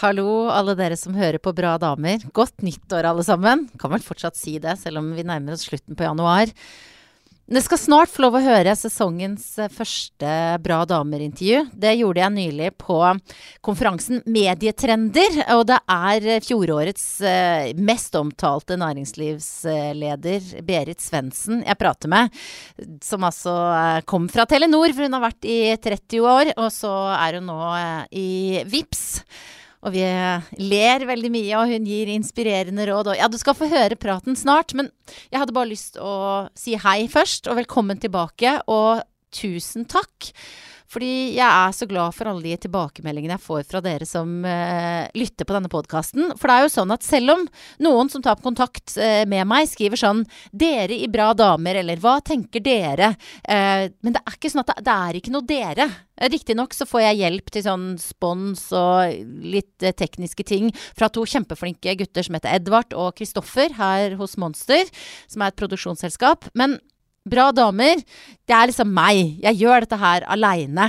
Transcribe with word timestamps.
Hallo, 0.00 0.48
alle 0.48 0.72
dere 0.78 0.96
som 0.96 1.12
hører 1.12 1.36
på 1.44 1.52
Bra 1.52 1.74
damer. 1.76 2.22
Godt 2.32 2.62
nyttår, 2.64 3.04
alle 3.04 3.24
sammen. 3.26 3.66
Kan 3.76 3.92
vel 3.92 4.00
fortsatt 4.00 4.38
si 4.38 4.54
det, 4.56 4.78
selv 4.80 5.02
om 5.02 5.10
vi 5.12 5.26
nærmer 5.28 5.52
oss 5.52 5.66
slutten 5.68 5.92
på 5.98 6.06
januar. 6.06 6.48
Dere 7.50 7.60
skal 7.66 7.80
snart 7.82 8.08
få 8.08 8.22
lov 8.24 8.38
å 8.38 8.42
høre 8.46 8.72
sesongens 8.78 9.44
eh, 9.60 9.68
første 9.68 10.30
Bra 10.64 10.78
damer-intervju. 10.88 11.66
Det 11.84 11.92
gjorde 11.98 12.22
jeg 12.22 12.34
nylig 12.38 12.70
på 12.80 12.96
konferansen 13.66 14.22
Medietrender. 14.24 15.36
Og 15.58 15.66
det 15.68 15.82
er 15.92 16.30
eh, 16.38 16.40
fjorårets 16.48 17.06
eh, 17.20 17.76
mest 17.76 18.16
omtalte 18.16 18.80
næringslivsleder, 18.80 20.50
Berit 20.64 21.04
Svendsen, 21.04 21.60
jeg 21.68 21.82
prater 21.84 22.16
med. 22.16 22.40
Som 23.04 23.28
altså 23.28 23.52
kom 24.08 24.32
fra 24.32 24.48
Telenor, 24.48 24.96
for 24.96 25.04
hun 25.04 25.20
har 25.20 25.28
vært 25.28 25.44
i 25.44 25.60
30 25.76 26.28
år. 26.38 26.56
Og 26.56 26.72
så 26.72 26.96
er 27.20 27.42
hun 27.42 27.50
nå 27.52 27.62
i 28.16 28.28
VIPS. 28.64 29.08
Og 29.80 29.94
vi 29.94 30.02
ler 30.60 31.06
veldig 31.08 31.30
mye, 31.32 31.52
og 31.56 31.70
hun 31.72 31.86
gir 31.88 32.10
inspirerende 32.12 32.84
råd. 32.90 33.12
Og 33.12 33.20
ja, 33.20 33.28
du 33.32 33.38
skal 33.40 33.56
få 33.56 33.70
høre 33.70 33.96
praten 34.00 34.36
snart, 34.36 34.74
men 34.76 34.90
jeg 35.32 35.40
hadde 35.40 35.56
bare 35.56 35.72
lyst 35.72 35.96
å 35.96 36.48
si 36.58 36.76
hei 36.80 37.06
først, 37.08 37.48
og 37.48 37.56
velkommen 37.62 38.00
tilbake. 38.02 38.58
Og 38.68 39.00
tusen 39.32 39.86
takk. 39.88 40.32
Fordi 40.90 41.36
jeg 41.36 41.46
er 41.46 41.74
så 41.76 41.86
glad 41.86 42.14
for 42.16 42.26
alle 42.26 42.42
de 42.42 42.56
tilbakemeldingene 42.64 43.36
jeg 43.36 43.44
får 43.44 43.62
fra 43.68 43.82
dere 43.84 44.06
som 44.08 44.40
uh, 44.42 45.06
lytter 45.14 45.46
på 45.46 45.54
denne 45.54 45.70
podkasten. 45.70 46.32
For 46.34 46.50
det 46.50 46.56
er 46.56 46.66
jo 46.66 46.72
sånn 46.74 46.94
at 46.94 47.06
selv 47.06 47.34
om 47.36 47.44
noen 47.86 48.10
som 48.10 48.24
tar 48.24 48.40
kontakt 48.42 48.96
uh, 48.98 49.22
med 49.30 49.46
meg, 49.46 49.68
skriver 49.70 50.00
sånn 50.00 50.24
'Dere 50.50 50.98
i 50.98 51.06
Bra 51.10 51.30
damer', 51.38 51.78
eller 51.84 52.00
'Hva 52.02 52.18
tenker 52.26 52.64
dere?' 52.64 53.14
Uh, 53.46 53.86
men 54.02 54.18
det 54.18 54.24
er 54.24 54.34
ikke 54.34 54.50
sånn 54.50 54.64
at 54.64 54.74
det, 54.74 54.86
det 54.88 54.96
er 54.96 55.20
ikke 55.20 55.34
noe 55.36 55.46
dere. 55.46 55.88
Riktignok 56.20 56.74
så 56.76 56.84
får 56.90 57.06
jeg 57.06 57.20
hjelp 57.22 57.54
til 57.54 57.64
sånn 57.64 57.86
spons 58.02 58.66
og 58.76 59.14
litt 59.46 59.78
tekniske 59.80 60.44
ting 60.44 60.68
fra 60.90 61.08
to 61.08 61.22
kjempeflinke 61.24 61.94
gutter 62.02 62.26
som 62.26 62.36
heter 62.36 62.58
Edvard 62.58 62.92
og 62.98 63.14
Kristoffer 63.16 63.72
her 63.78 64.18
hos 64.20 64.36
Monster, 64.36 64.90
som 65.30 65.46
er 65.46 65.54
et 65.54 65.60
produksjonsselskap. 65.62 66.50
Men 66.52 66.80
Bra 67.28 67.50
damer, 67.52 68.00
det 68.48 68.54
er 68.56 68.70
liksom 68.70 68.88
meg. 68.96 69.36
Jeg 69.42 69.58
gjør 69.60 69.84
dette 69.84 69.98
her 70.00 70.24
aleine. 70.32 70.86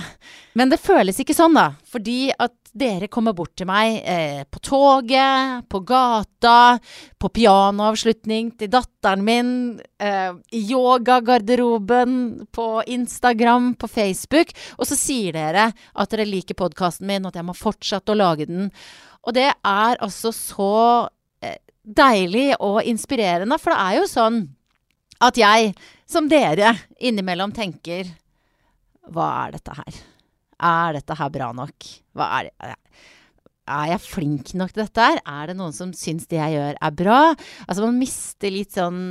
Men 0.56 0.72
det 0.72 0.80
føles 0.80 1.20
ikke 1.20 1.36
sånn, 1.36 1.58
da. 1.58 1.74
Fordi 1.92 2.32
at 2.32 2.56
dere 2.72 3.10
kommer 3.12 3.36
bort 3.36 3.52
til 3.60 3.68
meg 3.68 3.98
eh, 4.08 4.44
på 4.48 4.62
toget, 4.64 5.66
på 5.68 5.82
gata, 5.84 6.78
på 7.20 7.32
pianoavslutning 7.36 8.54
til 8.62 8.72
datteren 8.72 9.26
min, 9.28 9.52
eh, 10.00 10.32
i 10.56 10.62
yogagarderoben, 10.72 12.14
på 12.56 12.68
Instagram, 12.88 13.74
på 13.76 13.92
Facebook. 13.92 14.56
Og 14.80 14.88
så 14.88 14.96
sier 14.96 15.36
dere 15.36 15.68
at 15.76 16.16
dere 16.16 16.30
liker 16.30 16.56
podkasten 16.56 17.12
min, 17.12 17.26
og 17.26 17.34
at 17.34 17.42
jeg 17.42 17.50
må 17.50 17.58
fortsette 17.60 18.16
å 18.16 18.20
lage 18.22 18.48
den. 18.48 18.72
Og 19.28 19.36
det 19.36 19.50
er 19.52 20.00
altså 20.00 20.32
så 20.32 20.72
eh, 21.44 21.60
deilig 21.84 22.54
og 22.64 22.86
inspirerende, 22.88 23.60
for 23.60 23.76
det 23.76 23.84
er 23.84 24.00
jo 24.00 24.10
sånn 24.16 24.42
at 25.22 25.38
jeg, 25.38 25.74
som 26.10 26.28
dere, 26.32 26.74
innimellom 27.00 27.54
tenker 27.56 28.10
Hva 29.12 29.28
er 29.46 29.58
dette 29.58 29.76
her? 29.78 30.00
Er 30.62 30.98
dette 30.98 31.18
her 31.18 31.34
bra 31.34 31.50
nok? 31.58 31.90
Hva 32.18 32.30
er 32.40 32.50
det? 32.50 32.78
Er 33.72 33.92
jeg 33.94 34.04
flink 34.04 34.54
nok 34.58 34.74
til 34.74 34.84
dette 34.84 35.06
her? 35.06 35.20
Er 35.22 35.52
det 35.52 35.56
noen 35.60 35.74
som 35.76 35.92
syns 35.96 36.28
det 36.30 36.40
jeg 36.40 36.56
gjør 36.58 36.80
er 36.82 36.96
bra? 36.98 37.20
Altså 37.68 37.86
Man 37.86 38.00
mister 38.02 38.52
litt 38.52 38.76
sånn 38.76 39.02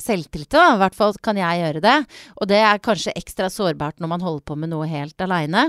selvtillit. 0.00 0.56
I 0.56 0.78
hvert 0.80 0.96
fall 0.96 1.18
kan 1.22 1.38
jeg 1.40 1.62
gjøre 1.62 1.82
det. 1.84 1.96
Og 2.40 2.50
det 2.50 2.62
er 2.62 2.82
kanskje 2.82 3.16
ekstra 3.18 3.50
sårbart 3.52 4.00
når 4.00 4.12
man 4.14 4.24
holder 4.24 4.46
på 4.46 4.56
med 4.58 4.72
noe 4.72 4.88
helt 4.90 5.20
aleine. 5.26 5.68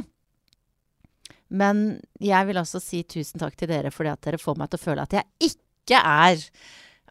Men 1.48 2.00
jeg 2.20 2.50
vil 2.50 2.60
også 2.60 2.82
si 2.84 3.04
tusen 3.08 3.42
takk 3.42 3.56
til 3.60 3.72
dere 3.72 3.92
fordi 3.94 4.12
at 4.12 4.24
dere 4.26 4.42
får 4.42 4.58
meg 4.60 4.72
til 4.72 4.80
å 4.80 4.86
føle 4.86 5.06
at 5.08 5.16
jeg 5.16 5.52
ikke 5.52 6.02
er 6.02 6.42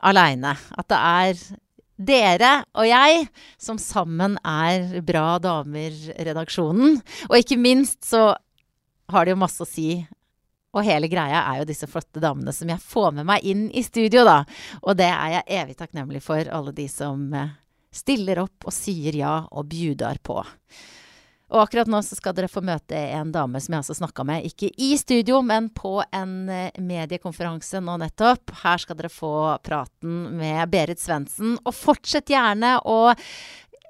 aleine. 0.06 0.52
At 0.76 0.90
det 0.92 0.98
er 1.00 1.46
dere 1.96 2.60
og 2.76 2.86
jeg, 2.88 3.26
som 3.58 3.78
sammen 3.80 4.36
er 4.44 5.00
Bra 5.06 5.38
damer-redaksjonen. 5.42 7.00
Og 7.30 7.38
ikke 7.40 7.58
minst 7.60 8.04
så 8.06 8.28
har 9.12 9.24
det 9.24 9.34
jo 9.34 9.40
masse 9.40 9.62
å 9.62 9.68
si. 9.68 10.00
Og 10.76 10.84
hele 10.84 11.08
greia 11.08 11.40
er 11.48 11.62
jo 11.62 11.68
disse 11.68 11.88
flotte 11.88 12.20
damene 12.20 12.52
som 12.52 12.68
jeg 12.68 12.82
får 12.82 13.14
med 13.16 13.28
meg 13.28 13.46
inn 13.48 13.68
i 13.72 13.84
studio, 13.86 14.26
da. 14.28 14.42
Og 14.84 14.98
det 14.98 15.08
er 15.08 15.38
jeg 15.38 15.60
evig 15.62 15.78
takknemlig 15.78 16.20
for, 16.24 16.42
alle 16.52 16.74
de 16.76 16.88
som 16.90 17.30
eh, 17.32 17.54
stiller 17.94 18.42
opp 18.44 18.68
og 18.68 18.74
sier 18.74 19.16
ja 19.16 19.38
og 19.48 19.70
bjuder 19.72 20.20
på. 20.20 20.42
Og 21.54 21.60
akkurat 21.62 21.90
nå 21.90 22.00
så 22.02 22.16
skal 22.18 22.34
dere 22.34 22.50
få 22.50 22.62
møte 22.66 22.98
en 23.14 23.30
dame 23.34 23.60
som 23.62 23.76
jeg 23.76 23.84
altså 23.84 23.94
snakka 24.00 24.24
med, 24.26 24.48
ikke 24.48 24.72
i 24.82 24.96
studio, 24.98 25.38
men 25.46 25.68
på 25.70 26.00
en 26.10 26.48
eh, 26.50 26.80
mediekonferanse 26.82 27.80
nå 27.84 27.94
nettopp. 28.02 28.50
Her 28.64 28.82
skal 28.82 28.98
dere 28.98 29.12
få 29.12 29.30
praten 29.66 30.38
med 30.40 30.72
Berit 30.72 31.02
Svendsen. 31.02 31.54
Og 31.62 31.76
fortsett 31.76 32.34
gjerne 32.34 32.76
å 32.82 33.14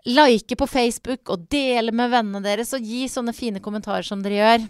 like 0.07 0.59
på 0.61 0.69
Facebook 0.71 1.33
og 1.33 1.49
dele 1.51 1.95
med 1.97 2.13
vennene 2.13 2.45
deres, 2.45 2.75
og 2.77 2.85
gi 2.85 3.07
sånne 3.11 3.35
fine 3.37 3.65
kommentarer 3.65 4.07
som 4.07 4.21
dere 4.23 4.43
gjør. 4.43 4.69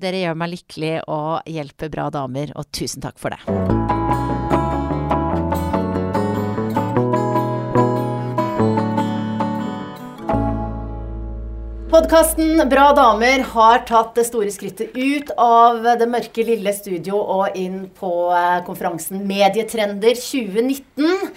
Dere 0.00 0.20
gjør 0.26 0.36
meg 0.38 0.52
lykkelig 0.52 0.92
og 1.08 1.48
hjelper 1.50 1.90
bra 1.90 2.10
damer, 2.14 2.52
og 2.54 2.68
tusen 2.76 3.02
takk 3.02 3.18
for 3.18 3.32
det. 3.32 3.99
Podkasten 11.90 12.68
Bra 12.70 12.92
damer 12.94 13.42
har 13.50 13.80
tatt 13.82 14.12
det 14.14 14.22
store 14.28 14.52
skrittet 14.54 14.92
ut 14.94 15.32
av 15.42 15.82
det 15.98 16.06
mørke, 16.06 16.44
lille 16.46 16.70
studio 16.70 17.18
og 17.18 17.56
inn 17.58 17.88
på 17.98 18.10
eh, 18.30 18.60
konferansen 18.62 19.24
Medietrender 19.26 20.14
2019. 20.14 21.32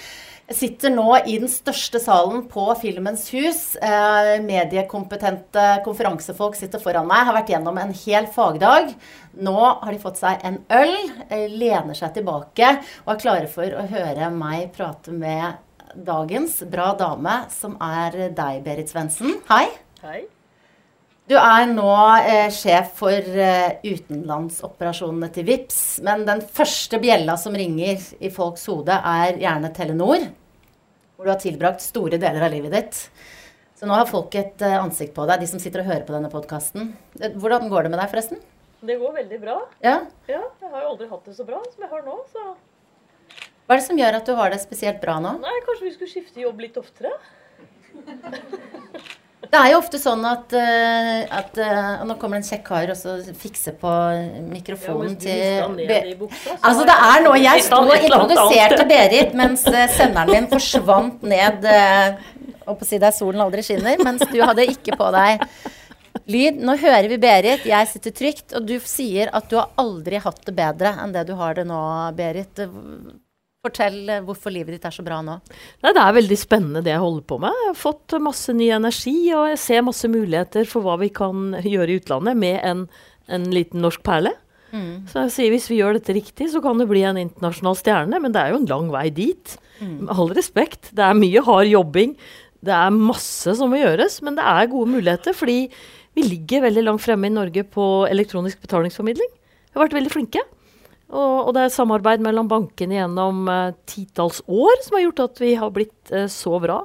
Jeg 0.51 0.57
sitter 0.59 0.93
nå 0.93 1.07
i 1.25 1.39
den 1.41 1.49
største 1.49 1.97
salen 2.03 2.43
på 2.51 2.67
Filmens 2.77 3.23
hus. 3.33 3.63
Eh, 3.81 4.35
mediekompetente 4.45 5.63
konferansefolk 5.87 6.59
sitter 6.59 6.83
foran 6.83 7.09
meg. 7.09 7.25
Har 7.25 7.39
vært 7.39 7.49
gjennom 7.55 7.79
en 7.81 7.95
hel 8.03 8.29
fagdag. 8.35 8.93
Nå 9.33 9.55
har 9.57 9.89
de 9.89 10.03
fått 10.03 10.21
seg 10.21 10.45
en 10.45 10.59
øl, 10.69 10.93
eh, 11.31 11.47
lener 11.49 11.97
seg 11.97 12.13
tilbake 12.19 12.75
og 13.07 13.15
er 13.15 13.23
klare 13.25 13.49
for 13.49 13.73
å 13.73 13.87
høre 13.89 14.29
meg 14.37 14.69
prate 14.77 15.17
med 15.17 15.57
dagens 15.97 16.61
bra 16.69 16.91
dame, 17.01 17.39
som 17.49 17.73
er 17.81 18.29
deg, 18.37 18.61
Berit 18.61 18.93
Svendsen. 18.93 19.41
Hei. 19.49 19.65
Hei. 20.05 20.21
Du 21.23 21.37
er 21.39 21.69
nå 21.71 21.91
eh, 22.27 22.49
sjef 22.51 22.97
for 22.97 23.15
eh, 23.15 23.77
utenlandsoperasjonene 23.87 25.29
til 25.31 25.45
VIPS, 25.47 25.77
men 26.03 26.25
den 26.27 26.41
første 26.43 26.99
bjella 26.99 27.37
som 27.39 27.55
ringer 27.55 28.01
i 28.19 28.31
folks 28.33 28.65
hode, 28.67 28.91
er 28.91 29.39
gjerne 29.39 29.71
Telenor, 29.75 30.25
hvor 31.15 31.23
du 31.23 31.31
har 31.31 31.39
tilbrakt 31.39 31.85
store 31.85 32.19
deler 32.19 32.43
av 32.43 32.51
livet 32.51 32.75
ditt. 32.75 32.99
Så 33.79 33.87
nå 33.87 33.95
har 33.95 34.09
folk 34.11 34.35
et 34.35 34.65
eh, 34.67 34.75
ansikt 34.81 35.15
på 35.15 35.23
deg, 35.29 35.39
de 35.45 35.47
som 35.53 35.63
sitter 35.63 35.85
og 35.85 35.89
hører 35.93 36.03
på 36.09 36.17
denne 36.17 36.33
podkasten. 36.33 36.91
Eh, 37.21 37.31
hvordan 37.39 37.71
går 37.71 37.87
det 37.87 37.93
med 37.95 38.03
deg, 38.03 38.11
forresten? 38.11 38.43
Det 38.83 38.99
går 38.99 39.15
veldig 39.21 39.39
bra. 39.39 39.57
Ja? 39.79 39.97
Ja, 40.27 40.43
Jeg 40.59 40.75
har 40.75 40.83
jo 40.83 40.91
aldri 40.91 41.07
hatt 41.07 41.31
det 41.31 41.37
så 41.39 41.47
bra 41.47 41.63
som 41.69 41.87
jeg 41.87 41.93
har 41.95 42.03
nå. 42.03 42.19
så... 42.35 42.49
Hva 43.63 43.77
er 43.77 43.79
det 43.79 43.87
som 43.87 43.99
gjør 44.03 44.19
at 44.19 44.27
du 44.27 44.35
har 44.35 44.51
det 44.51 44.59
spesielt 44.59 44.99
bra 44.99 45.21
nå? 45.23 45.37
Nei, 45.39 45.55
Kanskje 45.63 45.87
vi 45.87 45.95
skulle 45.95 46.11
skifte 46.11 46.43
jobb 46.43 46.59
litt 46.67 46.75
oftere? 46.83 47.15
Det 49.43 49.59
er 49.59 49.71
jo 49.73 49.79
ofte 49.81 49.99
sånn 49.99 50.23
at, 50.27 50.53
uh, 50.55 51.35
at 51.39 51.59
uh, 51.59 52.03
Nå 52.07 52.15
kommer 52.21 52.39
det 52.39 52.45
en 52.45 52.49
kjekk 52.53 52.63
kar 52.67 52.93
og 52.93 52.97
så 52.97 53.17
fikser 53.37 53.75
på 53.79 53.91
mikrofonen 54.47 55.17
ja, 55.19 55.67
til 55.67 56.15
buksa, 56.21 56.55
Altså, 56.61 56.85
det 56.87 56.95
er 57.09 57.25
noe 57.25 57.41
Jeg 57.41 57.65
sto 57.67 57.81
og 57.83 57.93
introduserte 57.97 58.87
Berit 58.89 59.35
mens 59.37 59.65
uh, 59.67 59.83
senderen 59.93 60.31
min 60.31 60.49
forsvant 60.51 61.25
ned 61.27 61.67
Og 62.63 62.77
på 62.79 62.85
å 62.85 62.87
si 62.87 62.99
deg 63.01 63.15
solen 63.15 63.43
aldri 63.43 63.65
skinner, 63.65 63.99
mens 64.05 64.23
du 64.31 64.39
hadde 64.39 64.67
ikke 64.71 64.95
på 64.99 65.09
deg 65.15 65.43
lyd. 66.29 66.61
Nå 66.63 66.77
hører 66.79 67.09
vi 67.11 67.19
Berit, 67.19 67.65
jeg 67.67 67.89
sitter 67.91 68.15
trygt, 68.15 68.53
og 68.55 68.67
du 68.69 68.77
sier 68.87 69.31
at 69.35 69.49
du 69.51 69.57
har 69.59 69.73
aldri 69.81 70.21
hatt 70.23 70.39
det 70.47 70.55
bedre 70.55 70.93
enn 71.03 71.11
det 71.15 71.25
du 71.27 71.33
har 71.39 71.57
det 71.57 71.65
nå, 71.67 71.81
Berit. 72.15 72.63
Fortell 73.63 74.09
eh, 74.11 74.23
hvorfor 74.27 74.51
livet 74.51 74.75
ditt 74.75 74.85
er 74.89 74.91
så 74.91 75.03
bra 75.05 75.21
nå. 75.23 75.37
Nei, 75.85 75.91
det 75.95 76.01
er 76.03 76.15
veldig 76.17 76.35
spennende 76.35 76.81
det 76.83 76.91
jeg 76.91 76.99
holder 76.99 77.23
på 77.31 77.37
med. 77.39 77.59
Jeg 77.61 77.69
har 77.69 77.77
fått 77.79 78.15
masse 78.19 78.51
ny 78.55 78.67
energi, 78.75 79.15
og 79.31 79.53
jeg 79.53 79.59
ser 79.63 79.85
masse 79.87 80.09
muligheter 80.11 80.67
for 80.67 80.83
hva 80.83 80.97
vi 80.99 81.07
kan 81.15 81.53
gjøre 81.63 81.93
i 81.93 81.99
utlandet 82.01 82.39
med 82.41 82.57
en, 82.59 82.81
en 83.31 83.45
liten 83.55 83.79
norsk 83.85 84.03
perle. 84.03 84.33
Mm. 84.73 85.05
Så 85.07 85.21
jeg 85.21 85.31
sier 85.31 85.53
hvis 85.53 85.69
vi 85.71 85.77
gjør 85.77 85.95
dette 85.95 86.15
riktig, 86.17 86.49
så 86.51 86.59
kan 86.65 86.81
det 86.81 86.89
bli 86.89 87.05
en 87.07 87.19
internasjonal 87.21 87.77
stjerne, 87.79 88.19
men 88.19 88.35
det 88.35 88.41
er 88.41 88.51
jo 88.51 88.59
en 88.59 88.67
lang 88.67 88.89
vei 88.91 89.05
dit. 89.15 89.53
Mm. 89.79 89.93
Med 90.09 90.11
all 90.11 90.33
respekt. 90.35 90.89
Det 90.91 91.05
er 91.05 91.21
mye 91.21 91.43
hard 91.47 91.69
jobbing. 91.71 92.17
Det 92.63 92.73
er 92.75 92.97
masse 92.97 93.53
som 93.59 93.71
må 93.71 93.79
gjøres, 93.79 94.19
men 94.27 94.35
det 94.39 94.43
er 94.43 94.71
gode 94.73 94.91
muligheter. 94.91 95.37
Fordi 95.39 95.69
vi 96.19 96.25
ligger 96.27 96.65
veldig 96.67 96.83
langt 96.89 97.05
fremme 97.05 97.31
i 97.31 97.37
Norge 97.37 97.63
på 97.63 97.87
elektronisk 98.11 98.59
betalingsformidling. 98.65 99.31
Vi 99.31 99.79
har 99.79 99.85
vært 99.85 99.97
veldig 100.01 100.11
flinke. 100.11 100.43
Og, 101.13 101.47
og 101.47 101.51
det 101.53 101.67
er 101.67 101.73
samarbeid 101.73 102.23
mellom 102.25 102.49
bankene 102.49 102.97
gjennom 102.97 103.45
uh, 103.45 103.75
titalls 103.89 104.41
år 104.49 104.79
som 104.81 104.97
har 104.97 105.05
gjort 105.05 105.21
at 105.27 105.41
vi 105.43 105.51
har 105.59 105.73
blitt 105.75 106.13
uh, 106.13 106.25
så 106.31 106.57
bra. 106.63 106.79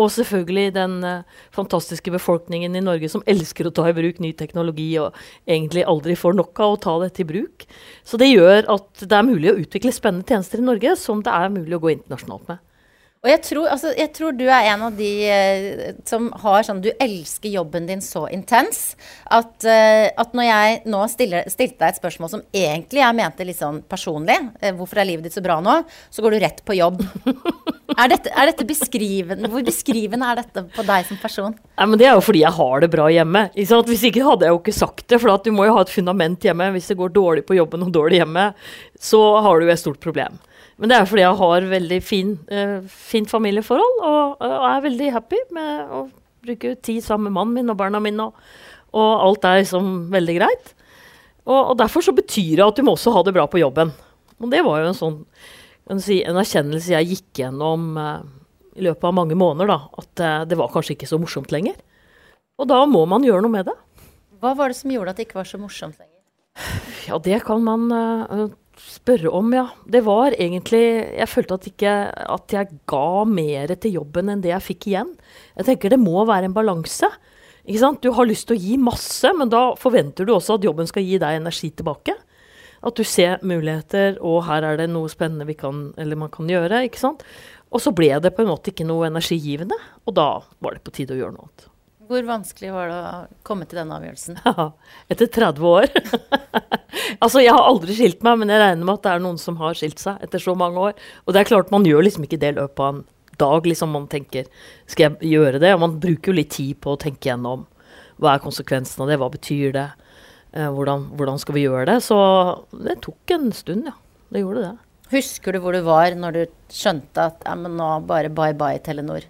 Og 0.00 0.12
selvfølgelig 0.14 0.74
den 0.76 0.96
uh, 1.04 1.42
fantastiske 1.54 2.14
befolkningen 2.14 2.78
i 2.78 2.84
Norge 2.84 3.10
som 3.12 3.24
elsker 3.28 3.68
å 3.68 3.74
ta 3.76 3.86
i 3.90 3.96
bruk 3.96 4.22
ny 4.24 4.32
teknologi 4.38 4.88
og 5.02 5.16
egentlig 5.44 5.84
aldri 5.90 6.16
får 6.16 6.38
nok 6.40 6.64
av 6.64 6.76
å 6.76 6.80
ta 6.86 6.96
dette 7.04 7.24
i 7.24 7.28
bruk. 7.28 7.66
Så 8.08 8.20
det 8.20 8.32
gjør 8.32 8.70
at 8.72 9.04
det 9.04 9.18
er 9.18 9.28
mulig 9.28 9.52
å 9.52 9.58
utvikle 9.60 9.92
spennende 9.92 10.28
tjenester 10.32 10.64
i 10.64 10.68
Norge 10.70 10.96
som 11.00 11.20
det 11.24 11.36
er 11.36 11.52
mulig 11.52 11.76
å 11.76 11.84
gå 11.84 11.92
internasjonalt 11.98 12.54
med. 12.54 12.64
Og 13.24 13.30
jeg 13.30 13.40
tror, 13.40 13.68
altså, 13.72 13.90
jeg 13.96 14.10
tror, 14.12 14.34
du 14.36 14.44
er 14.44 14.66
en 14.68 14.82
av 14.84 14.96
de 14.98 15.10
eh, 15.32 15.94
som 16.04 16.26
har 16.42 16.66
sånn 16.66 16.82
Du 16.84 16.90
elsker 16.92 17.48
jobben 17.48 17.88
din 17.88 18.04
så 18.04 18.26
intens 18.28 18.82
at, 19.32 19.64
eh, 19.64 20.10
at 20.12 20.36
når 20.36 20.44
jeg 20.44 20.74
nå 20.92 21.00
stiller, 21.08 21.48
stilte 21.48 21.80
deg 21.80 21.94
et 21.94 22.00
spørsmål 22.02 22.30
som 22.34 22.42
egentlig 22.52 23.00
jeg 23.00 23.16
mente 23.16 23.46
litt 23.48 23.58
sånn 23.58 23.80
personlig, 23.88 24.36
eh, 24.60 24.74
hvorfor 24.76 25.00
er 25.00 25.08
livet 25.08 25.24
ditt 25.24 25.38
så 25.38 25.42
bra 25.44 25.56
nå, 25.64 25.78
så 26.12 26.24
går 26.24 26.36
du 26.36 26.40
rett 26.44 26.60
på 26.68 26.76
jobb. 26.76 27.00
er, 27.96 28.12
dette, 28.12 28.28
er 28.28 28.52
dette 28.52 28.68
beskrivende 28.68 29.48
Hvor 29.48 29.64
beskrivende 29.64 30.28
er 30.28 30.42
dette 30.42 30.66
på 30.76 30.84
deg 30.84 31.08
som 31.08 31.20
person? 31.24 31.56
Nei, 31.78 31.88
men 31.88 32.00
Det 32.00 32.10
er 32.10 32.18
jo 32.18 32.24
fordi 32.28 32.44
jeg 32.44 32.58
har 32.60 32.84
det 32.84 32.92
bra 32.92 33.08
hjemme. 33.08 33.46
Ikke 33.56 33.82
Hvis 33.88 34.08
ikke 34.10 34.28
hadde 34.28 34.50
jeg 34.50 34.52
jo 34.52 34.60
ikke 34.60 34.80
sagt 34.84 35.06
det. 35.08 35.22
For 35.22 35.40
du 35.40 35.54
må 35.56 35.64
jo 35.70 35.78
ha 35.78 35.84
et 35.86 35.96
fundament 35.96 36.44
hjemme. 36.44 36.74
Hvis 36.76 36.92
det 36.92 37.00
går 37.00 37.16
dårlig 37.16 37.48
på 37.48 37.56
jobben 37.56 37.88
og 37.88 37.94
dårlig 37.94 38.20
hjemme, 38.20 38.50
så 39.00 39.22
har 39.40 39.56
du 39.56 39.64
jo 39.64 39.72
et 39.72 39.80
stort 39.80 40.04
problem. 40.04 40.36
Men 40.80 40.90
det 40.90 40.98
er 40.98 41.08
fordi 41.08 41.22
jeg 41.22 41.38
har 41.38 41.66
veldig 41.70 41.98
fin, 42.02 42.34
uh, 42.50 42.78
fint 42.90 43.30
familieforhold 43.30 44.00
og, 44.02 44.38
og, 44.42 44.64
er 44.68 44.86
veldig 44.88 45.10
happy 45.14 45.40
med 45.54 45.92
å 45.94 46.04
bruke 46.44 46.74
tid 46.84 47.04
sammen 47.04 47.30
med 47.30 47.36
mannen 47.38 47.58
min 47.60 47.72
og 47.72 47.78
barna 47.78 48.00
mine. 48.02 48.26
Og, 48.26 48.40
og 48.94 49.12
alt 49.28 49.46
er 49.48 49.60
liksom 49.62 49.92
veldig 50.12 50.38
greit. 50.40 50.72
Og, 51.44 51.58
og, 51.58 51.74
derfor 51.78 52.04
så 52.04 52.14
betyr 52.16 52.58
det 52.58 52.66
at 52.66 52.78
du 52.78 52.84
må 52.86 52.96
også 52.96 53.12
ha 53.14 53.22
det 53.24 53.34
bra 53.36 53.46
på 53.50 53.60
jobben. 53.60 53.92
Og 54.40 54.50
det 54.50 54.64
var 54.66 54.82
jo 54.82 54.90
en 54.90 54.98
sånn 54.98 55.18
si, 56.02 56.22
en 56.24 56.40
erkjennelse 56.40 56.94
jeg 56.96 57.10
gikk 57.12 57.44
gjennom 57.44 57.92
uh, 58.00 58.24
i 58.74 58.84
løpet 58.86 59.06
av 59.08 59.16
mange 59.16 59.38
måneder. 59.38 59.70
da, 59.70 59.78
At 60.00 60.24
uh, 60.24 60.42
det 60.48 60.58
var 60.58 60.72
kanskje 60.72 60.96
ikke 60.96 61.10
så 61.10 61.20
morsomt 61.22 61.54
lenger. 61.54 61.78
Og 62.58 62.68
da 62.70 62.82
må 62.86 63.04
man 63.10 63.24
gjøre 63.26 63.44
noe 63.44 63.54
med 63.54 63.70
det. 63.70 63.76
Hva 64.42 64.54
var 64.58 64.70
det 64.70 64.78
som 64.78 64.92
gjorde 64.92 65.14
at 65.14 65.20
det 65.20 65.28
ikke 65.28 65.40
var 65.40 65.48
så 65.48 65.60
morsomt 65.60 65.96
lenger? 66.00 66.10
Ja, 67.08 67.18
det 67.20 67.40
kan 67.44 67.64
man 67.66 67.88
uh, 67.92 68.50
spørre 68.94 69.30
om, 69.34 69.52
ja. 69.54 69.66
Det 69.86 70.00
var 70.06 70.34
egentlig 70.38 70.82
Jeg 71.14 71.28
følte 71.30 71.58
at, 71.58 71.68
ikke, 71.70 71.94
at 72.36 72.54
jeg 72.54 72.80
ga 72.90 73.24
mer 73.28 73.74
til 73.74 73.98
jobben 74.00 74.30
enn 74.32 74.44
det 74.44 74.52
jeg 74.52 74.66
fikk 74.70 74.88
igjen. 74.90 75.14
Jeg 75.58 75.68
tenker 75.68 75.94
det 75.94 76.00
må 76.02 76.24
være 76.28 76.50
en 76.50 76.56
balanse. 76.56 77.10
Ikke 77.64 77.80
sant? 77.80 78.02
Du 78.04 78.12
har 78.12 78.28
lyst 78.28 78.48
til 78.48 78.58
å 78.58 78.60
gi 78.60 78.76
masse, 78.80 79.30
men 79.36 79.52
da 79.52 79.72
forventer 79.80 80.28
du 80.28 80.34
også 80.34 80.58
at 80.58 80.66
jobben 80.66 80.88
skal 80.90 81.06
gi 81.06 81.18
deg 81.20 81.40
energi 81.40 81.72
tilbake. 81.72 82.16
At 82.84 82.98
du 82.98 83.04
ser 83.08 83.40
muligheter, 83.40 84.18
og 84.20 84.42
her 84.48 84.66
er 84.68 84.80
det 84.82 84.90
noe 84.92 85.08
spennende 85.08 85.48
vi 85.48 85.56
kan, 85.56 85.86
eller 85.96 86.20
man 86.20 86.32
kan 86.32 86.50
gjøre. 86.50 86.84
ikke 86.84 87.00
sant? 87.00 87.24
Og 87.72 87.80
så 87.82 87.94
ble 87.96 88.12
det 88.22 88.34
på 88.36 88.44
en 88.44 88.52
måte 88.52 88.70
ikke 88.70 88.86
noe 88.86 89.08
energigivende, 89.08 89.78
og 90.04 90.18
da 90.18 90.28
var 90.62 90.76
det 90.76 90.84
på 90.84 90.92
tide 90.94 91.16
å 91.16 91.22
gjøre 91.22 91.34
noe 91.38 91.48
annet. 91.48 91.70
Hvor 92.04 92.26
vanskelig 92.28 92.70
var 92.74 92.90
det 92.90 92.96
å 93.00 93.12
komme 93.46 93.66
til 93.68 93.80
denne 93.80 93.96
avgjørelsen? 93.96 94.40
Ja, 94.44 94.66
etter 95.12 95.30
30 95.30 95.66
år. 95.68 95.88
altså, 97.24 97.40
jeg 97.40 97.54
har 97.54 97.64
aldri 97.64 97.96
skilt 97.96 98.24
meg, 98.26 98.40
men 98.40 98.52
jeg 98.52 98.60
regner 98.60 98.84
med 98.84 98.98
at 98.98 99.06
det 99.06 99.12
er 99.14 99.24
noen 99.24 99.40
som 99.40 99.56
har 99.60 99.78
skilt 99.78 100.02
seg 100.02 100.20
etter 100.24 100.42
så 100.42 100.56
mange 100.58 100.82
år. 100.90 100.98
Og 101.24 101.34
det 101.34 101.42
er 101.42 101.50
klart, 101.50 101.72
man 101.72 101.86
gjør 101.88 102.04
liksom 102.04 102.26
ikke 102.26 102.40
det 102.42 102.54
løpet 102.58 102.84
av 102.84 102.90
en 102.92 103.04
dag. 103.40 103.66
liksom 103.66 103.94
Man 103.94 104.08
tenker 104.12 104.50
skal 104.86 105.06
jeg 105.06 105.34
gjøre 105.34 105.62
det? 105.62 105.74
Og 105.74 105.84
man 105.86 105.98
bruker 106.02 106.32
jo 106.32 106.38
litt 106.40 106.52
tid 106.54 106.80
på 106.84 106.94
å 106.94 107.00
tenke 107.00 107.30
gjennom 107.30 107.66
hva 108.20 108.36
er 108.36 108.44
konsekvensen 108.44 109.02
av 109.02 109.10
det, 109.10 109.18
hva 109.18 109.30
betyr 109.32 109.72
det, 109.74 109.88
eh, 110.54 110.70
hvordan, 110.70 111.08
hvordan, 111.18 111.40
skal 111.42 111.56
vi 111.56 111.64
gjøre 111.64 111.88
det? 111.90 111.98
Så 112.06 112.18
det 112.84 113.00
tok 113.02 113.34
en 113.34 113.50
stund, 113.52 113.88
ja. 113.90 113.96
Det 114.30 114.42
gjorde 114.42 114.66
det. 114.66 114.74
Husker 115.14 115.54
du 115.54 115.60
hvor 115.62 115.74
du 115.76 115.82
var 115.86 116.14
når 116.18 116.36
du 116.36 116.42
skjønte 116.72 117.28
at 117.30 117.42
ja, 117.46 117.54
men 117.58 117.76
nå 117.78 117.88
bare 118.08 118.32
bye 118.34 118.54
bye 118.58 118.80
Telenor? 118.82 119.26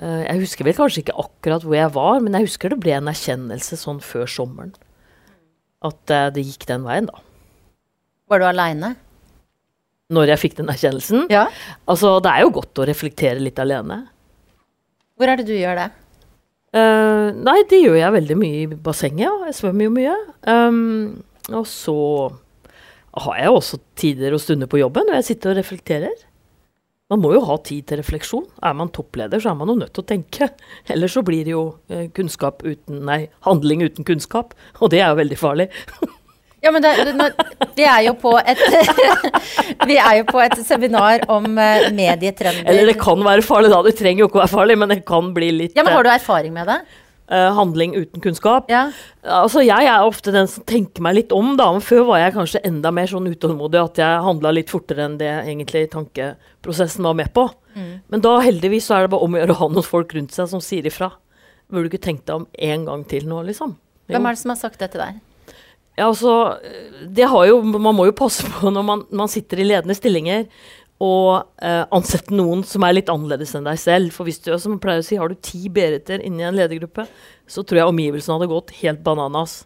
Eh, 0.00 0.22
jeg 0.24 0.42
husker 0.46 0.66
vel 0.66 0.76
kanskje 0.76 1.04
ikke 1.04 1.18
akkurat 1.20 1.66
hvor 1.66 1.76
jeg 1.76 1.92
var, 1.94 2.20
men 2.24 2.36
jeg 2.36 2.48
husker 2.48 2.72
det 2.72 2.80
ble 2.80 2.94
en 2.96 3.10
erkjennelse 3.12 3.78
sånn 3.80 4.00
før 4.04 4.30
sommeren. 4.30 4.72
At 5.82 6.14
uh, 6.14 6.28
det 6.30 6.44
gikk 6.46 6.68
den 6.68 6.84
veien, 6.86 7.08
da. 7.10 7.18
Var 8.30 8.38
du 8.38 8.46
aleine? 8.46 8.92
Når 10.14 10.30
jeg 10.30 10.40
fikk 10.44 10.54
den 10.60 10.70
erkjennelsen? 10.70 11.26
Ja. 11.32 11.48
Altså, 11.90 12.14
det 12.22 12.30
er 12.30 12.44
jo 12.44 12.52
godt 12.54 12.78
å 12.78 12.86
reflektere 12.86 13.42
litt 13.42 13.58
alene. 13.58 14.04
Hvor 15.18 15.32
er 15.32 15.40
det 15.40 15.48
du 15.48 15.56
gjør 15.56 15.80
det? 15.80 15.88
Uh, 16.72 17.34
nei, 17.34 17.58
det 17.68 17.82
gjør 17.82 17.98
jeg 17.98 18.14
veldig 18.14 18.38
mye 18.38 18.60
i 18.62 18.78
bassenget. 18.86 19.26
Ja. 19.26 19.34
Jeg 19.50 19.58
svømmer 19.58 19.88
jo 19.88 19.94
mye. 19.98 20.14
Um, 20.46 21.24
og 21.50 21.66
så 21.68 21.96
har 23.26 23.40
jeg 23.42 23.56
også 23.58 23.80
tider 23.98 24.36
og 24.36 24.40
stunder 24.40 24.70
på 24.70 24.80
jobben 24.80 25.10
hvor 25.10 25.18
jeg 25.18 25.32
sitter 25.32 25.52
og 25.52 25.58
reflekterer. 25.58 26.14
Man 27.12 27.20
må 27.20 27.34
jo 27.34 27.42
ha 27.44 27.58
tid 27.60 27.84
til 27.90 28.00
refleksjon. 28.00 28.46
Er 28.64 28.72
man 28.78 28.88
toppleder, 28.94 29.42
så 29.42 29.52
er 29.52 29.58
man 29.58 29.68
jo 29.68 29.76
nødt 29.82 29.92
til 29.92 30.00
å 30.00 30.08
tenke. 30.08 30.48
Ellers 30.88 31.12
så 31.12 31.20
blir 31.26 31.44
det 31.44 31.52
jo 31.52 31.66
eh, 31.92 32.06
kunnskap 32.16 32.64
uten 32.64 33.02
Nei, 33.04 33.26
handling 33.44 33.84
uten 33.84 34.06
kunnskap. 34.08 34.56
Og 34.80 34.94
det 34.94 35.02
er 35.02 35.12
jo 35.12 35.20
veldig 35.20 35.38
farlig. 35.40 35.68
Ja, 36.62 36.70
men 36.70 36.84
det, 36.84 36.92
det, 37.04 37.28
vi, 37.74 37.84
er 37.84 38.04
jo 38.06 38.12
på 38.22 38.36
et, 38.38 38.60
vi 39.90 39.96
er 39.98 40.20
jo 40.20 40.26
på 40.28 40.38
et 40.44 40.54
seminar 40.62 41.24
om 41.26 41.48
uh, 41.58 41.88
medietrender. 41.90 42.68
Eller 42.70 42.86
det 42.92 42.94
kan 43.00 43.18
være 43.26 43.42
farlig, 43.42 43.72
da. 43.72 43.80
Det 43.82 43.96
trenger 43.98 44.22
jo 44.22 44.28
ikke 44.30 44.38
å 44.38 44.44
være 44.44 44.54
farlig, 44.54 44.76
men 44.78 44.94
det 44.94 45.00
kan 45.08 45.32
bli 45.34 45.50
litt 45.56 45.74
Ja, 45.74 45.82
men 45.82 45.96
Har 45.96 46.06
du 46.06 46.12
erfaring 46.14 46.54
med 46.54 46.70
det? 46.70 46.78
Uh, 47.32 47.48
handling 47.56 47.94
uten 47.96 48.20
kunnskap. 48.20 48.66
Ja. 48.68 48.90
Altså, 49.24 49.62
jeg 49.64 49.86
er 49.88 50.04
ofte 50.04 50.34
den 50.34 50.50
som 50.50 50.66
tenker 50.68 51.00
meg 51.00 51.14
litt 51.16 51.30
om, 51.32 51.54
da. 51.56 51.70
Men 51.72 51.80
før 51.80 52.02
var 52.10 52.20
jeg 52.20 52.34
kanskje 52.34 52.60
enda 52.68 52.90
mer 52.92 53.08
sånn 53.08 53.30
utålmodig 53.30 53.80
at 53.80 54.00
jeg 54.02 54.18
handla 54.26 54.52
litt 54.52 54.68
fortere 54.68 55.06
enn 55.06 55.14
det 55.16 55.30
egentlig 55.30 55.86
tankeprosessen 55.94 57.08
var 57.08 57.16
med 57.16 57.32
på. 57.32 57.46
Mm. 57.72 57.94
Men 58.12 58.24
da 58.26 58.34
heldigvis 58.44 58.90
så 58.90 58.98
er 58.98 59.06
det 59.06 59.14
bare 59.14 59.24
om 59.24 59.32
å 59.32 59.40
gjøre 59.40 59.56
å 59.56 59.60
ha 59.62 59.70
noen 59.72 59.86
folk 59.86 60.12
rundt 60.12 60.36
seg 60.36 60.50
som 60.52 60.60
sier 60.60 60.84
ifra. 60.90 61.08
Burde 61.72 61.88
du 61.88 61.94
ikke 61.94 62.04
tenkt 62.04 62.26
deg 62.28 62.42
om 62.42 62.48
en 62.68 62.88
gang 62.90 63.08
til 63.08 63.24
nå, 63.30 63.40
liksom? 63.48 63.78
Jo. 64.02 64.12
Hvem 64.12 64.28
er 64.28 64.36
det 64.36 64.42
som 64.42 64.52
har 64.52 64.60
sagt 64.60 64.82
det 64.82 64.92
til 64.92 65.00
deg? 65.00 65.22
Ja, 65.96 66.10
altså, 66.10 66.58
det 67.04 67.26
har 67.28 67.46
jo, 67.48 67.58
Man 67.62 67.96
må 67.96 68.06
jo 68.08 68.14
passe 68.16 68.48
på 68.48 68.70
når 68.72 68.84
man, 68.88 69.02
man 69.12 69.28
sitter 69.28 69.60
i 69.60 69.66
ledende 69.68 69.96
stillinger 69.96 70.46
og 71.02 71.62
eh, 71.64 71.82
ansette 71.94 72.34
noen 72.34 72.62
som 72.66 72.84
er 72.86 72.94
litt 72.94 73.10
annerledes 73.10 73.56
enn 73.58 73.66
deg 73.66 73.80
selv. 73.80 74.12
For 74.14 74.28
hvis 74.28 74.42
du 74.44 74.52
som 74.60 74.78
pleier 74.82 75.02
å 75.02 75.06
si, 75.06 75.18
har 75.18 75.32
du 75.32 75.38
ti 75.42 75.66
Beriter 75.72 76.22
inni 76.22 76.46
en 76.46 76.58
ledergruppe, 76.58 77.08
så 77.50 77.64
tror 77.66 77.80
jeg 77.80 77.90
omgivelsene 77.90 78.38
hadde 78.38 78.52
gått 78.52 78.74
helt 78.82 79.02
bananas. 79.06 79.62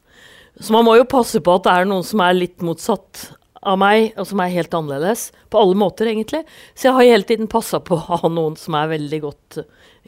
Så 0.56 0.73
man 0.73 0.87
må 0.87 0.97
jo 0.97 1.09
passe 1.09 1.43
på 1.44 1.59
at 1.59 1.67
det 1.67 1.75
er 1.75 1.91
noen 1.91 2.06
som 2.06 2.23
er 2.25 2.38
litt 2.38 2.65
motsatt 2.65 3.27
av 3.67 3.77
meg, 3.83 4.12
og 4.17 4.29
som 4.31 4.41
er 4.41 4.55
helt 4.55 4.75
annerledes. 4.79 5.29
På 5.53 5.61
alle 5.61 5.77
måter, 5.79 6.09
egentlig. 6.09 6.44
Så 6.73 6.88
jeg 6.88 6.97
har 6.97 7.11
hele 7.11 7.29
tiden 7.29 7.50
passa 7.53 7.83
på 7.85 7.99
å 7.99 8.21
ha 8.23 8.31
noen 8.33 8.56
som 8.61 8.79
er 8.79 8.93
veldig 8.94 9.21
godt 9.27 9.59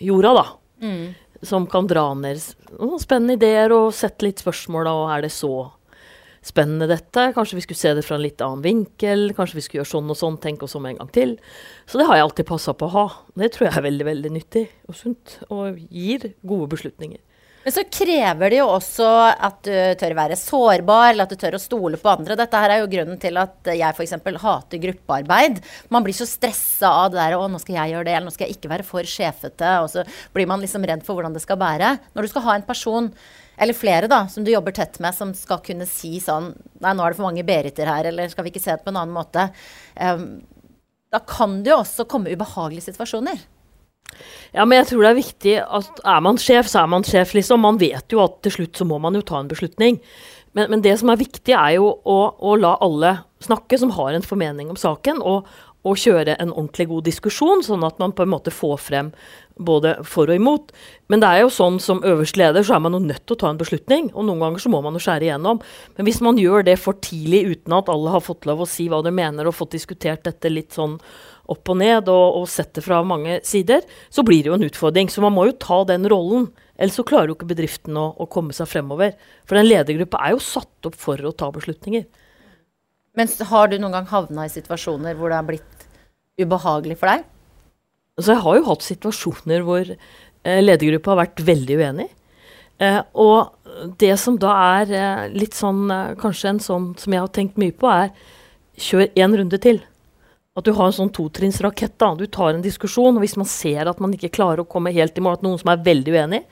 jorda, 0.09 0.35
da. 0.39 0.47
Mm. 0.87 1.03
Som 1.49 1.69
kan 1.71 1.87
dra 1.91 2.07
ned 2.19 2.41
noen 2.79 3.03
spennende 3.03 3.37
ideer 3.37 3.75
og 3.75 3.93
sette 3.95 4.25
litt 4.27 4.41
spørsmål, 4.43 4.89
da, 4.89 4.95
og 5.03 5.13
er 5.15 5.27
det 5.27 5.35
så 5.35 5.53
spennende 6.49 6.89
dette. 6.91 7.29
Kanskje 7.37 7.59
vi 7.59 7.65
skulle 7.67 7.83
se 7.83 7.95
det 7.99 8.05
fra 8.07 8.17
en 8.19 8.25
litt 8.25 8.43
annen 8.45 8.65
vinkel. 8.65 9.29
Kanskje 9.37 9.61
vi 9.61 9.67
skulle 9.67 9.83
gjøre 9.83 9.93
sånn 9.93 10.13
og 10.15 10.19
sånn, 10.19 10.41
tenke 10.43 10.67
oss 10.67 10.77
om 10.79 10.89
en 10.89 10.99
gang 11.01 11.13
til. 11.15 11.37
Så 11.87 12.01
det 12.01 12.09
har 12.09 12.19
jeg 12.19 12.29
alltid 12.29 12.51
passa 12.51 12.75
på 12.75 12.89
å 12.89 12.95
ha. 12.97 13.07
Det 13.39 13.53
tror 13.55 13.69
jeg 13.69 13.77
er 13.77 13.89
veldig 13.89 14.09
veldig 14.09 14.35
nyttig 14.35 14.67
og 14.89 14.99
sunt, 14.99 15.41
og 15.53 15.81
gir 15.93 16.33
gode 16.43 16.71
beslutninger. 16.75 17.23
Men 17.69 17.75
så 17.75 17.83
krever 17.91 18.53
det 18.53 18.61
jo 18.63 18.67
også 18.71 19.07
at 19.45 19.59
du 19.67 19.75
tør 20.01 20.15
være 20.17 20.37
sårbar, 20.41 21.11
eller 21.11 21.27
at 21.27 21.33
du 21.35 21.37
tør 21.37 21.59
å 21.59 21.61
stole 21.61 21.99
på 22.01 22.09
andre. 22.09 22.37
Dette 22.39 22.61
her 22.63 22.73
er 22.73 22.81
jo 22.81 22.91
grunnen 22.95 23.19
til 23.21 23.37
at 23.37 23.69
jeg 23.69 23.93
f.eks. 23.93 24.15
hater 24.41 24.81
gruppearbeid. 24.87 25.59
Man 25.93 26.07
blir 26.07 26.17
så 26.17 26.25
stressa 26.25 26.89
av 27.03 27.11
det 27.13 27.19
der 27.19 27.37
'Å, 27.37 27.51
nå 27.51 27.61
skal 27.61 27.77
jeg 27.77 27.93
gjøre 27.93 28.07
det', 28.07 28.15
eller 28.15 28.29
'nå 28.31 28.33
skal 28.33 28.47
jeg 28.47 28.57
ikke 28.57 28.73
være 28.73 28.89
for 28.89 29.03
sjefete', 29.03 29.75
og 29.83 29.91
så 29.93 30.07
blir 30.33 30.49
man 30.49 30.65
liksom 30.65 30.87
redd 30.87 31.05
for 31.05 31.19
hvordan 31.19 31.35
det 31.37 31.45
skal 31.45 31.61
bære. 31.61 31.99
Når 32.17 32.23
du 32.23 32.29
skal 32.29 32.47
ha 32.49 32.55
en 32.55 32.69
person 32.71 33.13
eller 33.59 33.77
flere 33.77 34.09
da, 34.11 34.23
som 34.31 34.45
du 34.47 34.53
jobber 34.53 34.75
tett 34.77 35.01
med, 35.03 35.15
som 35.17 35.35
skal 35.37 35.63
kunne 35.65 35.87
si 35.89 36.19
sånn 36.23 36.53
Nei, 36.79 36.95
nå 36.95 37.03
er 37.03 37.11
det 37.11 37.19
for 37.19 37.27
mange 37.27 37.47
Beriter 37.47 37.91
her, 37.91 38.07
eller 38.11 38.31
skal 38.31 38.47
vi 38.47 38.53
ikke 38.53 38.63
se 38.63 38.77
det 38.77 38.85
på 38.85 38.93
en 38.93 39.01
annen 39.01 39.15
måte? 39.17 39.49
Um, 39.99 40.29
da 41.11 41.19
kan 41.27 41.61
det 41.65 41.73
jo 41.73 41.81
også 41.81 42.07
komme 42.07 42.31
ubehagelige 42.31 42.87
situasjoner. 42.91 43.41
Ja, 44.55 44.65
men 44.65 44.79
jeg 44.79 44.89
tror 44.91 45.05
det 45.05 45.11
er 45.11 45.19
viktig 45.19 45.55
at 45.63 46.03
er 46.07 46.21
man 46.25 46.41
sjef, 46.41 46.69
så 46.71 46.83
er 46.83 46.91
man 46.93 47.07
sjef, 47.07 47.35
liksom. 47.37 47.65
Man 47.65 47.81
vet 47.81 48.13
jo 48.13 48.23
at 48.25 48.39
til 48.45 48.55
slutt 48.59 48.81
så 48.81 48.87
må 48.89 49.01
man 49.03 49.17
jo 49.19 49.25
ta 49.27 49.41
en 49.41 49.51
beslutning. 49.51 49.99
Men, 50.57 50.71
men 50.73 50.85
det 50.85 50.95
som 51.01 51.13
er 51.13 51.21
viktig, 51.21 51.53
er 51.55 51.77
jo 51.77 51.91
å, 51.93 52.19
å, 52.39 52.55
la 52.61 52.77
alle 52.85 53.19
snakke 53.45 53.79
som 53.81 53.93
har 53.97 54.15
en 54.15 54.25
formening 54.25 54.71
om 54.73 54.79
saken, 54.81 55.21
og, 55.21 55.49
og 55.87 56.01
kjøre 56.01 56.39
en 56.39 56.55
ordentlig 56.55 56.89
god 56.91 57.09
diskusjon, 57.09 57.63
sånn 57.65 57.85
at 57.87 58.01
man 58.03 58.15
på 58.17 58.25
en 58.25 58.33
måte 58.33 58.55
får 58.55 58.81
frem 58.89 59.13
både 59.59 59.97
for 60.07 60.31
og 60.31 60.39
imot. 60.39 60.73
Men 61.11 61.23
det 61.23 61.29
er 61.29 61.43
jo 61.43 61.53
sånn 61.53 61.79
som 61.83 62.03
øverste 62.07 62.41
leder, 62.41 62.65
så 62.67 62.77
er 62.77 62.83
man 62.85 62.97
jo 62.97 63.03
nødt 63.05 63.25
til 63.27 63.37
å 63.37 63.41
ta 63.43 63.51
en 63.53 63.61
beslutning. 63.61 64.11
Og 64.15 64.27
noen 64.29 64.45
ganger 64.45 64.63
så 64.63 64.73
må 64.73 64.81
man 64.85 64.97
jo 64.97 65.03
skjære 65.05 65.29
igjennom. 65.29 65.63
Men 65.97 66.09
hvis 66.09 66.21
man 66.25 66.39
gjør 66.41 66.67
det 66.69 66.77
for 66.83 66.99
tidlig 67.05 67.45
uten 67.55 67.77
at 67.79 67.91
alle 67.93 68.13
har 68.15 68.25
fått 68.25 68.49
lov 68.49 68.65
å 68.65 68.69
si 68.69 68.89
hva 68.91 69.03
de 69.05 69.13
mener, 69.15 69.49
og 69.49 69.57
fått 69.57 69.77
diskutert 69.77 70.25
dette 70.29 70.53
litt 70.53 70.77
sånn 70.77 70.99
opp 71.49 71.73
og 71.73 71.79
ned, 71.81 72.11
og, 72.13 72.43
og 72.43 72.49
sett 72.53 72.75
det 72.77 72.85
fra 72.85 73.01
mange 73.07 73.41
sider, 73.47 73.85
så 74.13 74.25
blir 74.27 74.45
det 74.45 74.53
jo 74.53 74.59
en 74.59 74.69
utfordring. 74.69 75.11
Så 75.13 75.25
man 75.25 75.35
må 75.37 75.49
jo 75.49 75.57
ta 75.61 75.81
den 75.89 76.07
rollen. 76.11 76.51
Ellers 76.79 77.01
så 77.01 77.07
klarer 77.07 77.33
jo 77.33 77.39
ikke 77.39 77.51
bedriften 77.51 77.97
å, 77.99 78.11
å 78.15 78.29
komme 78.31 78.55
seg 78.57 78.69
fremover. 78.71 79.17
For 79.49 79.59
en 79.59 79.67
ledergruppe 79.69 80.21
er 80.23 80.37
jo 80.37 80.45
satt 80.45 80.91
opp 80.91 80.99
for 80.99 81.19
å 81.25 81.35
ta 81.35 81.51
beslutninger. 81.55 82.07
Men 83.19 83.33
har 83.51 83.71
du 83.71 83.81
noen 83.81 83.97
gang 83.97 84.07
havna 84.13 84.45
i 84.47 84.53
situasjoner 84.53 85.17
hvor 85.19 85.33
det 85.33 85.41
har 85.41 85.49
blitt 85.49 85.89
ubehagelig 86.39 87.01
for 87.01 87.11
deg? 87.11 87.27
Altså, 88.19 88.35
jeg 88.35 88.45
har 88.45 88.59
jo 88.59 88.69
hatt 88.69 88.87
situasjoner 88.87 89.67
hvor 89.67 89.93
eh, 89.95 90.61
ledergruppa 90.63 91.15
har 91.15 91.23
vært 91.23 91.45
veldig 91.47 91.79
uenig. 91.79 92.09
Eh, 92.79 92.99
og 93.19 93.95
det 93.99 94.15
som 94.23 94.37
da 94.39 94.55
er 94.79 94.93
eh, 94.95 95.23
litt 95.35 95.57
sånn 95.59 95.89
eh, 95.91 96.13
Kanskje 96.21 96.53
en 96.53 96.61
sånn 96.63 96.93
som 96.99 97.15
jeg 97.15 97.25
har 97.25 97.33
tenkt 97.35 97.59
mye 97.59 97.75
på, 97.75 97.91
er 97.91 98.13
kjør 98.79 99.09
én 99.19 99.35
runde 99.41 99.59
til. 99.63 99.81
At 100.59 100.67
du 100.67 100.73
har 100.75 100.91
en 100.91 100.95
sånn 100.95 101.15
totrinnsrakett. 101.15 101.97
da, 101.99 102.13
Du 102.19 102.27
tar 102.27 102.55
en 102.55 102.65
diskusjon, 102.65 103.15
og 103.15 103.23
hvis 103.23 103.39
man 103.39 103.47
ser 103.51 103.91
at 103.91 104.03
man 104.03 104.15
ikke 104.15 104.33
klarer 104.35 104.63
å 104.63 104.71
komme 104.71 104.95
helt 104.95 105.19
i 105.19 105.23
mål, 105.23 105.39
at 105.39 105.47
noen 105.47 105.59
som 105.61 105.71
er 105.73 105.83
veldig 105.87 106.15
uenig, 106.15 106.43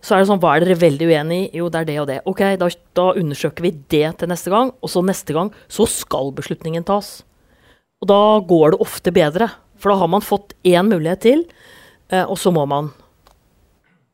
så 0.00 0.16
er 0.16 0.22
det 0.22 0.30
sånn 0.30 0.40
Hva 0.40 0.54
er 0.56 0.64
dere 0.64 0.80
veldig 0.80 1.08
uenig 1.08 1.40
i? 1.40 1.48
Jo, 1.60 1.68
det 1.72 1.82
er 1.82 1.88
det 1.88 1.98
og 2.00 2.08
det. 2.08 2.20
Ok, 2.28 2.44
da, 2.60 2.68
da, 2.96 3.06
undersøker 3.20 3.64
vi 3.64 3.74
det 3.92 4.06
til 4.20 4.32
neste 4.32 4.52
gang, 4.52 4.72
og 4.80 4.92
så 4.92 5.04
neste 5.04 5.36
gang 5.36 5.52
så 5.68 5.88
skal 5.88 6.32
beslutningen 6.36 6.86
tas. 6.88 7.18
Og 8.00 8.08
da 8.08 8.20
går 8.48 8.72
det 8.72 8.80
ofte 8.80 9.12
bedre, 9.12 9.50
for 9.80 9.92
da 9.92 10.00
har 10.02 10.10
man 10.12 10.24
fått 10.24 10.54
én 10.66 10.90
mulighet 10.90 11.24
til, 11.24 11.44
eh, 12.12 12.24
og 12.24 12.38
så 12.38 12.52
må 12.52 12.66
man 12.68 12.92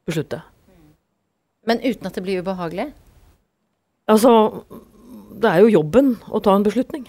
beslutte. 0.07 0.43
Men 1.67 1.83
uten 1.83 2.07
at 2.07 2.15
det 2.15 2.23
blir 2.23 2.45
ubehagelig? 2.45 2.93
Altså, 4.07 4.63
det 5.35 5.51
er 5.51 5.65
jo 5.65 5.75
jobben 5.81 6.15
å 6.31 6.41
ta 6.43 6.55
en 6.55 6.67
beslutning. 6.67 7.07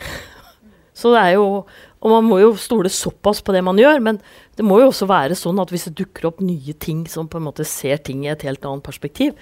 Så 0.98 1.14
det 1.14 1.22
er 1.22 1.38
jo 1.38 1.68
Og 1.98 2.12
man 2.14 2.28
må 2.30 2.38
jo 2.38 2.52
stole 2.62 2.92
såpass 2.94 3.40
på 3.42 3.54
det 3.56 3.64
man 3.66 3.80
gjør, 3.82 3.98
men 4.06 4.20
det 4.56 4.62
må 4.62 4.76
jo 4.78 4.92
også 4.92 5.08
være 5.10 5.34
sånn 5.34 5.58
at 5.58 5.72
hvis 5.74 5.88
det 5.88 5.96
dukker 5.98 6.28
opp 6.30 6.44
nye 6.46 6.76
ting 6.78 7.08
som 7.10 7.26
på 7.26 7.40
en 7.40 7.48
måte 7.48 7.66
ser 7.66 7.98
ting 7.98 8.22
i 8.22 8.30
et 8.30 8.44
helt 8.46 8.62
annet 8.70 8.86
perspektiv, 8.86 9.34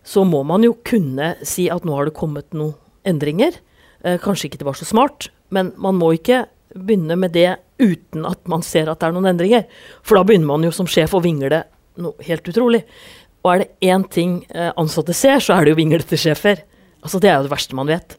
så 0.00 0.24
må 0.24 0.40
man 0.40 0.64
jo 0.64 0.72
kunne 0.88 1.34
si 1.44 1.66
at 1.68 1.84
nå 1.84 1.92
har 1.92 2.08
det 2.08 2.16
kommet 2.16 2.48
noen 2.56 2.72
endringer. 3.04 3.60
Eh, 4.08 4.16
kanskje 4.24 4.48
ikke 4.48 4.62
det 4.62 4.70
var 4.70 4.80
så 4.80 4.88
smart, 4.88 5.28
men 5.52 5.74
man 5.76 6.00
må 6.00 6.14
ikke 6.16 6.46
begynne 6.72 7.20
med 7.20 7.36
det 7.36 7.60
uten 7.82 8.26
at 8.28 8.40
man 8.50 8.64
ser 8.66 8.90
at 8.90 9.02
det 9.02 9.10
er 9.10 9.16
noen 9.16 9.32
endringer. 9.32 9.66
For 10.06 10.18
da 10.18 10.24
begynner 10.26 10.48
man 10.54 10.64
jo 10.66 10.72
som 10.74 10.88
sjef 10.90 11.14
å 11.16 11.22
vingle 11.24 11.64
noe 12.00 12.26
helt 12.26 12.48
utrolig. 12.48 12.84
Og 13.42 13.52
er 13.52 13.62
det 13.64 13.90
én 13.92 14.06
ting 14.06 14.40
eh, 14.54 14.70
ansatte 14.78 15.14
ser, 15.16 15.42
så 15.42 15.56
er 15.56 15.66
det 15.66 15.74
jo 15.74 15.80
vinglete 15.82 16.18
sjefer. 16.20 16.62
Altså 17.02 17.18
Det 17.18 17.30
er 17.30 17.40
jo 17.40 17.48
det 17.48 17.54
verste 17.54 17.78
man 17.78 17.90
vet. 17.90 18.16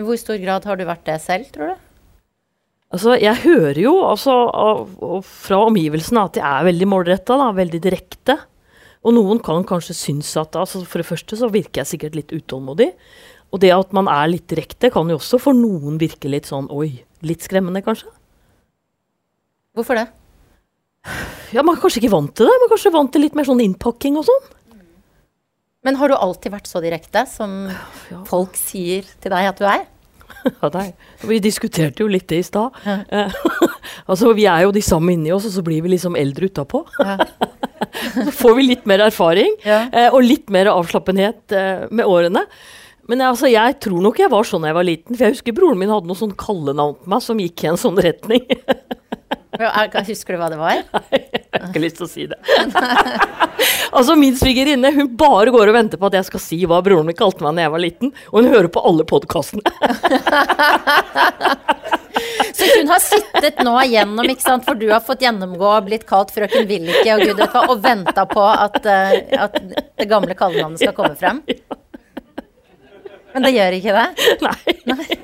I 0.00 0.04
hvor 0.06 0.16
stor 0.16 0.38
grad 0.40 0.64
har 0.64 0.78
du 0.80 0.86
vært 0.88 1.04
det 1.04 1.18
selv, 1.20 1.50
tror 1.52 1.74
du? 1.74 1.88
Altså, 2.92 3.16
Jeg 3.20 3.44
hører 3.44 3.80
jo 3.80 3.92
altså, 4.04 4.32
fra 5.24 5.60
omgivelsene 5.68 6.24
at 6.28 6.36
de 6.36 6.44
er 6.44 6.66
veldig 6.68 6.88
målretta, 6.88 7.36
veldig 7.56 7.80
direkte. 7.84 8.38
Og 9.02 9.16
noen 9.16 9.40
kan 9.42 9.64
kanskje 9.66 9.96
synes 9.96 10.30
at 10.38 10.56
altså, 10.56 10.84
For 10.86 11.02
det 11.02 11.08
første 11.08 11.36
så 11.36 11.50
virker 11.52 11.82
jeg 11.82 11.92
sikkert 11.94 12.18
litt 12.18 12.32
utålmodig. 12.32 12.92
Og 13.52 13.60
det 13.60 13.72
at 13.74 13.92
man 13.92 14.08
er 14.08 14.30
litt 14.32 14.48
direkte, 14.48 14.90
kan 14.92 15.08
jo 15.08 15.18
også 15.20 15.40
for 15.40 15.56
noen 15.56 15.98
virke 16.00 16.30
litt 16.32 16.48
sånn 16.48 16.70
oi, 16.72 17.02
litt 17.20 17.44
skremmende, 17.44 17.84
kanskje. 17.84 18.08
Hvorfor 19.72 19.96
det? 19.96 20.08
Ja, 21.52 21.62
Man 21.64 21.76
er 21.76 21.82
kanskje 21.82 22.02
ikke 22.02 22.12
vant 22.14 22.34
til 22.36 22.48
det. 22.48 22.56
Man 22.60 22.68
er 22.68 22.74
kanskje 22.74 22.92
vant 22.94 23.12
til 23.12 23.24
litt 23.24 23.36
mer 23.36 23.48
sånn 23.48 23.62
innpakking 23.64 24.18
og 24.20 24.26
sånn. 24.28 24.50
Men 25.82 25.98
har 25.98 26.12
du 26.12 26.14
alltid 26.14 26.52
vært 26.54 26.68
så 26.70 26.82
direkte 26.82 27.24
som 27.26 27.66
ja. 27.66 28.20
folk 28.28 28.54
sier 28.58 29.06
til 29.20 29.34
deg 29.34 29.48
at 29.50 29.58
du 29.58 29.66
er? 29.68 29.88
Ja, 30.42 30.68
nei. 30.74 30.88
Vi 31.28 31.36
diskuterte 31.38 32.02
jo 32.02 32.08
litt 32.10 32.26
det 32.30 32.40
i 32.42 32.44
stad. 32.46 32.74
Ja. 32.82 33.28
altså, 34.10 34.32
vi 34.34 34.48
er 34.50 34.64
jo 34.64 34.72
de 34.74 34.82
samme 34.82 35.14
inni 35.14 35.30
oss, 35.30 35.46
og 35.46 35.54
så 35.54 35.62
blir 35.62 35.84
vi 35.84 35.92
liksom 35.92 36.16
eldre 36.18 36.48
utapå. 36.50 36.80
Ja. 36.98 37.14
så 38.26 38.32
får 38.34 38.56
vi 38.58 38.64
litt 38.72 38.88
mer 38.90 39.04
erfaring, 39.06 39.54
eh, 39.62 40.08
og 40.08 40.24
litt 40.26 40.50
mer 40.50 40.72
avslappenhet 40.72 41.54
eh, 41.54 41.84
med 41.94 42.10
årene. 42.10 42.42
Men 43.10 43.22
altså, 43.28 43.46
jeg 43.50 43.78
tror 43.82 44.02
nok 44.02 44.18
jeg 44.18 44.32
var 44.32 44.48
sånn 44.48 44.66
da 44.66 44.72
jeg 44.72 44.78
var 44.80 44.88
liten. 44.88 45.14
For 45.14 45.26
jeg 45.28 45.36
husker 45.36 45.54
broren 45.54 45.78
min 45.78 45.94
hadde 45.94 46.10
noe 46.10 46.18
sånn 46.18 46.34
kallenavn 46.38 46.98
på 47.02 47.14
meg 47.14 47.22
som 47.22 47.42
gikk 47.42 47.62
i 47.62 47.70
en 47.70 47.80
sånn 47.80 48.02
retning. 48.02 48.46
Husker 50.08 50.34
du 50.34 50.40
hva 50.40 50.48
det 50.52 50.58
var? 50.60 50.82
Nei, 51.12 51.20
jeg 51.22 51.60
har 51.60 51.68
ikke 51.68 51.82
lyst 51.82 51.98
til 52.00 52.06
å 52.06 52.10
si 52.10 52.26
det. 52.30 52.38
altså, 53.96 54.16
Min 54.18 54.36
svigerinne 54.38 54.92
hun 54.94 55.10
bare 55.18 55.52
går 55.54 55.72
og 55.72 55.76
venter 55.76 56.00
på 56.00 56.08
at 56.08 56.16
jeg 56.18 56.28
skal 56.30 56.42
si 56.42 56.58
hva 56.68 56.80
broren 56.84 57.08
min 57.08 57.18
kalte 57.18 57.44
meg 57.44 57.58
da 57.58 57.66
jeg 57.66 57.74
var 57.74 57.84
liten, 57.84 58.14
og 58.32 58.40
hun 58.40 58.52
hører 58.52 58.70
på 58.72 58.84
alle 58.88 59.06
podkastene. 59.08 59.62
Så 62.52 62.66
hun 62.78 62.90
har 62.92 63.00
sittet 63.02 63.62
nå 63.64 63.72
igjennom, 63.86 64.26
ikke 64.28 64.44
sant, 64.44 64.66
for 64.66 64.78
du 64.78 64.86
har 64.92 65.02
fått 65.04 65.24
gjennomgå 65.24 65.66
og 65.66 65.86
blitt 65.88 66.04
kalt 66.08 66.32
frøken 66.34 66.68
Villike 66.68 67.16
og 67.16 67.24
gud 67.24 67.40
vet 67.40 67.54
hva, 67.54 67.64
og 67.72 67.80
venta 67.82 68.26
på 68.28 68.44
at, 68.44 68.78
uh, 68.84 69.16
at, 69.46 69.58
det 69.98 70.08
gamle 70.10 70.36
kallenavnet 70.38 70.82
skal 70.82 70.94
komme 70.96 71.16
frem? 71.18 71.42
Men 73.32 73.48
det 73.48 73.54
gjør 73.56 73.78
ikke 73.78 73.96
det? 73.96 74.32
Nei. 74.44 74.76
Nei. 74.92 75.21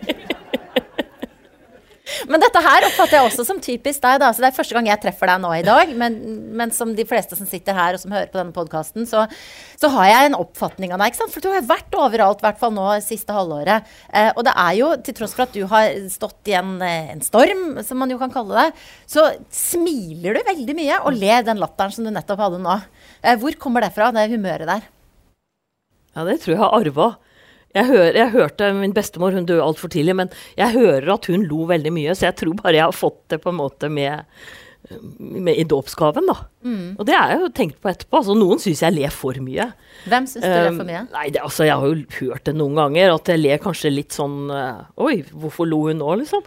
Men 2.30 2.42
dette 2.42 2.62
her 2.64 2.86
oppfatter 2.88 3.18
jeg 3.18 3.28
også 3.28 3.44
som 3.46 3.60
typisk 3.62 4.02
deg. 4.04 4.18
da, 4.22 4.30
så 4.32 4.42
Det 4.42 4.50
er 4.50 4.56
første 4.56 4.76
gang 4.76 4.88
jeg 4.90 5.00
treffer 5.02 5.30
deg 5.30 5.42
nå 5.42 5.52
i 5.56 5.64
dag. 5.66 5.92
Men, 5.98 6.18
men 6.58 6.72
som 6.74 6.94
de 6.96 7.06
fleste 7.08 7.38
som 7.38 7.48
sitter 7.48 7.76
her 7.76 7.96
og 7.96 8.02
som 8.02 8.14
hører 8.14 8.30
på 8.32 8.40
denne 8.40 8.54
podkasten, 8.56 9.06
så, 9.08 9.26
så, 9.78 9.90
har 9.94 10.10
jeg 10.10 10.30
en 10.30 10.38
oppfatning 10.38 10.94
av 10.94 11.02
deg. 11.02 11.12
ikke 11.12 11.22
sant? 11.22 11.34
For 11.34 11.44
du 11.44 11.50
har 11.52 11.68
vært 11.68 11.98
overalt, 11.98 12.42
i 12.42 12.48
hvert 12.48 12.60
fall 12.60 12.74
nå 12.76 12.88
siste 13.04 13.34
halvåret. 13.34 13.88
Eh, 14.12 14.30
og 14.34 14.44
det 14.48 14.54
er 14.64 14.74
jo, 14.80 14.90
til 15.04 15.18
tross 15.20 15.36
for 15.36 15.46
at 15.46 15.56
du 15.56 15.64
har 15.70 15.94
stått 16.12 16.52
i 16.52 16.56
en, 16.58 16.76
eh, 16.84 17.12
en, 17.14 17.24
storm, 17.24 17.80
som 17.86 18.00
man 18.00 18.12
jo 18.12 18.20
kan 18.20 18.32
kalle 18.32 18.66
det, 18.66 18.84
så 19.10 19.28
smiler 19.52 20.38
du 20.38 20.44
veldig 20.48 20.76
mye 20.78 21.00
og 21.04 21.16
ler 21.18 21.46
den 21.46 21.60
latteren 21.60 21.94
som 21.94 22.06
du 22.06 22.12
nettopp 22.14 22.46
hadde 22.46 22.62
nå. 22.64 22.78
Eh, 23.22 23.38
hvor 23.40 23.56
kommer 23.60 23.84
det 23.84 23.94
fra, 23.96 24.12
det 24.14 24.28
humøret 24.32 24.68
der? 24.70 24.86
Ja, 26.16 26.24
det 26.26 26.40
tror 26.42 26.54
jeg 26.54 26.62
har 26.62 26.74
arva. 26.74 27.08
Jeg, 27.78 27.88
hør, 27.88 28.06
jeg, 28.10 28.30
hørte 28.34 28.70
Min 28.76 28.94
bestemor 28.96 29.34
hun 29.36 29.48
døde 29.48 29.64
altfor 29.64 29.92
tidlig, 29.92 30.16
men 30.18 30.32
jeg 30.58 30.74
hører 30.76 31.12
at 31.14 31.28
hun 31.30 31.46
lo 31.48 31.66
veldig 31.70 31.92
mye, 31.94 32.16
så 32.16 32.30
jeg 32.30 32.40
tror 32.42 32.56
bare 32.62 32.78
jeg 32.80 32.88
har 32.88 32.96
fått 32.96 33.20
det 33.32 33.42
på 33.42 33.52
en 33.52 33.58
måte 33.60 33.90
med, 33.92 34.24
med 35.18 35.54
i 35.58 35.66
dåpsgaven. 35.68 36.26
da. 36.28 36.36
Mm. 36.64 36.96
Og 36.98 37.06
det 37.06 37.14
har 37.14 37.32
jeg 37.32 37.42
jo 37.44 37.50
tenkt 37.54 37.78
på 37.82 37.90
etterpå. 37.92 38.20
altså 38.20 38.36
Noen 38.38 38.62
syns 38.62 38.82
jeg 38.82 38.96
ler 38.96 39.14
for 39.14 39.38
mye. 39.44 39.68
Hvem 40.10 40.28
syns 40.30 40.44
du 40.44 40.50
ler 40.50 40.70
for 40.72 40.90
mye? 40.90 41.04
Um, 41.06 41.10
nei, 41.14 41.24
det, 41.34 41.42
altså 41.44 41.68
Jeg 41.68 41.78
har 41.78 41.94
jo 41.94 42.18
hørt 42.18 42.46
det 42.48 42.56
noen 42.58 42.78
ganger, 42.82 43.14
at 43.14 43.32
jeg 43.32 43.42
ler 43.44 43.62
kanskje 43.62 43.94
litt 43.94 44.16
sånn 44.16 44.52
uh, 44.52 44.84
Oi, 45.04 45.20
hvorfor 45.30 45.68
lo 45.70 45.84
hun 45.88 46.02
nå, 46.02 46.12
liksom? 46.24 46.46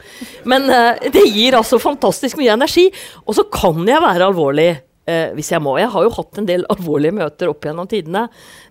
Men 0.51 0.67
uh, 0.71 0.93
det 1.15 1.27
gir 1.29 1.59
altså 1.59 1.81
fantastisk 1.81 2.41
mye 2.41 2.55
energi. 2.57 2.89
Og 3.25 3.37
så 3.39 3.47
kan 3.53 3.85
jeg 3.87 4.03
være 4.03 4.31
alvorlig 4.31 4.71
eh, 5.09 5.31
hvis 5.37 5.51
jeg 5.53 5.63
må. 5.63 5.75
Jeg 5.79 5.91
har 5.93 6.05
jo 6.05 6.13
hatt 6.15 6.39
en 6.39 6.47
del 6.49 6.65
alvorlige 6.71 7.15
møter 7.17 7.51
opp 7.51 7.65
gjennom 7.65 7.89
tidene. 7.91 8.25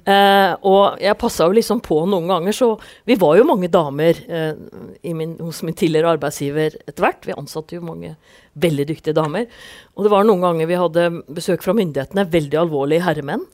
Eh, 0.04 0.52
og 0.66 1.00
jeg 1.02 1.18
passa 1.20 1.49
jo 1.49 1.56
liksom 1.56 1.82
på 1.84 2.02
noen 2.10 2.30
ganger, 2.30 2.56
så 2.56 2.72
vi 3.08 3.18
var 3.20 3.38
jo 3.38 3.49
mange 3.49 3.70
damer 3.72 4.20
eh, 4.28 4.52
min, 5.16 5.37
hos 5.40 5.62
min 5.66 5.76
tidligere 5.76 6.16
arbeidsgiver 6.16 6.78
etter 6.84 7.06
hvert. 7.06 7.26
Vi 7.28 7.37
ansatte 7.37 7.78
jo 7.78 7.87
mange 7.87 8.14
veldig 8.60 8.88
dyktige 8.90 9.16
damer. 9.16 9.49
Og 9.96 10.06
det 10.06 10.12
var 10.12 10.26
noen 10.26 10.44
ganger 10.44 10.70
vi 10.70 10.80
hadde 10.80 11.08
besøk 11.30 11.64
fra 11.64 11.76
myndighetene, 11.76 12.28
veldig 12.30 12.62
alvorlige 12.64 13.06
herremenn. 13.06 13.46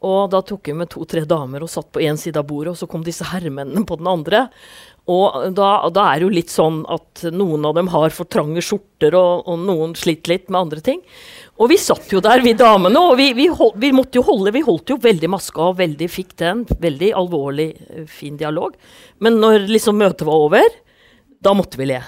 Og 0.00 0.30
da 0.32 0.40
tok 0.46 0.70
vi 0.70 0.76
med 0.78 0.88
to-tre 0.92 1.26
damer 1.28 1.64
og 1.64 1.68
satt 1.68 1.90
på 1.92 2.00
én 2.00 2.16
side 2.16 2.40
av 2.40 2.46
bordet, 2.48 2.72
og 2.72 2.78
så 2.80 2.88
kom 2.88 3.02
disse 3.04 3.26
herremennene 3.28 3.84
på 3.84 3.98
den 4.00 4.08
andre. 4.08 4.46
Og 5.10 5.50
da, 5.56 5.68
da, 5.92 6.06
er 6.06 6.20
det 6.20 6.26
jo 6.26 6.32
litt 6.32 6.52
sånn 6.52 6.80
at 6.92 7.24
noen 7.34 7.66
av 7.68 7.74
dem 7.76 7.90
har 7.92 8.14
for 8.14 8.28
trange 8.30 8.62
skjorter, 8.64 9.16
og, 9.18 9.44
og 9.50 9.60
noen 9.66 9.92
sliter 9.98 10.32
litt 10.32 10.48
med 10.48 10.60
andre 10.62 10.84
ting. 10.86 11.02
Og 11.60 11.68
vi 11.72 11.76
satt 11.80 12.08
jo 12.14 12.22
der, 12.24 12.40
vi 12.44 12.54
damene, 12.56 13.02
og 13.10 13.18
vi, 13.20 13.30
vi, 13.36 13.50
hold, 13.52 13.74
vi, 13.80 13.92
måtte 13.96 14.20
jo 14.20 14.24
holde 14.30 14.54
Vi 14.56 14.64
holdt 14.64 14.94
jo 14.94 15.00
veldig 15.02 15.32
maska 15.34 15.66
og 15.68 15.78
veldig 15.82 16.08
fikk 16.08 16.32
til 16.40 16.52
en 16.54 16.64
veldig 16.80 17.12
alvorlig, 17.20 17.70
eh, 17.90 18.08
fin 18.08 18.40
dialog. 18.40 18.78
Men 19.20 19.40
når 19.42 19.68
liksom 19.68 20.00
møtet 20.00 20.24
var 20.28 20.48
over, 20.48 20.80
da 21.44 21.56
måtte 21.56 21.80
vi 21.80 21.92
le. 21.92 22.02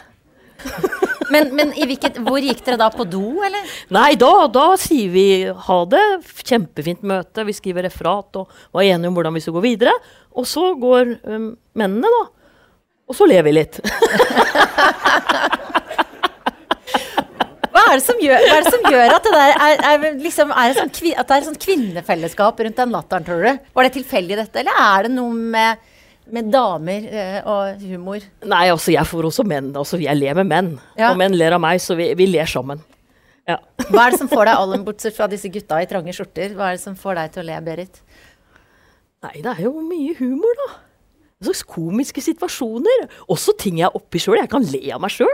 men, 1.33 1.51
men 1.57 1.73
hvilket, 1.75 2.21
hvor 2.27 2.43
gikk 2.43 2.61
dere 2.67 2.79
da? 2.81 2.91
På 2.93 3.07
do, 3.09 3.41
eller? 3.47 3.73
Nei, 3.95 4.13
da, 4.21 4.33
da, 4.53 4.67
sier 4.81 5.11
vi 5.13 5.27
ha 5.67 5.79
det. 5.89 6.05
Kjempefint 6.45 7.03
møte. 7.09 7.47
Vi 7.49 7.57
skriver 7.57 7.89
referat 7.89 8.41
og 8.41 8.53
var 8.75 8.87
enige 8.87 9.11
om 9.11 9.17
hvordan 9.19 9.35
vi 9.37 9.43
skulle 9.45 9.61
gå 9.61 9.73
videre. 9.73 9.97
Og 10.37 10.49
så 10.49 10.73
går 10.81 11.17
um, 11.25 11.53
mennene, 11.79 12.13
da. 12.13 12.23
Og 13.11 13.19
så 13.19 13.27
ler 13.29 13.45
vi 13.47 13.57
litt. 13.57 13.81
Hva 17.73 17.83
er 17.89 17.97
det 17.97 18.05
som 18.05 18.19
gjør, 18.21 18.43
er 18.47 18.65
det 18.65 18.73
som 18.73 18.85
gjør 18.93 19.15
at 19.15 19.25
det 19.27 19.33
der 19.33 19.55
er, 19.67 19.83
er, 19.89 20.03
liksom, 20.21 20.53
er 20.53 20.75
sånn, 20.77 20.91
at 20.93 21.01
det 21.01 21.35
er 21.35 21.39
et 21.39 21.49
sånn 21.49 21.61
kvinnefellesskap 21.61 22.61
rundt 22.61 22.79
den 22.83 22.93
latteren, 22.93 23.25
tror 23.27 23.41
du? 23.45 23.71
Var 23.73 23.89
det 23.89 23.95
tilfeldig, 23.97 24.37
dette, 24.43 24.61
eller 24.61 24.81
er 24.85 25.09
det 25.09 25.13
noe 25.15 25.33
med, 25.57 25.81
med 26.33 26.49
damer 26.53 27.09
eh, 27.13 27.39
og 27.49 27.83
humor? 27.85 28.25
Nei, 28.49 28.65
altså 28.73 28.95
jeg 28.95 29.09
får 29.09 29.29
også 29.29 29.45
menn. 29.49 29.71
Altså, 29.77 30.01
jeg 30.01 30.17
ler 30.19 30.39
med 30.41 30.49
menn. 30.49 30.71
Ja. 30.97 31.13
Og 31.13 31.21
menn 31.21 31.37
ler 31.37 31.59
av 31.59 31.63
meg, 31.63 31.83
så 31.85 31.97
vi, 31.99 32.09
vi 32.19 32.29
ler 32.31 32.49
sammen. 32.49 32.81
Ja. 33.49 33.59
Hva 33.91 34.07
er 34.07 34.15
det 34.15 34.23
som 34.23 34.31
får 34.31 34.49
deg, 34.49 34.55
Allen, 34.55 34.87
bortsett 34.87 35.17
fra 35.17 35.29
disse 35.31 35.51
gutta 35.53 35.83
i 35.83 35.89
trange 35.91 36.15
skjorter, 36.17 36.55
hva 36.57 36.71
er 36.71 36.79
det 36.79 36.85
som 36.85 36.97
får 36.99 37.19
deg 37.19 37.35
til 37.35 37.43
å 37.43 37.47
le, 37.49 37.59
Berit? 37.67 38.01
Nei, 39.23 39.37
det 39.43 39.51
er 39.53 39.65
jo 39.67 39.75
mye 39.85 40.15
humor, 40.19 40.59
da. 40.65 40.69
En 41.43 41.49
slags 41.49 41.65
komiske 41.67 42.23
situasjoner. 42.23 43.09
Også 43.31 43.55
ting 43.59 43.81
jeg 43.81 43.89
er 43.89 43.99
oppi 43.99 44.21
sjøl. 44.23 44.39
Jeg 44.39 44.51
kan 44.51 44.63
le 44.63 44.83
av 44.95 45.03
meg 45.03 45.11
sjøl. 45.11 45.33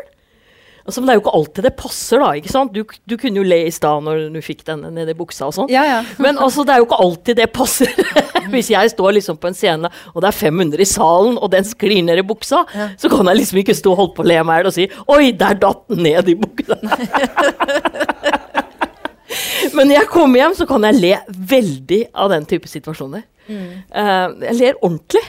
Altså, 0.88 1.02
men 1.02 1.10
det 1.10 1.12
er 1.12 1.18
jo 1.18 1.22
ikke 1.26 1.36
alltid 1.36 1.66
det 1.66 1.72
passer, 1.76 2.16
da. 2.22 2.28
ikke 2.38 2.48
sant? 2.48 2.72
Du, 2.72 2.80
du 3.04 3.14
kunne 3.20 3.36
jo 3.36 3.42
le 3.44 3.58
i 3.68 3.72
stad 3.74 4.00
når 4.06 4.30
du 4.32 4.38
fikk 4.40 4.62
den 4.64 4.86
nedi 4.96 5.12
buksa 5.18 5.44
og 5.50 5.52
sånn. 5.52 5.68
Ja, 5.68 5.82
ja. 5.84 5.98
men 6.16 6.38
altså, 6.40 6.64
det 6.64 6.72
er 6.72 6.80
jo 6.80 6.86
ikke 6.88 7.00
alltid 7.04 7.36
det 7.42 7.48
passer. 7.52 7.92
Hvis 8.54 8.70
jeg 8.72 8.88
står 8.94 9.12
liksom 9.18 9.36
på 9.36 9.50
en 9.50 9.58
scene, 9.58 9.90
og 10.14 10.24
det 10.24 10.30
er 10.30 10.38
500 10.38 10.80
i 10.80 10.86
salen, 10.88 11.36
og 11.36 11.50
den 11.52 11.66
sklir 11.68 12.00
ned 12.06 12.22
i 12.22 12.24
buksa, 12.24 12.62
Ja. 12.72 12.86
så 12.96 13.10
kan 13.12 13.28
jeg 13.28 13.36
liksom 13.42 13.60
ikke 13.60 13.76
stå 13.76 13.92
og 13.92 13.98
holde 14.00 14.14
på 14.16 14.24
å 14.24 14.28
le 14.30 14.38
meg 14.48 14.54
i 14.54 14.56
hjel 14.62 14.70
og 14.70 14.76
si 14.78 14.86
'oi, 14.88 15.26
der 15.36 15.60
datt 15.60 15.82
den 15.92 16.00
ned 16.08 16.24
i 16.32 16.38
buksa'. 16.40 16.80
Men 19.76 19.90
når 19.90 19.98
jeg 19.98 20.08
kommer 20.08 20.40
hjem, 20.40 20.54
så 20.56 20.64
kan 20.68 20.84
jeg 20.88 20.96
le 21.02 21.12
veldig 21.28 22.00
av 22.16 22.30
den 22.32 22.46
type 22.48 22.64
situasjoner. 22.70 23.22
Eh, 23.48 24.28
jeg 24.48 24.56
ler 24.56 24.78
ordentlig. 24.80 25.20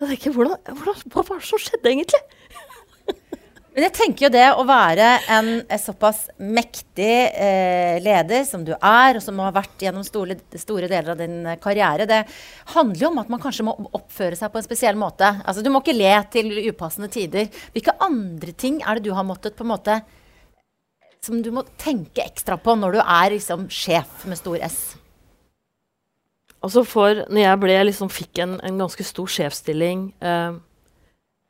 Jeg 0.00 0.08
tenker, 0.14 0.30
hvordan, 0.36 0.58
hvordan, 0.70 0.96
Hva 1.10 1.22
var 1.26 1.36
det 1.40 1.46
som 1.48 1.58
skjedde, 1.62 1.90
egentlig? 1.90 2.20
Men 3.74 3.88
jeg 3.88 3.94
tenker 3.96 4.28
jo 4.28 4.30
det 4.30 4.44
å 4.54 4.64
være 4.68 5.06
en 5.34 5.48
eh, 5.66 5.80
såpass 5.82 6.28
mektig 6.38 7.10
eh, 7.34 7.96
leder 8.02 8.44
som 8.46 8.62
du 8.62 8.70
er, 8.76 9.18
og 9.18 9.22
som 9.24 9.40
har 9.42 9.54
vært 9.56 9.82
gjennom 9.82 10.04
store, 10.06 10.36
store 10.62 10.86
deler 10.86 11.10
av 11.10 11.18
din 11.18 11.40
eh, 11.42 11.58
karriere, 11.58 12.06
det 12.06 12.20
handler 12.76 13.02
jo 13.02 13.08
om 13.10 13.18
at 13.24 13.32
man 13.34 13.42
kanskje 13.42 13.66
må 13.66 13.74
oppføre 13.98 14.38
seg 14.38 14.52
på 14.52 14.60
en 14.60 14.66
spesiell 14.66 14.98
måte. 15.00 15.26
Altså, 15.42 15.64
du 15.64 15.72
må 15.74 15.82
ikke 15.82 15.96
le 15.96 16.12
til 16.30 16.52
upassende 16.68 17.10
tider. 17.10 17.48
Hvilke 17.74 17.96
andre 18.06 18.54
ting 18.54 18.78
er 18.78 19.00
det 19.00 19.08
du 19.08 19.16
har 19.16 19.26
måttet 19.26 19.58
på 19.58 19.66
en 19.66 19.72
måte 19.74 20.02
Som 21.24 21.40
du 21.42 21.48
må 21.56 21.62
tenke 21.80 22.20
ekstra 22.20 22.58
på 22.60 22.74
når 22.76 22.98
du 22.98 23.00
er 23.00 23.32
liksom 23.32 23.64
sjef 23.72 24.26
med 24.28 24.38
stor 24.38 24.60
S? 24.62 24.78
Altså 26.62 26.84
for 26.86 27.24
når 27.26 27.42
jeg 27.42 27.60
ble, 27.64 27.80
liksom, 27.88 28.12
fikk 28.12 28.38
en, 28.44 28.54
en 28.62 28.78
ganske 28.84 29.04
stor 29.08 29.32
sjefsstilling 29.32 30.06
eh, 30.20 30.60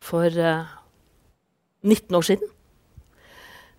for 0.03 0.41
eh, 0.41 0.73
19 1.85 2.19
år 2.19 2.27
siden, 2.27 2.51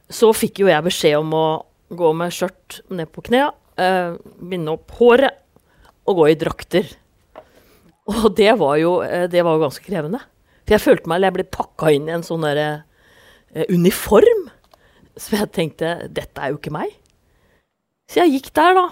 så 0.10 0.30
fikk 0.38 0.62
jo 0.62 0.70
jeg 0.70 0.86
beskjed 0.86 1.18
om 1.18 1.34
å 1.34 1.48
gå 1.96 2.12
med 2.18 2.34
skjørt 2.34 2.80
ned 2.94 3.10
på 3.14 3.24
knea, 3.26 3.50
eh, 3.82 4.16
binde 4.40 4.74
opp 4.74 4.94
håret 5.00 5.42
og 6.06 6.22
gå 6.22 6.30
i 6.32 6.38
drakter. 6.40 6.90
Og 8.12 8.28
det 8.38 8.52
var 8.62 8.78
jo 8.78 9.00
eh, 9.06 9.26
det 9.32 9.42
var 9.46 9.58
jo 9.58 9.66
ganske 9.66 9.86
krevende. 9.86 10.22
For 10.66 10.76
jeg 10.78 10.84
følte 10.84 11.10
meg 11.10 11.20
eller 11.20 11.32
jeg 11.32 11.38
ble 11.40 11.48
pakka 11.58 11.94
inn 11.94 12.10
i 12.10 12.14
en 12.16 12.26
sånn 12.26 12.46
derre 12.46 12.68
eh, 13.54 13.66
uniform. 13.74 14.46
Så 15.18 15.38
jeg 15.40 15.54
tenkte 15.56 15.96
dette 16.14 16.42
er 16.42 16.54
jo 16.54 16.60
ikke 16.60 16.74
meg. 16.76 16.94
Så 18.12 18.22
jeg 18.22 18.36
gikk 18.36 18.52
der, 18.58 18.78
da, 18.78 18.86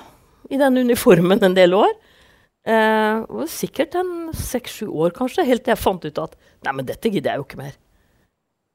i 0.50 0.58
den 0.58 0.82
uniformen 0.82 1.44
en 1.46 1.58
del 1.58 1.76
år. 1.78 1.94
Eh, 2.64 3.24
og 3.28 3.50
sikkert 3.52 3.98
en 4.00 4.32
seks-sju 4.38 4.88
år, 4.88 5.14
kanskje, 5.18 5.46
helt 5.46 5.66
til 5.66 5.74
jeg 5.74 5.82
fant 5.82 6.06
ut 6.06 6.22
at 6.24 6.38
nei, 6.64 6.72
men 6.72 6.88
dette 6.88 7.12
gidder 7.12 7.34
jeg 7.34 7.42
jo 7.42 7.48
ikke 7.48 7.60
mer. 7.60 7.74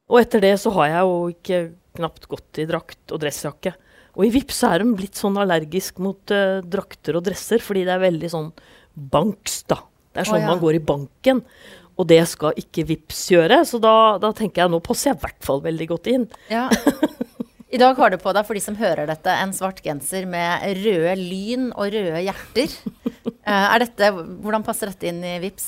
Og 0.09 0.21
etter 0.21 0.41
det 0.43 0.55
så 0.61 0.73
har 0.77 0.89
jeg 0.89 1.05
jo 1.05 1.19
ikke 1.33 1.59
knapt 1.99 2.27
gått 2.31 2.61
i 2.61 2.67
drakt 2.69 3.13
og 3.13 3.21
dressjakke. 3.21 3.75
Og 4.17 4.25
i 4.25 4.31
Vipps 4.33 4.63
er 4.67 4.81
de 4.81 4.95
litt 4.99 5.19
sånn 5.19 5.37
allergisk 5.39 5.99
mot 6.03 6.33
uh, 6.33 6.59
drakter 6.65 7.19
og 7.19 7.25
dresser, 7.27 7.61
fordi 7.63 7.85
det 7.87 7.93
er 7.95 8.01
veldig 8.03 8.31
sånn 8.31 8.49
banks, 8.93 9.61
da. 9.69 9.83
Det 10.09 10.23
er 10.23 10.27
sånn 10.27 10.41
oh, 10.41 10.43
ja. 10.43 10.49
man 10.49 10.63
går 10.63 10.79
i 10.79 10.83
banken. 10.83 11.43
Og 11.99 12.07
det 12.09 12.21
skal 12.31 12.57
ikke 12.59 12.87
Vips 12.89 13.25
gjøre, 13.33 13.61
så 13.67 13.79
da, 13.83 13.93
da 14.21 14.31
tenker 14.35 14.63
jeg 14.63 14.73
nå 14.73 14.79
passer 14.83 15.11
jeg 15.11 15.19
i 15.19 15.23
hvert 15.25 15.45
fall 15.45 15.61
veldig 15.63 15.87
godt 15.91 16.09
inn. 16.11 16.25
Ja. 16.51 16.67
I 17.75 17.77
dag 17.77 17.99
har 18.01 18.09
du 18.09 18.17
på 18.17 18.31
deg, 18.33 18.47
for 18.47 18.57
de 18.57 18.63
som 18.63 18.77
hører 18.79 19.05
dette, 19.11 19.33
en 19.35 19.51
svart 19.53 19.83
genser 19.85 20.25
med 20.29 20.63
røde 20.79 21.13
lyn 21.19 21.67
og 21.75 21.91
røde 21.93 22.23
hjerter. 22.25 22.73
Eh, 23.49 23.65
er 23.65 23.83
dette, 23.83 24.09
hvordan 24.15 24.65
passer 24.65 24.89
dette 24.89 25.11
inn 25.11 25.21
i 25.25 25.35
VIPS? 25.43 25.67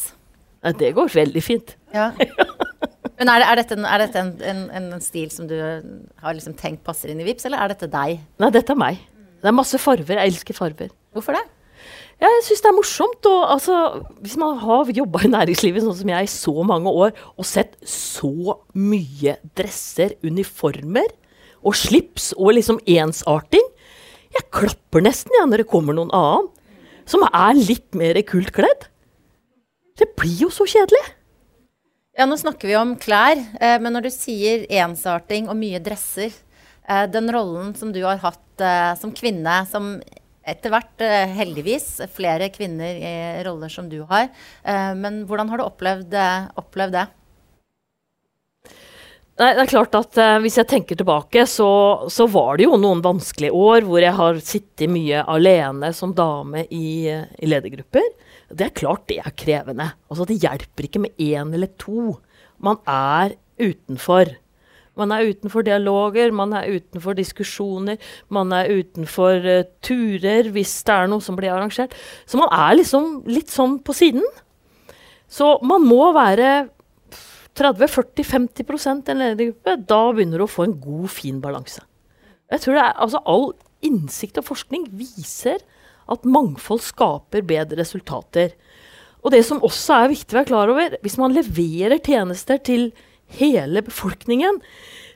Det 0.77 0.91
går 0.97 1.13
veldig 1.13 1.43
fint. 1.45 1.75
Ja. 1.93 2.11
Men 3.21 3.29
er, 3.29 3.43
det, 3.43 3.47
er 3.51 3.59
dette, 3.59 3.75
en, 3.77 3.85
er 3.85 4.01
dette 4.01 4.17
en, 4.17 4.61
en, 4.73 4.85
en 4.97 5.01
stil 5.03 5.29
som 5.29 5.45
du 5.45 5.53
har 5.61 6.33
liksom 6.33 6.55
tenkt 6.57 6.81
passer 6.87 7.11
inn 7.13 7.19
i 7.21 7.25
VIPS, 7.27 7.45
eller 7.45 7.61
er 7.61 7.75
dette 7.75 7.89
deg? 7.93 8.21
Nei, 8.41 8.49
dette 8.55 8.73
er 8.73 8.79
meg. 8.81 8.97
Det 9.37 9.49
er 9.51 9.53
masse 9.53 9.77
farver. 9.81 10.17
Jeg 10.17 10.33
elsker 10.33 10.57
farver. 10.57 10.89
Hvorfor 11.13 11.37
det? 11.37 11.43
Jeg 12.21 12.41
syns 12.47 12.63
det 12.65 12.69
er 12.71 12.75
morsomt. 12.77 13.29
Og, 13.29 13.43
altså, 13.53 13.77
hvis 14.25 14.33
man 14.41 14.57
har 14.63 14.89
jobba 14.97 15.21
i 15.21 15.31
næringslivet 15.35 15.85
sånn 15.85 15.99
som 16.01 16.13
jeg 16.13 16.25
i 16.25 16.33
så 16.33 16.65
mange 16.65 16.95
år, 17.05 17.13
og 17.37 17.49
sett 17.49 17.77
så 17.85 18.57
mye 18.73 19.37
dresser, 19.57 20.17
uniformer 20.25 21.13
og 21.61 21.77
slips 21.77 22.31
og 22.39 22.55
liksom 22.57 22.79
ensarting 22.89 23.67
Jeg 24.33 24.47
klapper 24.49 25.03
nesten 25.05 25.35
ja, 25.37 25.45
når 25.45 25.61
det 25.61 25.69
kommer 25.69 25.93
noen 25.93 26.09
annen 26.15 26.49
som 27.05 27.21
er 27.27 27.57
litt 27.57 27.93
mer 27.97 28.17
kult 28.25 28.53
kledd. 28.55 28.85
Det 29.99 30.07
blir 30.17 30.47
jo 30.47 30.49
så 30.53 30.65
kjedelig. 30.69 31.01
Ja, 32.17 32.25
nå 32.27 32.35
snakker 32.37 32.67
vi 32.67 32.75
om 32.75 32.97
klær, 32.99 33.39
eh, 33.39 33.77
men 33.79 33.95
når 33.95 34.03
du 34.03 34.11
sier 34.11 34.65
ensarting 34.83 35.45
og 35.47 35.55
mye 35.55 35.79
dresser, 35.79 36.33
eh, 36.83 37.05
den 37.07 37.31
rollen 37.31 37.71
som 37.77 37.93
du 37.95 38.01
har 38.03 38.19
hatt 38.19 38.59
eh, 38.59 38.91
som 38.99 39.13
kvinne, 39.15 39.61
som 39.71 39.93
etter 40.43 40.73
hvert 40.73 41.05
eh, 41.05 41.31
heldigvis 41.37 42.01
flere 42.11 42.49
kvinner 42.51 42.99
i 42.99 43.13
roller 43.47 43.71
som 43.71 43.87
du 43.87 44.01
har, 44.09 44.27
eh, 44.67 44.91
men 44.99 45.23
hvordan 45.29 45.53
har 45.53 45.61
du 45.61 45.65
opplevd, 45.69 46.13
eh, 46.13 46.49
opplevd 46.59 46.97
det? 46.97 47.05
Nei, 49.39 49.53
det 49.55 49.63
er 49.63 49.71
klart 49.71 49.95
at 49.95 50.17
eh, 50.19 50.35
Hvis 50.43 50.57
jeg 50.59 50.67
tenker 50.69 50.99
tilbake, 50.99 51.45
så, 51.47 51.69
så 52.11 52.27
var 52.29 52.59
det 52.59 52.67
jo 52.67 52.75
noen 52.77 52.99
vanskelige 53.01 53.55
år 53.55 53.87
hvor 53.87 54.03
jeg 54.03 54.13
har 54.19 54.43
sittet 54.43 54.91
mye 54.91 55.23
alene 55.31 55.93
som 55.95 56.11
dame 56.13 56.67
i, 56.67 57.07
i 57.07 57.49
ledergrupper. 57.49 58.03
Det 58.57 58.67
er 58.67 58.75
klart 58.75 59.07
det 59.09 59.19
er 59.23 59.33
krevende. 59.37 59.91
Altså, 60.09 60.27
det 60.29 60.41
hjelper 60.43 60.87
ikke 60.87 61.01
med 61.03 61.17
én 61.21 61.53
eller 61.55 61.71
to. 61.81 62.17
Man 62.61 62.79
er 62.89 63.35
utenfor. 63.61 64.33
Man 64.99 65.13
er 65.15 65.29
utenfor 65.31 65.63
dialoger, 65.63 66.33
man 66.35 66.51
er 66.53 66.67
utenfor 66.75 67.15
diskusjoner, 67.15 67.95
man 68.29 68.51
er 68.51 68.67
utenfor 68.81 69.45
uh, 69.47 69.63
turer 69.85 70.49
hvis 70.51 70.73
det 70.87 70.97
er 70.97 71.07
noe 71.09 71.23
som 71.23 71.37
blir 71.39 71.53
arrangert. 71.53 71.95
Så 72.27 72.39
man 72.41 72.51
er 72.51 72.75
liksom 72.75 73.21
litt 73.31 73.53
sånn 73.53 73.79
på 73.79 73.95
siden. 73.95 74.25
Så 75.31 75.55
man 75.63 75.87
må 75.87 76.11
være 76.15 76.67
30-40-50 77.55 79.11
en 79.11 79.21
ledergruppe, 79.21 79.77
da 79.87 80.01
begynner 80.11 80.41
du 80.41 80.45
å 80.45 80.51
få 80.51 80.67
en 80.67 80.77
god, 80.79 81.07
fin 81.11 81.39
balanse. 81.43 81.83
Jeg 82.51 82.63
tror 82.63 82.75
det 82.75 82.83
er, 82.83 82.95
altså 82.99 83.21
All 83.31 83.51
innsikt 83.85 84.39
og 84.41 84.47
forskning 84.49 84.89
viser 84.99 85.63
at 86.11 86.27
mangfold 86.27 86.83
skaper 86.83 87.45
bedre 87.47 87.79
resultater. 87.81 88.55
Og 89.21 89.33
det 89.33 89.43
som 89.45 89.61
også 89.63 90.01
er 90.01 90.11
viktig 90.13 90.33
å 90.33 90.39
være 90.39 90.49
klar 90.49 90.71
over, 90.73 90.97
hvis 91.05 91.19
man 91.21 91.35
leverer 91.35 92.01
tjenester 92.01 92.61
til 92.61 92.89
hele 93.37 93.83
befolkningen, 93.85 94.59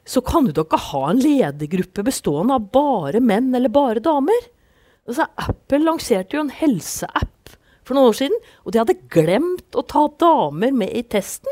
så 0.06 0.22
kan 0.22 0.46
du 0.46 0.54
da 0.54 0.64
ikke 0.64 0.82
ha 0.92 1.04
en 1.10 1.22
ledergruppe 1.22 2.06
bestående 2.06 2.60
av 2.60 2.68
bare 2.74 3.22
menn 3.24 3.50
eller 3.58 3.74
bare 3.74 4.04
damer. 4.06 4.52
Altså, 5.10 5.26
Apple 5.42 5.82
lanserte 5.86 6.38
jo 6.38 6.46
en 6.46 6.54
helseapp 6.54 7.56
for 7.86 7.98
noen 7.98 8.12
år 8.12 8.18
siden, 8.18 8.40
og 8.66 8.74
de 8.74 8.82
hadde 8.82 8.98
glemt 9.14 9.78
å 9.78 9.86
ta 9.86 10.06
damer 10.22 10.74
med 10.74 10.94
i 10.94 11.04
testen. 11.06 11.50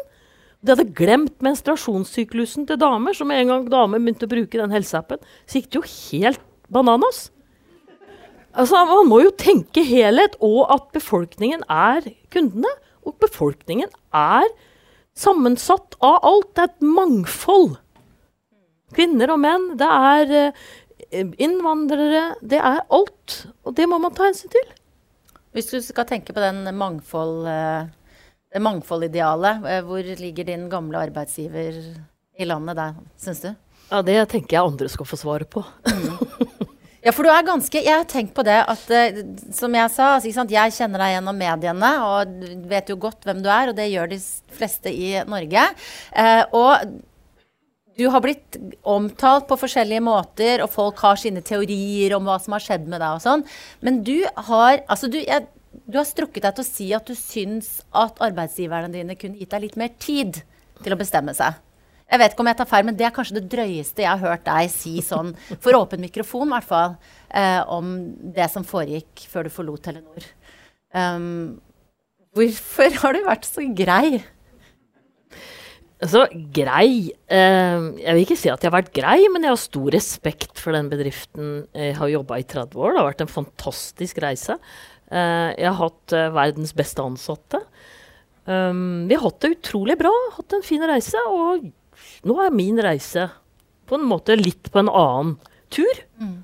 De 0.63 0.71
hadde 0.73 0.93
glemt 0.95 1.41
menstruasjonssyklusen 1.43 2.69
til 2.69 2.79
damer, 2.81 3.13
så 3.17 3.27
med 3.27 3.41
en 3.41 3.51
gang 3.51 3.69
damer 3.69 4.01
begynte 4.01 4.29
å 4.29 4.31
bruke 4.31 4.61
den 4.61 4.73
helseappen, 4.73 5.21
så 5.45 5.59
gikk 5.59 5.69
det 5.69 5.81
jo 5.81 5.85
helt 5.89 6.45
bananas. 6.73 7.27
Altså, 8.53 8.83
Man 8.85 9.09
må 9.09 9.21
jo 9.23 9.31
tenke 9.33 9.83
helhet, 9.87 10.37
og 10.43 10.67
at 10.73 10.91
befolkningen 10.93 11.65
er 11.71 12.05
kundene. 12.33 12.69
Og 13.03 13.17
befolkningen 13.19 13.89
er 14.15 14.45
sammensatt 15.17 15.97
av 16.03 16.21
alt. 16.23 16.53
Det 16.55 16.63
er 16.63 16.71
et 16.71 16.85
mangfold. 16.85 17.75
Kvinner 18.93 19.33
og 19.33 19.41
menn. 19.41 19.73
Det 19.79 19.89
er 19.89 20.37
eh, 20.37 21.33
innvandrere. 21.41 22.23
Det 22.45 22.61
er 22.61 22.85
alt. 22.93 23.39
Og 23.65 23.75
det 23.75 23.89
må 23.89 23.99
man 24.01 24.13
ta 24.15 24.29
hensyn 24.29 24.53
til. 24.53 24.71
Hvis 25.53 25.69
du 25.69 25.77
skal 25.85 26.07
tenke 26.09 26.33
på 26.33 26.41
den 26.41 26.63
mangfold, 26.77 27.43
eh, 27.49 27.91
det 28.53 28.61
mangfoldidealet, 28.63 29.67
eh, 29.69 29.83
hvor 29.85 30.13
ligger 30.21 30.47
din 30.47 30.69
gamle 30.71 31.03
arbeidsgiver 31.09 31.81
i 32.39 32.47
landet 32.47 32.79
der, 32.79 32.95
syns 33.21 33.43
du? 33.43 33.51
Ja, 33.89 34.01
Det 34.01 34.17
tenker 34.31 34.57
jeg 34.57 34.71
andre 34.71 34.89
skal 34.89 35.09
få 35.09 35.19
svaret 35.19 35.49
på. 35.53 35.65
Ja, 37.03 37.11
for 37.11 37.27
du 37.27 37.31
er 37.33 37.43
ganske 37.43 37.81
Jeg 37.83 37.91
har 37.91 38.05
tenkt 38.07 38.33
på 38.35 38.45
det 38.47 38.59
at 38.63 38.91
eh, 38.93 39.23
Som 39.55 39.75
jeg 39.75 39.91
sa, 39.91 40.13
altså, 40.17 40.45
jeg 40.47 40.75
kjenner 40.75 41.03
deg 41.03 41.15
gjennom 41.17 41.39
mediene 41.39 41.89
og 42.07 42.45
vet 42.69 42.91
jo 42.91 42.99
godt 42.99 43.27
hvem 43.27 43.41
du 43.43 43.49
er, 43.51 43.71
og 43.71 43.77
det 43.77 43.89
gjør 43.91 44.13
de 44.13 44.19
fleste 44.53 44.91
i 44.91 45.17
Norge. 45.27 45.65
Eh, 46.15 46.43
og 46.55 47.01
du 47.99 48.07
har 48.09 48.23
blitt 48.23 48.57
omtalt 48.89 49.45
på 49.49 49.57
forskjellige 49.61 50.01
måter, 50.01 50.63
og 50.63 50.71
folk 50.73 51.01
har 51.05 51.19
sine 51.21 51.43
teorier 51.45 52.15
om 52.17 52.25
hva 52.25 52.39
som 52.41 52.55
har 52.55 52.63
skjedd 52.63 52.87
med 52.89 53.03
deg 53.03 53.19
og 53.19 53.21
sånn. 53.21 53.43
Men 53.85 53.99
du 54.07 54.23
har 54.47 54.81
Altså, 54.87 55.11
du, 55.11 55.19
jeg, 55.19 55.45
du 55.85 55.99
har 55.99 56.07
strukket 56.09 56.47
deg 56.47 56.55
til 56.57 56.65
å 56.65 56.71
si 56.71 56.89
at 56.95 57.09
du 57.09 57.17
syns 57.19 57.75
at 57.91 58.23
arbeidsgiverne 58.23 58.93
dine 58.95 59.19
kunne 59.19 59.37
gitt 59.41 59.53
deg 59.53 59.67
litt 59.67 59.77
mer 59.79 59.93
tid 59.99 60.41
til 60.81 60.95
å 60.95 60.99
bestemme 60.99 61.35
seg. 61.37 61.59
Jeg 62.11 62.21
vet 62.21 62.33
ikke 62.33 62.43
om 62.43 62.49
jeg 62.51 62.59
tar 62.59 62.69
feil, 62.69 62.85
men 62.87 62.97
det 62.99 63.07
er 63.07 63.15
kanskje 63.15 63.39
det 63.39 63.49
drøyeste 63.51 64.03
jeg 64.03 64.11
har 64.11 64.21
hørt 64.21 64.45
deg 64.45 64.69
si 64.73 64.97
sånn, 65.05 65.31
for 65.63 65.79
åpen 65.79 66.03
mikrofon 66.03 66.51
i 66.51 66.55
hvert 66.55 66.69
fall, 66.69 66.95
eh, 67.33 67.61
om 67.71 67.95
det 68.35 68.49
som 68.53 68.67
foregikk 68.67 69.25
før 69.31 69.47
du 69.47 69.53
forlot 69.53 69.85
Telenor. 69.87 70.27
Um, 70.93 71.57
hvorfor 72.37 72.99
har 73.01 73.15
du 73.17 73.23
vært 73.25 73.49
så 73.49 73.65
grei? 73.73 74.21
Altså, 76.03 76.25
grei 76.53 77.13
eh, 77.31 77.83
Jeg 78.01 78.15
vil 78.15 78.23
ikke 78.25 78.35
si 78.37 78.49
at 78.51 78.59
jeg 78.59 78.67
har 78.67 78.75
vært 78.75 78.93
grei, 78.95 79.17
men 79.31 79.45
jeg 79.45 79.53
har 79.53 79.61
stor 79.61 79.93
respekt 79.95 80.59
for 80.59 80.75
den 80.75 80.89
bedriften 80.91 81.63
jeg 81.71 81.95
har 81.97 82.11
jobba 82.11 82.41
i 82.41 82.45
30 82.45 82.75
år. 82.75 82.91
Det 82.91 82.99
har 82.99 83.07
vært 83.07 83.23
en 83.23 83.35
fantastisk 83.37 84.19
reise. 84.23 84.57
Eh, 85.13 85.49
jeg 85.61 85.69
har 85.69 85.79
hatt 85.79 86.15
eh, 86.15 86.31
verdens 86.35 86.73
beste 86.75 87.03
ansatte. 87.03 87.61
Um, 88.43 89.05
vi 89.07 89.15
har 89.15 89.23
hatt 89.23 89.39
det 89.45 89.53
utrolig 89.55 89.95
bra, 90.01 90.11
hatt 90.35 90.57
en 90.57 90.65
fin 90.65 90.83
reise, 90.83 91.19
og 91.31 91.69
nå 92.27 92.37
er 92.45 92.53
min 92.55 92.79
reise 92.83 93.27
på 93.89 93.97
en 93.99 94.05
måte 94.07 94.35
litt 94.39 94.69
på 94.71 94.79
en 94.81 94.89
annen 94.91 95.35
tur. 95.73 95.99
Mm. 96.21 96.37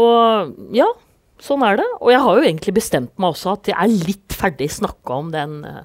Og 0.00 0.74
ja, 0.76 0.86
sånn 1.42 1.62
er 1.66 1.78
det. 1.80 1.86
Og 2.00 2.10
jeg 2.12 2.22
har 2.24 2.38
jo 2.40 2.46
egentlig 2.46 2.74
bestemt 2.78 3.12
meg 3.20 3.32
også 3.34 3.54
at 3.56 3.70
jeg 3.70 3.76
er 3.78 4.08
litt 4.08 4.36
ferdig 4.36 4.70
snakka 4.74 5.20
om 5.22 5.30
den 5.34 5.60
uh, 5.66 5.80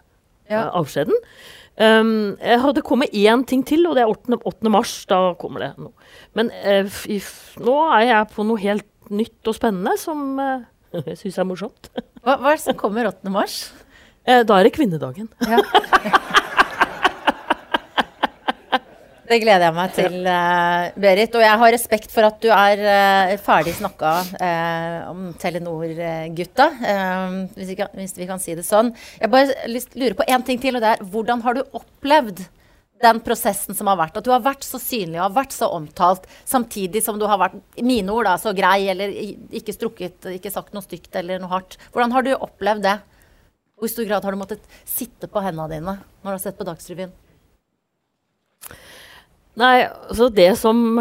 Ja. 0.49 0.67
eh, 0.67 0.71
avskjeden. 0.81 1.15
Um, 1.75 2.35
jeg 2.39 2.61
hadde 2.63 2.83
kommet 2.87 3.11
én 3.17 3.41
ting 3.49 3.63
til, 3.67 3.83
og 3.89 3.97
det 3.97 4.05
er 4.05 4.11
8. 4.11 4.37
8. 4.47 4.69
mars. 4.71 4.93
Da 5.09 5.33
kommer 5.41 5.65
det 5.65 5.71
noe. 5.81 5.91
Men 6.37 6.51
uh, 6.63 6.85
if, 7.11 7.31
nå 7.59 7.77
er 7.97 8.07
jeg 8.11 8.29
på 8.35 8.45
noe 8.47 8.61
helt 8.61 8.87
nytt 9.13 9.45
og 9.51 9.57
spennende 9.57 9.97
som 10.01 10.39
eh, 10.41 10.63
jeg 11.11 11.19
syns 11.21 11.41
er 11.41 11.49
morsomt. 11.49 11.91
Hva, 12.23 12.37
hva 12.41 12.53
er 12.53 12.57
det 12.57 12.63
som 12.65 12.77
kommer 12.79 13.09
8. 13.11 13.29
mars? 13.33 13.59
Eh, 14.25 14.41
da 14.47 14.57
er 14.57 14.65
det 14.69 14.73
kvinnedagen. 14.77 15.27
Ja. 15.45 15.59
Det 19.25 19.39
gleder 19.41 19.63
jeg 19.65 19.73
meg 19.73 19.93
til, 19.95 20.15
uh, 20.29 20.91
Berit. 21.01 21.33
Og 21.33 21.41
jeg 21.41 21.61
har 21.61 21.73
respekt 21.73 22.11
for 22.13 22.27
at 22.27 22.35
du 22.43 22.51
er 22.53 22.81
uh, 22.85 23.31
ferdig 23.41 23.73
snakka 23.73 24.11
uh, 24.37 24.99
om 25.09 25.23
Telenor-gutta, 25.41 26.67
eh, 26.91 27.39
hvis, 27.57 27.71
hvis 27.97 28.13
vi 28.19 28.27
kan 28.29 28.41
si 28.41 28.53
det 28.57 28.65
sånn. 28.67 28.91
Jeg 29.17 29.31
bare 29.33 29.55
lurer 29.97 30.17
på 30.19 30.27
én 30.29 30.45
ting 30.45 30.61
til, 30.61 30.77
og 30.77 30.85
det 30.85 30.93
er 30.93 31.09
hvordan 31.09 31.41
har 31.45 31.57
du 31.57 31.63
opplevd 31.65 32.43
den 33.01 33.23
prosessen 33.25 33.77
som 33.77 33.89
har 33.89 33.97
vært? 34.03 34.21
At 34.21 34.29
du 34.29 34.31
har 34.33 34.45
vært 34.45 34.65
så 34.67 34.79
synlig 34.81 35.17
og 35.17 35.25
har 35.25 35.35
vært 35.41 35.57
så 35.57 35.71
omtalt, 35.73 36.29
samtidig 36.45 37.01
som 37.05 37.17
du 37.19 37.25
har 37.29 37.41
vært, 37.41 37.57
mine 37.81 38.13
ord, 38.13 38.29
da, 38.29 38.37
så 38.41 38.53
grei, 38.55 38.85
eller 38.93 39.09
ikke 39.57 39.73
strukket, 39.75 40.21
ikke 40.37 40.53
sagt 40.53 40.77
noe 40.77 40.85
stygt 40.85 41.17
eller 41.17 41.41
noe 41.41 41.53
hardt. 41.55 41.79
Hvordan 41.95 42.13
har 42.13 42.25
du 42.25 42.35
opplevd 42.37 42.85
det? 42.85 42.99
Hvor 43.75 43.91
stor 43.91 44.05
grad 44.07 44.23
har 44.23 44.37
du 44.37 44.39
måttet 44.39 44.73
sitte 44.87 45.27
på 45.27 45.41
hendene 45.43 45.71
dine 45.73 45.97
når 45.97 46.29
du 46.29 46.35
har 46.37 46.43
sett 46.45 46.61
på 46.61 46.67
Dagsrevyen? 46.67 47.24
Nei, 49.59 49.85
altså 49.87 50.29
det 50.35 50.49
som 50.59 50.99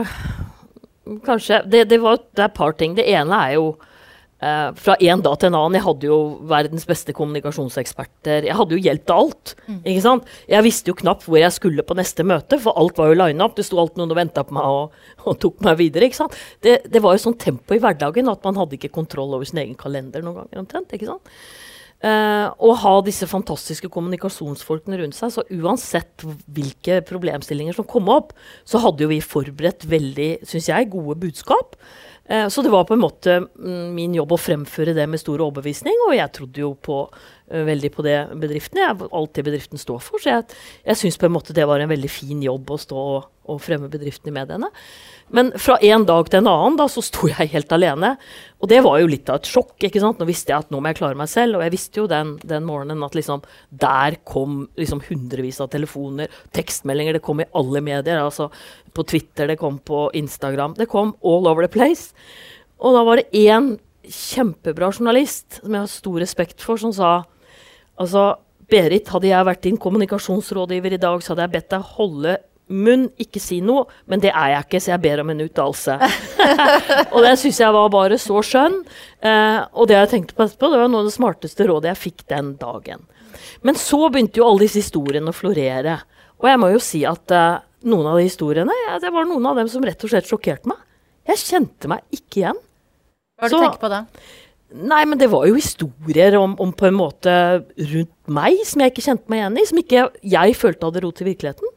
Kanskje 1.25 1.65
Det, 1.69 1.85
det, 1.91 1.99
var, 2.01 2.23
det 2.33 2.47
er 2.47 2.49
et 2.49 2.57
par 2.57 2.73
ting. 2.79 2.95
Det 2.97 3.05
ene 3.13 3.37
er 3.37 3.57
jo 3.59 3.65
eh, 4.41 4.71
fra 4.81 4.95
en 4.97 5.21
dag 5.21 5.35
til 5.37 5.51
en 5.51 5.57
annen. 5.59 5.77
Jeg 5.77 5.85
hadde 5.85 6.09
jo 6.09 6.19
verdens 6.49 6.87
beste 6.89 7.13
kommunikasjonseksperter. 7.17 8.47
Jeg 8.49 8.57
hadde 8.57 8.73
jo 8.73 8.81
hjelp 8.87 9.05
til 9.05 9.19
alt. 9.19 9.53
ikke 9.83 10.05
sant? 10.07 10.31
Jeg 10.49 10.65
visste 10.65 10.89
jo 10.89 10.97
knapt 11.03 11.27
hvor 11.29 11.37
jeg 11.43 11.53
skulle 11.53 11.85
på 11.85 11.99
neste 11.99 12.25
møte, 12.25 12.57
for 12.63 12.81
alt 12.81 12.97
var 12.97 13.13
jo 13.13 13.19
lina 13.21 13.45
opp. 13.45 13.59
Det 13.59 13.67
sto 13.69 13.83
alltid 13.83 14.01
noen 14.01 14.15
og 14.17 14.21
venta 14.23 14.47
på 14.49 14.57
meg 14.57 14.79
og, 14.79 14.97
og 15.29 15.37
tok 15.45 15.61
meg 15.67 15.77
videre. 15.83 16.09
ikke 16.09 16.23
sant? 16.23 16.41
Det, 16.65 16.79
det 16.89 17.05
var 17.05 17.19
jo 17.19 17.25
sånn 17.27 17.37
tempo 17.37 17.77
i 17.77 17.83
hverdagen 17.85 18.33
at 18.33 18.49
man 18.49 18.63
hadde 18.63 18.79
ikke 18.79 18.95
kontroll 18.97 19.37
over 19.37 19.45
sin 19.51 19.61
egen 19.61 19.77
kalender 19.77 20.25
noen 20.25 20.41
ganger 20.41 20.65
omtrent. 20.65 20.97
ikke 20.97 21.11
sant? 21.13 21.37
Eh, 22.05 22.47
og 22.61 22.75
ha 22.83 22.95
disse 23.07 23.25
fantastiske 23.31 23.89
kommunikasjonsfolkene 23.93 24.99
rundt 25.01 25.17
seg. 25.17 25.33
Så 25.33 25.45
uansett 25.57 26.25
hvilke 26.53 27.01
problemstillinger 27.09 27.77
som 27.77 27.89
kom 27.89 28.11
opp, 28.13 28.35
så 28.69 28.83
hadde 28.85 29.07
jo 29.07 29.13
vi 29.13 29.23
forberedt 29.25 29.87
veldig, 29.89 30.31
syns 30.49 30.69
jeg, 30.69 30.91
gode 30.93 31.17
budskap. 31.23 31.79
Uh, 32.25 32.47
så 32.49 32.63
det 32.65 32.71
var 32.73 32.87
på 32.89 32.95
en 32.97 33.03
måte 33.03 33.33
mm, 33.45 33.91
min 33.93 34.15
jobb 34.17 34.31
å 34.33 34.41
fremføre 34.41 34.95
det 34.97 35.05
med 35.13 35.21
stor 35.21 35.43
overbevisning, 35.45 35.99
og 36.07 36.15
jeg 36.17 36.33
trodde 36.33 36.63
jo 36.63 36.71
på, 36.81 37.03
veldig 37.69 37.91
på 37.95 38.05
det 38.07 38.19
bedriften. 38.41 38.81
Jeg, 38.83 39.09
alt 39.11 39.35
det 39.37 39.47
bedriften 39.47 39.81
står 39.81 40.03
for. 40.03 40.23
Så 40.23 40.33
jeg, 40.33 40.59
jeg 40.85 41.01
syns 41.01 41.19
på 41.21 41.29
en 41.29 41.37
måte 41.37 41.57
det 41.57 41.67
var 41.69 41.83
en 41.83 41.93
veldig 41.93 42.11
fin 42.11 42.43
jobb 42.43 42.75
å 42.75 42.81
stå 42.81 43.05
og, 43.17 43.29
og 43.51 43.61
fremme 43.63 43.91
bedriften 43.93 44.33
i 44.33 44.35
mediene. 44.35 44.71
Men 45.35 45.53
fra 45.61 45.77
en 45.83 46.05
dag 46.07 46.29
til 46.29 46.43
en 46.43 46.51
annen 46.51 46.77
da, 46.79 46.87
så 46.91 47.03
sto 47.05 47.29
jeg 47.31 47.53
helt 47.55 47.73
alene. 47.75 48.15
Og 48.61 48.69
det 48.71 48.81
var 48.85 48.99
jo 49.01 49.09
litt 49.11 49.31
av 49.33 49.41
et 49.41 49.49
sjokk. 49.49 49.77
ikke 49.79 50.03
sant? 50.03 50.21
Nå 50.21 50.29
visste 50.29 50.53
jeg 50.53 50.67
at 50.67 50.75
nå 50.75 50.81
må 50.81 50.93
jeg 50.93 51.01
klare 51.01 51.19
meg 51.19 51.31
selv. 51.33 51.59
Og 51.59 51.65
jeg 51.65 51.75
visste 51.75 52.03
jo 52.03 52.09
den, 52.11 52.35
den 52.45 52.67
morgenen 52.69 53.07
at 53.07 53.17
liksom 53.17 53.45
der 53.71 54.19
kom 54.29 54.67
liksom 54.81 55.05
hundrevis 55.09 55.63
av 55.65 55.71
telefoner, 55.73 56.33
tekstmeldinger. 56.57 57.19
Det 57.19 57.25
kom 57.25 57.41
i 57.45 57.49
alle 57.57 57.85
medier. 57.85 58.21
altså 58.21 58.51
På 58.95 59.07
Twitter, 59.09 59.49
det 59.51 59.61
kom 59.63 59.81
på 59.81 60.07
Instagram. 60.15 60.77
Det 60.79 60.91
kom 60.93 61.17
all 61.25 61.49
over 61.51 61.65
the 61.65 61.73
place. 61.73 62.13
Og 62.85 62.97
da 62.97 63.05
var 63.07 63.21
det 63.21 63.31
én 63.33 63.77
kjempebra 64.05 64.91
journalist 64.93 65.61
som 65.63 65.73
jeg 65.73 65.81
har 65.87 65.91
stor 65.91 66.19
respekt 66.21 66.65
for, 66.65 66.81
som 66.81 66.93
sa 66.93 67.13
altså 68.01 68.33
Berit, 68.71 69.11
hadde 69.13 69.29
jeg 69.29 69.47
vært 69.47 69.65
din 69.67 69.77
kommunikasjonsrådgiver 69.77 70.97
i 70.97 71.01
dag, 71.03 71.21
så 71.21 71.35
hadde 71.35 71.45
jeg 71.45 71.53
bedt 71.53 71.73
deg 71.75 71.89
holde 71.99 72.37
munn, 72.73 73.11
ikke 73.21 73.41
si 73.43 73.59
noe, 73.61 73.85
men 74.09 74.23
det 74.23 74.31
er 74.33 74.55
jeg 74.55 74.65
ikke, 74.65 74.81
så 74.81 74.93
jeg 74.95 75.03
ber 75.05 75.21
om 75.21 75.33
en 75.35 75.43
uttalelse. 75.45 75.97
og 77.15 77.19
det 77.25 77.35
syns 77.41 77.61
jeg 77.61 77.77
var 77.77 77.91
bare 77.93 78.19
så 78.21 78.41
skjønn. 78.47 78.79
Eh, 79.21 79.61
og 79.77 79.91
det 79.91 79.99
jeg 79.99 80.13
tenkte 80.15 80.39
på 80.39 80.47
etterpå, 80.47 80.71
det 80.73 80.81
var 80.81 80.91
noe 80.91 81.05
av 81.05 81.11
det 81.11 81.17
smarteste 81.17 81.69
rådet 81.69 81.93
jeg 81.93 82.03
fikk 82.07 82.25
den 82.33 82.55
dagen. 82.61 83.05
Men 83.67 83.79
så 83.81 84.07
begynte 84.09 84.41
jo 84.41 84.49
alle 84.49 84.65
disse 84.65 84.81
historiene 84.81 85.33
å 85.33 85.37
florere. 85.37 85.99
Og 86.41 86.49
jeg 86.49 86.61
må 86.63 86.71
jo 86.73 86.81
si 86.83 87.03
at 87.09 87.35
eh, 87.37 87.61
noen 87.91 88.09
av 88.11 88.21
de 88.21 88.29
historiene, 88.29 88.79
ja, 88.87 88.97
det 89.03 89.13
var 89.13 89.29
noen 89.29 89.51
av 89.51 89.61
dem 89.61 89.69
som 89.73 89.85
rett 89.85 90.01
og 90.01 90.13
slett 90.13 90.31
sjokkerte 90.31 90.73
meg. 90.73 90.81
Jeg 91.29 91.41
kjente 91.41 91.91
meg 91.91 92.17
ikke 92.17 92.41
igjen. 92.41 92.65
Hva 93.35 93.47
er 93.47 93.53
det 93.53 93.59
du 93.59 93.65
tenker 93.65 93.83
på 93.83 93.93
da? 93.93 94.05
Nei, 94.75 95.05
men 95.07 95.21
det 95.21 95.29
var 95.31 95.45
jo 95.47 95.55
historier 95.55 96.35
om, 96.41 96.57
om 96.59 96.73
på 96.75 96.89
en 96.89 96.97
måte 96.99 97.33
rundt 97.79 98.15
meg 98.27 98.59
som 98.67 98.83
jeg 98.83 98.91
ikke 98.91 99.05
kjente 99.07 99.31
meg 99.31 99.41
igjen 99.41 99.59
i, 99.61 99.67
som 99.69 99.81
ikke 99.81 100.07
jeg 100.35 100.57
følte 100.59 100.89
hadde 100.89 101.03
rot 101.05 101.23
i 101.23 101.27
virkeligheten. 101.29 101.71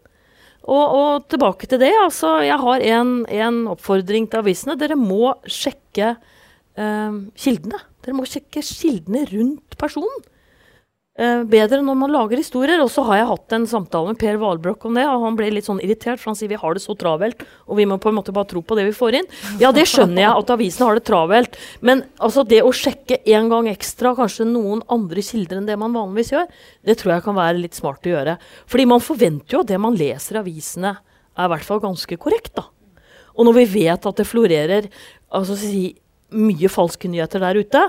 Og, 0.67 0.95
og 0.97 1.27
tilbake 1.31 1.69
til 1.69 1.79
det, 1.79 1.93
altså. 2.01 2.39
Jeg 2.43 2.57
har 2.59 2.85
en, 2.97 3.11
en 3.31 3.59
oppfordring 3.71 4.25
til 4.27 4.41
avisene. 4.41 4.75
Dere 4.79 4.97
må 4.99 5.35
sjekke 5.47 6.15
eh, 6.17 7.19
kildene. 7.39 7.79
Dere 8.03 8.17
må 8.17 8.25
sjekke 8.27 8.65
kildene 8.65 9.23
rundt 9.29 9.77
personen. 9.79 10.25
Eh, 11.17 11.39
bedre 11.49 11.79
når 11.81 11.95
man 11.97 12.11
lager 12.13 12.37
historier. 12.37 12.77
Og 12.83 12.91
så 12.93 13.01
har 13.07 13.17
jeg 13.17 13.29
hatt 13.31 13.55
en 13.57 13.65
samtale 13.69 14.11
med 14.11 14.19
Per 14.21 14.37
Valbrokk 14.41 14.85
om 14.85 14.97
det, 14.99 15.05
og 15.09 15.23
han 15.25 15.37
ble 15.39 15.49
litt 15.55 15.65
sånn 15.65 15.81
irritert, 15.81 16.21
for 16.21 16.31
han 16.31 16.37
sier 16.37 16.51
vi 16.51 16.59
har 16.61 16.77
det 16.77 16.83
så 16.83 16.93
travelt, 16.97 17.41
og 17.65 17.79
vi 17.79 17.87
må 17.89 17.97
på 18.01 18.11
en 18.11 18.19
måte 18.19 18.35
bare 18.35 18.49
tro 18.51 18.61
på 18.61 18.77
det 18.77 18.85
vi 18.91 18.93
får 18.95 19.17
inn. 19.21 19.31
Ja, 19.61 19.73
det 19.73 19.87
skjønner 19.89 20.21
jeg, 20.21 20.29
at 20.43 20.53
avisene 20.53 20.89
har 20.91 20.99
det 20.99 21.05
travelt, 21.09 21.57
men 21.81 22.05
altså 22.21 22.45
det 22.45 22.61
å 22.61 22.73
sjekke 22.75 23.17
en 23.33 23.49
gang 23.49 23.69
ekstra 23.73 24.13
kanskje 24.17 24.45
noen 24.45 24.85
andre 24.93 25.25
kilder 25.25 25.57
enn 25.57 25.69
det 25.69 25.79
man 25.81 25.97
vanligvis 25.97 26.33
gjør, 26.35 26.49
det 26.85 26.99
tror 27.01 27.15
jeg 27.15 27.25
kan 27.25 27.39
være 27.41 27.61
litt 27.63 27.77
smart 27.77 28.05
å 28.05 28.13
gjøre. 28.13 28.37
Fordi 28.69 28.89
man 28.93 29.03
forventer 29.03 29.57
jo 29.57 29.65
at 29.65 29.73
det 29.73 29.81
man 29.81 29.97
leser 29.97 30.37
i 30.37 30.43
avisene, 30.45 30.97
er 31.37 31.49
i 31.49 31.53
hvert 31.53 31.65
fall 31.65 31.81
ganske 31.81 32.17
korrekt, 32.21 32.53
da. 32.57 32.69
Og 33.37 33.45
når 33.45 33.59
vi 33.59 33.69
vet 33.85 34.05
at 34.09 34.17
det 34.17 34.25
florerer 34.25 34.87
altså, 35.29 35.57
si, 35.57 35.91
mye 36.33 36.69
falske 36.69 37.09
nyheter 37.09 37.41
der 37.41 37.59
ute, 37.61 37.83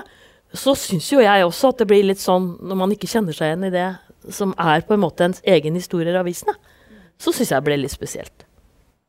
så 0.53 0.73
syns 0.77 1.11
jo 1.11 1.21
jeg 1.21 1.45
også 1.45 1.73
at 1.73 1.81
det 1.81 1.89
blir 1.89 2.05
litt 2.07 2.21
sånn, 2.21 2.55
når 2.65 2.77
man 2.79 2.93
ikke 2.95 3.09
kjenner 3.09 3.35
seg 3.35 3.51
igjen 3.51 3.67
i 3.69 3.73
det 3.73 3.87
som 4.33 4.53
er 4.59 4.83
på 4.85 4.95
en 4.95 5.03
måte 5.03 5.27
ens 5.27 5.41
egen 5.47 5.77
historie 5.77 6.11
i 6.11 6.19
avisene, 6.19 6.55
så 7.19 7.33
syns 7.35 7.51
jeg 7.51 7.59
det 7.59 7.67
ble 7.67 7.77
litt 7.81 7.93
spesielt. 7.93 8.45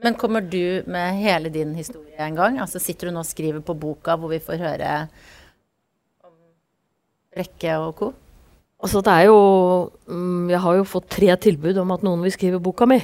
Men 0.01 0.17
kommer 0.17 0.45
du 0.45 0.83
med 0.89 1.21
hele 1.21 1.51
din 1.53 1.75
historie 1.77 2.17
en 2.25 2.37
gang? 2.37 2.59
Altså 2.63 2.81
Sitter 2.81 3.09
du 3.09 3.15
nå 3.15 3.21
og 3.21 3.29
skriver 3.29 3.61
på 3.65 3.77
boka 3.77 4.17
hvor 4.17 4.33
vi 4.33 4.41
får 4.41 4.63
høre 4.63 4.93
om 6.25 6.37
Rekke 7.37 7.77
og 7.85 7.91
co.? 7.99 8.13
Altså 8.81 9.03
det 9.05 9.13
er 9.13 9.27
jo 9.29 9.41
mm, 10.09 10.49
Jeg 10.55 10.61
har 10.65 10.79
jo 10.79 10.87
fått 10.89 11.11
tre 11.13 11.35
tilbud 11.37 11.83
om 11.83 11.93
at 11.93 12.07
noen 12.07 12.25
vil 12.25 12.33
skrive 12.33 12.63
boka 12.65 12.89
mi. 12.89 12.97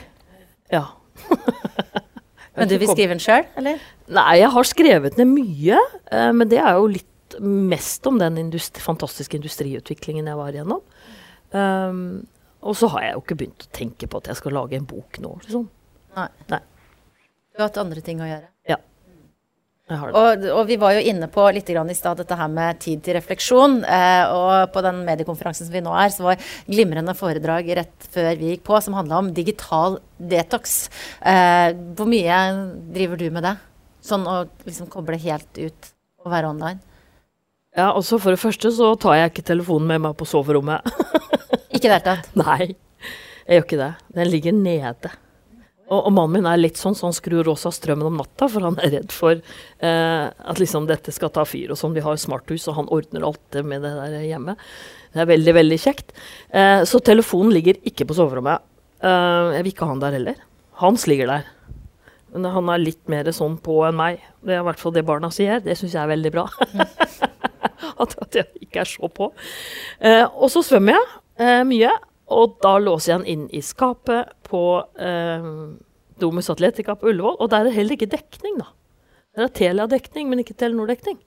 Ja. 0.72 0.86
Men 2.56 2.70
du 2.70 2.78
vil 2.80 2.88
skrive 2.88 3.12
den 3.12 3.20
sjøl, 3.20 3.44
eller? 3.60 3.82
Nei, 4.08 4.30
jeg 4.40 4.48
har 4.54 4.64
skrevet 4.64 5.18
ned 5.20 5.28
mye, 5.28 5.80
eh, 6.08 6.30
men 6.32 6.48
det 6.48 6.56
er 6.56 6.78
jo 6.78 6.86
litt 6.88 7.08
mest 7.42 8.06
om 8.06 8.18
den 8.20 8.38
industri, 8.40 8.82
fantastiske 8.84 9.38
industriutviklingen 9.38 10.28
jeg 10.30 10.38
var 10.38 10.54
igjennom. 10.54 10.82
Um, 11.50 12.26
og 12.66 12.76
så 12.78 12.90
har 12.94 13.04
jeg 13.04 13.14
jo 13.14 13.22
ikke 13.22 13.38
begynt 13.42 13.66
å 13.66 13.72
tenke 13.76 14.08
på 14.10 14.20
at 14.22 14.30
jeg 14.32 14.40
skal 14.40 14.56
lage 14.56 14.78
en 14.78 14.88
bok 14.88 15.20
nå. 15.22 15.36
Liksom. 15.44 15.68
Nei. 16.16 16.28
Nei. 16.50 16.62
Du 17.52 17.62
har 17.62 17.70
hatt 17.70 17.80
andre 17.80 18.02
ting 18.04 18.20
å 18.20 18.28
gjøre. 18.28 18.48
Ja. 18.68 18.78
Jeg 19.86 20.00
har 20.00 20.10
det. 20.10 20.18
Og, 20.18 20.46
og 20.58 20.64
vi 20.66 20.78
var 20.82 20.96
jo 20.96 21.04
inne 21.12 21.28
på 21.30 21.44
litt 21.54 21.68
grann 21.70 21.92
i 21.92 21.96
stad 21.96 22.18
dette 22.18 22.38
her 22.38 22.50
med 22.50 22.80
tid 22.82 23.04
til 23.06 23.14
refleksjon. 23.16 23.78
Eh, 23.84 24.34
og 24.34 24.72
på 24.74 24.82
den 24.84 25.04
mediekonferansen 25.06 25.68
som 25.68 25.76
vi 25.76 25.84
nå 25.84 25.94
er, 25.94 26.10
så 26.12 26.26
var 26.26 26.42
glimrende 26.66 27.14
foredrag 27.16 27.70
rett 27.78 28.08
før 28.12 28.32
vi 28.40 28.50
gikk 28.54 28.66
på, 28.66 28.80
som 28.82 28.96
handla 28.98 29.22
om 29.22 29.30
digital 29.36 30.00
detox. 30.18 30.88
Eh, 31.22 31.70
hvor 31.96 32.10
mye 32.10 32.40
driver 32.96 33.22
du 33.22 33.28
med 33.30 33.46
det? 33.46 33.54
Sånn 34.06 34.26
å 34.26 34.40
liksom 34.66 34.90
koble 34.90 35.20
helt 35.22 35.62
ut 35.62 35.92
og 36.24 36.34
være 36.34 36.50
online? 36.50 36.82
Ja, 37.76 37.90
altså 37.92 38.16
For 38.22 38.32
det 38.32 38.40
første 38.40 38.72
så 38.72 38.94
tar 39.00 39.18
jeg 39.18 39.34
ikke 39.34 39.46
telefonen 39.52 39.90
med 39.90 40.04
meg 40.06 40.16
på 40.16 40.28
soverommet. 40.28 40.86
Ikke 41.76 41.84
i 41.84 41.90
det 41.90 41.96
hele 41.98 42.04
tatt. 42.06 42.28
Nei, 42.40 42.72
jeg 43.44 43.58
gjør 43.58 43.64
ikke 43.66 43.78
det. 43.82 43.88
Den 44.16 44.28
ligger 44.32 44.54
nede. 44.56 45.10
Og, 45.86 45.98
og 46.08 46.12
mannen 46.16 46.38
min 46.38 46.46
er 46.48 46.56
litt 46.58 46.78
sånn, 46.80 46.96
så 46.96 47.06
han 47.06 47.14
skrur 47.14 47.50
også 47.52 47.68
av 47.68 47.74
strømmen 47.76 48.08
om 48.08 48.16
natta, 48.18 48.48
for 48.48 48.64
han 48.64 48.78
er 48.80 48.94
redd 48.94 49.12
for 49.12 49.36
eh, 49.36 50.24
at 50.24 50.62
liksom 50.62 50.88
dette 50.88 51.12
skal 51.12 51.30
ta 51.34 51.44
fyr 51.46 51.74
og 51.74 51.78
sånn. 51.78 51.92
Vi 51.94 52.02
har 52.02 52.16
jo 52.16 52.22
smarthus, 52.24 52.64
og 52.72 52.78
han 52.78 52.88
ordner 52.96 53.26
alt 53.28 53.42
det 53.54 53.62
med 53.68 53.84
det 53.84 53.92
der 53.98 54.16
hjemme. 54.24 54.56
Det 55.12 55.22
er 55.22 55.30
veldig, 55.30 55.54
veldig 55.60 55.78
kjekt. 55.84 56.16
Eh, 56.48 56.80
så 56.88 57.02
telefonen 57.04 57.52
ligger 57.54 57.78
ikke 57.86 58.08
på 58.08 58.16
soverommet. 58.16 58.64
Eh, 59.04 59.52
jeg 59.58 59.66
vil 59.66 59.72
ikke 59.74 59.86
ha 59.86 59.92
han 59.92 60.02
der 60.02 60.16
heller. 60.16 60.42
Hans 60.80 61.06
ligger 61.10 61.30
der. 61.34 61.52
Men 62.32 62.50
han 62.56 62.72
er 62.72 62.82
litt 62.82 63.04
mer 63.12 63.28
sånn 63.36 63.60
på 63.62 63.82
enn 63.86 64.00
meg. 64.00 64.24
Det 64.42 64.56
er 64.56 64.64
i 64.64 64.66
hvert 64.66 64.80
fall 64.80 64.96
det 64.96 65.06
barna 65.06 65.30
sier. 65.34 65.60
Det 65.62 65.76
syns 65.78 65.94
jeg 65.94 66.02
er 66.02 66.14
veldig 66.16 66.34
bra. 66.34 66.48
at, 68.02 68.16
at 68.22 68.38
jeg 68.40 68.46
ikke 68.66 68.82
er 68.84 68.90
så 68.90 69.10
på. 69.12 69.30
Eh, 70.00 70.24
og 70.26 70.50
så 70.52 70.62
svømmer 70.66 70.96
jeg 70.96 71.06
eh, 71.42 71.62
mye, 71.68 71.92
og 72.36 72.56
da 72.64 72.76
låser 72.82 73.12
jeg 73.12 73.22
den 73.22 73.30
inn 73.34 73.44
i 73.54 73.62
skapet 73.62 74.32
på 74.48 74.62
eh, 74.98 75.46
Domus 76.20 76.50
Atletica 76.50 76.96
på 76.98 77.10
Ullevål, 77.12 77.38
og 77.40 77.50
der 77.52 77.62
er 77.64 77.70
det 77.70 77.76
heller 77.76 77.96
ikke 77.98 78.10
dekning, 78.10 78.58
da. 78.62 78.70
Der 79.36 79.46
er 79.46 79.52
Telia-dekning, 79.52 80.30
men 80.30 80.40
ikke 80.40 80.56
Telenor-dekning. 80.56 81.18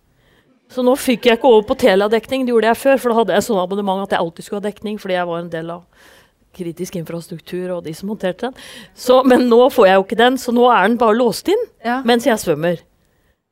Så 0.69 0.83
nå 0.85 0.93
fikk 1.01 1.25
jeg 1.29 1.39
ikke 1.39 1.49
over 1.49 1.65
på 1.69 1.77
Telia-dekning, 1.81 2.43
det 2.45 2.53
gjorde 2.53 2.71
jeg 2.71 2.77
før, 2.83 2.97
for 3.01 3.09
da 3.13 3.19
hadde 3.19 3.35
jeg 3.38 3.45
sånn 3.47 3.62
abonnement 3.62 4.03
at 4.05 4.15
jeg 4.15 4.21
alltid 4.21 4.45
skulle 4.45 4.62
ha 4.62 4.67
dekning, 4.69 4.97
fordi 5.01 5.15
jeg 5.17 5.29
var 5.29 5.43
en 5.43 5.51
del 5.53 5.71
av 5.73 5.85
kritisk 6.57 6.95
infrastruktur 6.97 7.71
og 7.75 7.83
de 7.85 7.93
som 7.93 8.09
håndterte 8.09 8.49
den. 8.49 8.62
Så, 8.97 9.19
men 9.29 9.45
nå 9.49 9.62
får 9.73 9.88
jeg 9.89 9.99
jo 9.99 10.05
ikke 10.07 10.19
den, 10.19 10.38
så 10.41 10.53
nå 10.53 10.65
er 10.73 10.88
den 10.88 10.97
bare 11.01 11.17
låst 11.17 11.49
inn 11.53 11.65
Ja. 11.85 11.99
mens 12.05 12.25
jeg 12.25 12.41
svømmer. 12.41 12.81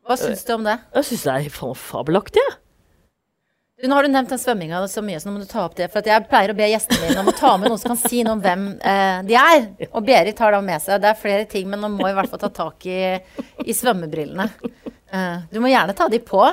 Hva 0.08 0.18
syns 0.18 0.46
du 0.48 0.54
om 0.56 0.64
det? 0.66 0.78
Jeg 0.96 1.10
syns 1.10 1.26
det 1.28 1.36
er 1.36 1.76
fabelaktig. 1.78 2.42
jeg. 2.42 2.58
Nå 3.84 3.94
har 3.94 4.04
du 4.04 4.10
nevnt 4.10 4.32
den 4.34 4.40
svømminga 4.42 4.80
så 4.90 5.04
mye, 5.06 5.20
så 5.22 5.30
nå 5.30 5.36
må 5.36 5.44
du 5.44 5.50
ta 5.50 5.62
opp 5.68 5.76
det. 5.78 5.86
For 5.94 6.02
jeg 6.02 6.26
pleier 6.32 6.50
å 6.50 6.58
be 6.58 6.66
gjestene 6.72 6.98
mine 7.04 7.22
om 7.22 7.28
å 7.30 7.34
ta 7.38 7.52
med 7.62 7.70
noen 7.70 7.78
som 7.78 7.92
kan 7.94 8.00
si 8.02 8.24
noe 8.26 8.34
om 8.34 8.42
hvem 8.42 8.64
eh, 8.82 9.20
de 9.28 9.36
er. 9.38 9.68
Og 9.92 10.02
Berit 10.08 10.40
har 10.42 10.56
da 10.56 10.62
med 10.66 10.82
seg 10.82 11.04
Det 11.04 11.12
er 11.12 11.20
flere 11.20 11.46
ting, 11.52 11.68
men 11.70 11.84
nå 11.86 11.92
må 11.94 12.08
jeg 12.08 12.16
i 12.16 12.18
hvert 12.18 12.32
fall 12.32 12.42
ta 12.42 12.50
tak 12.64 12.88
i, 12.90 13.02
i 13.70 13.76
svømmebrillene. 13.78 14.48
Eh, 15.14 15.36
du 15.54 15.60
må 15.62 15.70
gjerne 15.70 15.94
ta 15.98 16.10
de 16.10 16.18
på. 16.26 16.42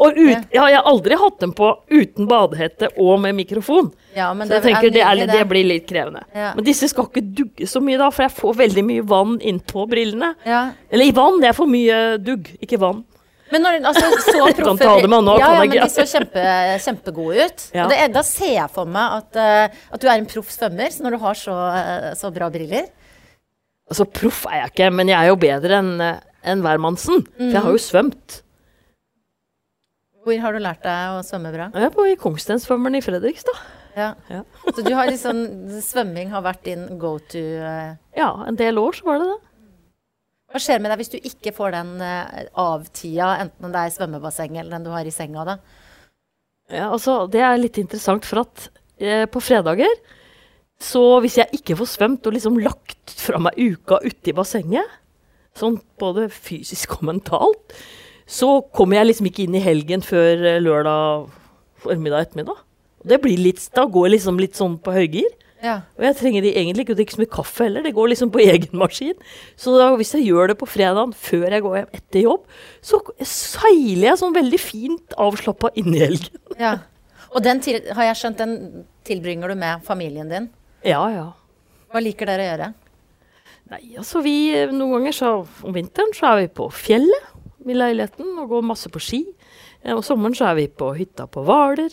Og 0.00 0.16
ut, 0.16 0.46
ja, 0.54 0.62
jeg 0.70 0.78
har 0.78 0.86
aldri 0.88 1.18
hatt 1.20 1.36
dem 1.42 1.52
på 1.52 1.68
uten 1.92 2.24
badehette 2.30 2.88
og 2.96 3.18
med 3.20 3.36
mikrofon. 3.36 3.90
Ja, 4.16 4.30
men 4.32 4.48
Så 4.48 4.56
jeg 4.56 4.70
tenker 4.70 4.94
det, 4.94 5.02
er, 5.04 5.20
det 5.28 5.42
blir 5.50 5.68
litt 5.68 5.84
krevende. 5.90 6.24
Ja. 6.32 6.54
Men 6.56 6.64
disse 6.64 6.88
skal 6.88 7.10
ikke 7.10 7.26
dugge 7.42 7.68
så 7.68 7.82
mye, 7.84 8.00
da, 8.00 8.08
for 8.14 8.24
jeg 8.24 8.32
får 8.38 8.56
veldig 8.62 8.86
mye 8.88 9.04
vann 9.12 9.36
innpå 9.44 9.84
brillene. 9.90 10.32
Ja. 10.48 10.62
Eller 10.88 11.10
i 11.10 11.14
vann. 11.14 11.42
det 11.44 11.52
er 11.52 11.58
for 11.60 11.68
mye 11.68 12.16
dugg, 12.24 12.48
ikke 12.64 12.80
vann. 12.80 13.04
Men 13.52 13.64
når 13.64 13.78
altså, 13.90 14.10
så 14.24 14.32
proffe 14.58 14.84
ja, 14.84 14.94
ja, 15.40 15.50
men 15.58 15.72
de 15.72 15.88
så 15.92 16.04
kjempe, 16.08 16.44
kjempegode 16.84 17.48
ut. 17.48 17.66
Ja. 17.72 17.86
Og 17.86 17.92
det, 17.94 18.00
da 18.14 18.22
ser 18.26 18.54
jeg 18.54 18.74
for 18.74 18.88
meg 18.90 19.18
at, 19.22 19.38
uh, 19.40 19.82
at 19.94 20.02
du 20.02 20.08
er 20.08 20.16
en 20.18 20.28
proff 20.28 20.52
svømmer, 20.52 20.92
så 20.92 21.06
når 21.06 21.16
du 21.16 21.22
har 21.22 21.38
så, 21.38 21.54
uh, 21.54 22.10
så 22.18 22.32
bra 22.34 22.50
briller. 22.52 22.90
Altså, 23.88 24.04
proff 24.04 24.44
er 24.50 24.62
jeg 24.62 24.74
ikke, 24.74 24.90
men 24.98 25.08
jeg 25.08 25.16
er 25.16 25.30
jo 25.30 25.40
bedre 25.40 25.80
enn 25.80 25.94
eh, 26.04 26.18
enn 26.48 26.62
hvermannsen. 26.64 27.24
For 27.38 27.56
jeg 27.56 27.64
har 27.64 27.74
jo 27.74 27.80
svømt. 27.82 28.42
Hvor 30.24 30.40
har 30.42 30.54
du 30.54 30.60
lært 30.60 30.84
deg 30.84 31.16
å 31.16 31.24
svømme 31.24 31.52
bra? 31.54 31.70
Jeg 31.72 31.88
er 31.88 31.94
på 31.94 32.04
i 32.10 32.16
Kongstensvømmeren 32.20 32.98
i 32.98 33.02
Fredrikstad. 33.04 33.58
Ja. 33.98 34.12
Ja. 34.30 34.44
Så 34.68 34.84
du 34.84 34.92
har 34.94 35.08
liksom 35.08 35.40
Svømming 35.82 36.30
har 36.30 36.44
vært 36.44 36.60
din 36.68 36.84
go 37.00 37.16
to 37.18 37.40
Uh... 37.40 37.96
Ja, 38.14 38.28
en 38.46 38.58
del 38.58 38.78
år 38.78 38.98
så 38.98 39.08
var 39.08 39.22
det 39.22 39.30
det. 39.32 39.38
Hva 40.48 40.60
skjer 40.62 40.80
med 40.80 40.92
deg 40.92 41.02
hvis 41.02 41.12
du 41.12 41.18
ikke 41.18 41.52
får 41.56 41.74
den 41.76 41.90
eh, 42.04 42.46
av-tida, 42.56 43.34
enten 43.44 43.74
det 43.74 43.80
er 43.82 43.90
i 43.90 43.96
svømmebassenget 43.96 44.62
eller 44.62 44.78
den 44.78 44.86
du 44.86 44.92
har 44.94 45.08
i 45.08 45.12
senga, 45.12 45.44
da? 45.44 45.58
Ja, 46.72 46.86
altså, 46.92 47.22
det 47.32 47.42
er 47.44 47.60
litt 47.60 47.80
interessant, 47.80 48.24
for 48.28 48.44
at 48.46 48.68
eh, 49.00 49.26
på 49.28 49.42
fredager 49.44 49.92
så 50.78 51.02
hvis 51.22 51.40
jeg 51.40 51.58
ikke 51.58 51.76
får 51.80 51.90
svømt 51.90 52.26
og 52.28 52.36
liksom 52.36 52.58
lagt 52.62 53.14
fra 53.18 53.40
meg 53.42 53.58
uka 53.58 53.98
uti 54.04 54.34
bassenget, 54.34 54.86
sånn 55.58 55.80
både 55.98 56.28
fysisk 56.30 56.98
og 56.98 57.08
mentalt, 57.08 57.74
så 58.28 58.60
kommer 58.74 59.00
jeg 59.00 59.08
liksom 59.08 59.28
ikke 59.30 59.46
inn 59.46 59.56
i 59.58 59.64
helgen 59.64 60.04
før 60.04 60.44
eh, 60.46 60.62
lørdag 60.62 61.26
formiddag 61.82 62.28
ettermiddag. 62.28 62.62
Det 63.08 63.18
blir 63.22 63.40
litt, 63.40 63.62
da 63.74 63.86
går 63.88 64.06
jeg 64.06 64.14
liksom 64.18 64.40
litt 64.42 64.58
sånn 64.58 64.76
på 64.82 64.94
høygir. 64.94 65.28
Ja. 65.62 65.76
Og 65.98 66.04
jeg 66.06 66.14
trenger 66.20 66.44
egentlig 66.46 66.84
ikke 66.84 66.94
å 66.94 66.98
drikke 67.00 67.14
så 67.16 67.20
mye 67.22 67.32
kaffe 67.34 67.64
heller, 67.66 67.82
det 67.82 67.94
går 67.96 68.12
liksom 68.12 68.30
på 68.34 68.42
egen 68.44 68.78
maskin. 68.78 69.16
Så 69.58 69.72
da, 69.74 69.88
hvis 69.98 70.12
jeg 70.14 70.28
gjør 70.28 70.52
det 70.52 70.58
på 70.60 70.68
fredagen 70.70 71.14
før 71.18 71.48
jeg 71.56 71.64
går 71.64 71.76
hjem 71.80 71.88
etter 71.98 72.22
jobb, 72.22 72.44
så 72.84 73.00
seiler 73.26 74.12
jeg 74.12 74.20
sånn 74.20 74.36
veldig 74.36 74.60
fint 74.62 75.16
avslappa 75.18 75.72
inn 75.80 75.90
i 75.96 76.04
helgen. 76.04 76.38
ja. 76.60 76.76
Og 77.28 77.42
den 77.44 77.58
til, 77.60 77.82
har 77.92 78.06
jeg 78.06 78.16
skjønt, 78.16 78.38
den 78.40 78.84
tilbringer 79.04 79.50
du 79.52 79.54
med 79.60 79.82
familien 79.84 80.30
din. 80.32 80.46
Ja, 80.80 81.02
ja. 81.12 81.26
Hva 81.92 82.00
liker 82.00 82.24
dere 82.30 82.40
å 82.40 82.46
gjøre? 82.46 82.68
Nei, 83.68 83.80
altså 84.00 84.22
vi 84.24 84.32
Noen 84.72 84.94
ganger 84.94 85.12
så 85.12 85.32
om 85.66 85.74
vinteren 85.76 86.14
så 86.16 86.30
er 86.30 86.38
vi 86.40 86.48
på 86.56 86.70
fjellet 86.72 87.68
i 87.68 87.76
leiligheten 87.76 88.30
og 88.40 88.48
går 88.54 88.64
masse 88.64 88.88
på 88.88 89.02
ski. 89.04 89.20
Eh, 89.82 89.92
Om 89.92 90.00
sommeren 90.06 90.38
så 90.38 90.46
er 90.48 90.56
vi 90.56 90.64
på 90.72 90.88
hytta 90.96 91.26
på 91.28 91.44
Hvaler. 91.44 91.92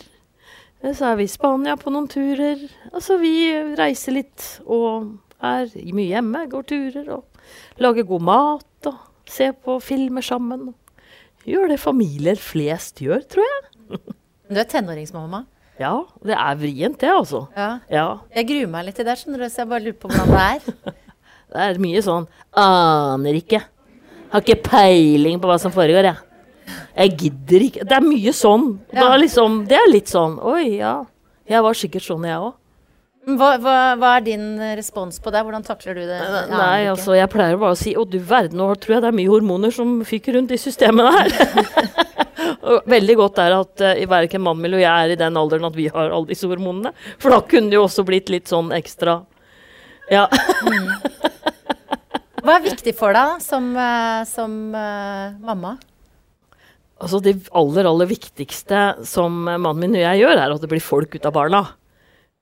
Så 0.94 1.08
er 1.10 1.16
vi 1.18 1.26
i 1.26 1.32
Spania 1.32 1.74
på 1.80 1.90
noen 1.94 2.08
turer. 2.12 2.60
Altså 2.92 3.18
vi 3.22 3.34
reiser 3.78 4.20
litt 4.20 4.44
og 4.66 5.16
er 5.42 5.72
mye 5.96 6.12
hjemme, 6.12 6.46
går 6.52 6.68
turer 6.70 7.10
og 7.18 7.82
lager 7.82 8.06
god 8.08 8.26
mat 8.28 8.90
og 8.92 9.00
ser 9.30 9.56
på 9.58 9.80
filmer 9.84 10.26
sammen. 10.26 10.70
Gjør 11.46 11.74
det 11.74 11.80
familier 11.82 12.38
flest 12.42 13.02
gjør, 13.02 13.26
tror 13.30 13.46
jeg. 13.46 14.00
Du 14.50 14.60
er 14.62 14.70
tenåringsmamma. 14.70 15.44
Ja, 15.82 15.96
det 16.24 16.38
er 16.38 16.60
vrient 16.60 17.02
det, 17.02 17.10
altså. 17.12 17.46
Ja. 17.58 17.70
Ja. 17.92 18.06
Jeg 18.38 18.48
gruer 18.50 18.70
meg 18.72 18.86
litt 18.88 18.98
til 19.00 19.08
det, 19.08 19.18
skjønner 19.20 19.44
du, 19.44 19.48
så 19.52 19.64
jeg 19.64 19.72
bare 19.74 19.84
lurer 19.84 19.98
på 20.00 20.12
hvordan 20.12 20.32
det 20.32 20.46
er. 20.46 20.94
Det 21.56 21.62
er 21.62 21.78
mye 21.80 22.00
sånn 22.04 22.26
Aner 22.58 23.38
ikke. 23.38 23.60
Har 24.32 24.42
ikke 24.42 24.58
peiling 24.66 25.38
på 25.40 25.48
hva 25.48 25.56
som 25.62 25.72
foregår, 25.72 26.08
jeg. 26.10 26.35
Jeg 26.96 27.16
gidder 27.20 27.66
ikke. 27.68 27.88
Det 27.88 27.98
er 27.98 28.06
mye 28.06 28.34
sånn. 28.36 28.70
Ja. 28.96 29.10
Liksom, 29.20 29.64
det 29.70 29.78
er 29.80 29.90
litt 29.92 30.12
sånn 30.12 30.38
Oi, 30.42 30.78
ja. 30.80 31.00
Jeg 31.46 31.62
var 31.62 31.78
sikkert 31.78 32.06
sånn, 32.06 32.26
jeg 32.26 32.42
òg. 32.42 32.56
Hva, 33.26 33.56
hva, 33.58 33.76
hva 33.98 34.10
er 34.20 34.26
din 34.26 34.44
respons 34.78 35.18
på 35.22 35.32
det? 35.34 35.42
Hvordan 35.46 35.64
takler 35.66 35.98
du 35.98 36.04
det? 36.06 36.18
Jeg 36.20 36.50
Nei, 36.52 36.86
altså, 36.92 37.16
jeg 37.18 37.30
pleier 37.34 37.58
bare 37.58 37.74
å 37.74 37.80
si 37.80 37.96
Å, 37.98 38.04
du 38.06 38.20
verden, 38.22 38.60
nå 38.62 38.68
tror 38.78 38.98
jeg 38.98 39.02
det 39.02 39.10
er 39.10 39.18
mye 39.18 39.32
hormoner 39.32 39.74
som 39.74 39.96
fyker 40.06 40.38
rundt 40.38 40.54
i 40.54 40.62
systemet 40.62 41.10
her. 41.16 41.30
Veldig 42.94 43.16
godt 43.18 43.42
er 43.42 43.56
at 43.58 43.82
uh, 43.82 44.04
verken 44.12 44.44
mannen 44.46 44.62
min 44.66 44.78
og 44.78 44.84
jeg 44.84 44.94
er 44.94 45.16
i 45.16 45.18
den 45.18 45.40
alderen 45.42 45.66
at 45.66 45.78
vi 45.78 45.88
har 45.90 46.14
alle 46.14 46.30
disse 46.30 46.50
hormonene. 46.50 46.94
For 47.22 47.34
da 47.34 47.42
kunne 47.42 47.74
det 47.74 47.80
jo 47.80 47.88
også 47.88 48.06
blitt 48.06 48.30
litt 48.34 48.52
sånn 48.52 48.70
ekstra 48.78 49.24
Ja. 50.14 50.28
Hva 52.46 52.60
er 52.60 52.66
viktig 52.68 52.94
for 52.94 53.16
deg 53.18 53.42
som, 53.42 53.72
eh, 53.74 54.22
som 54.30 54.52
uh, 54.78 55.34
mamma? 55.42 55.80
Altså 57.04 57.20
Det 57.20 57.36
aller, 57.52 57.88
aller 57.90 58.08
viktigste 58.10 58.84
som 59.08 59.48
eh, 59.50 59.60
mannen 59.60 59.84
min 59.84 59.98
og 60.00 60.06
jeg 60.06 60.24
gjør, 60.24 60.40
er 60.40 60.56
at 60.56 60.64
det 60.64 60.72
blir 60.72 60.84
folk 60.84 61.18
ut 61.18 61.28
av 61.28 61.36
barna. 61.36 61.66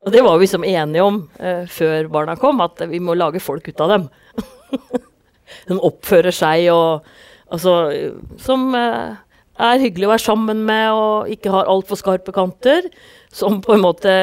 Og 0.03 0.11
det 0.11 0.21
var 0.25 0.37
vi 0.37 0.45
liksom 0.45 0.65
enige 0.67 1.03
om 1.03 1.19
eh, 1.39 1.63
før 1.71 2.09
barna 2.11 2.35
kom, 2.39 2.61
at 2.63 2.81
vi 2.91 2.99
må 3.01 3.15
lage 3.17 3.41
folk 3.43 3.67
ut 3.67 3.83
av 3.83 3.95
dem. 3.95 4.07
Som 5.67 5.83
oppfører 5.85 6.33
seg 6.33 6.71
og 6.73 7.05
Altså 7.53 7.73
eh, 7.93 8.13
Som 8.41 8.71
eh, 8.77 9.17
er 9.63 9.81
hyggelig 9.83 10.07
å 10.07 10.13
være 10.15 10.25
sammen 10.25 10.63
med 10.65 10.87
og 10.97 11.33
ikke 11.33 11.51
har 11.53 11.69
altfor 11.69 11.99
skarpe 11.99 12.33
kanter. 12.35 12.87
Som 13.33 13.59
på 13.65 13.75
en 13.75 13.83
måte 13.83 14.13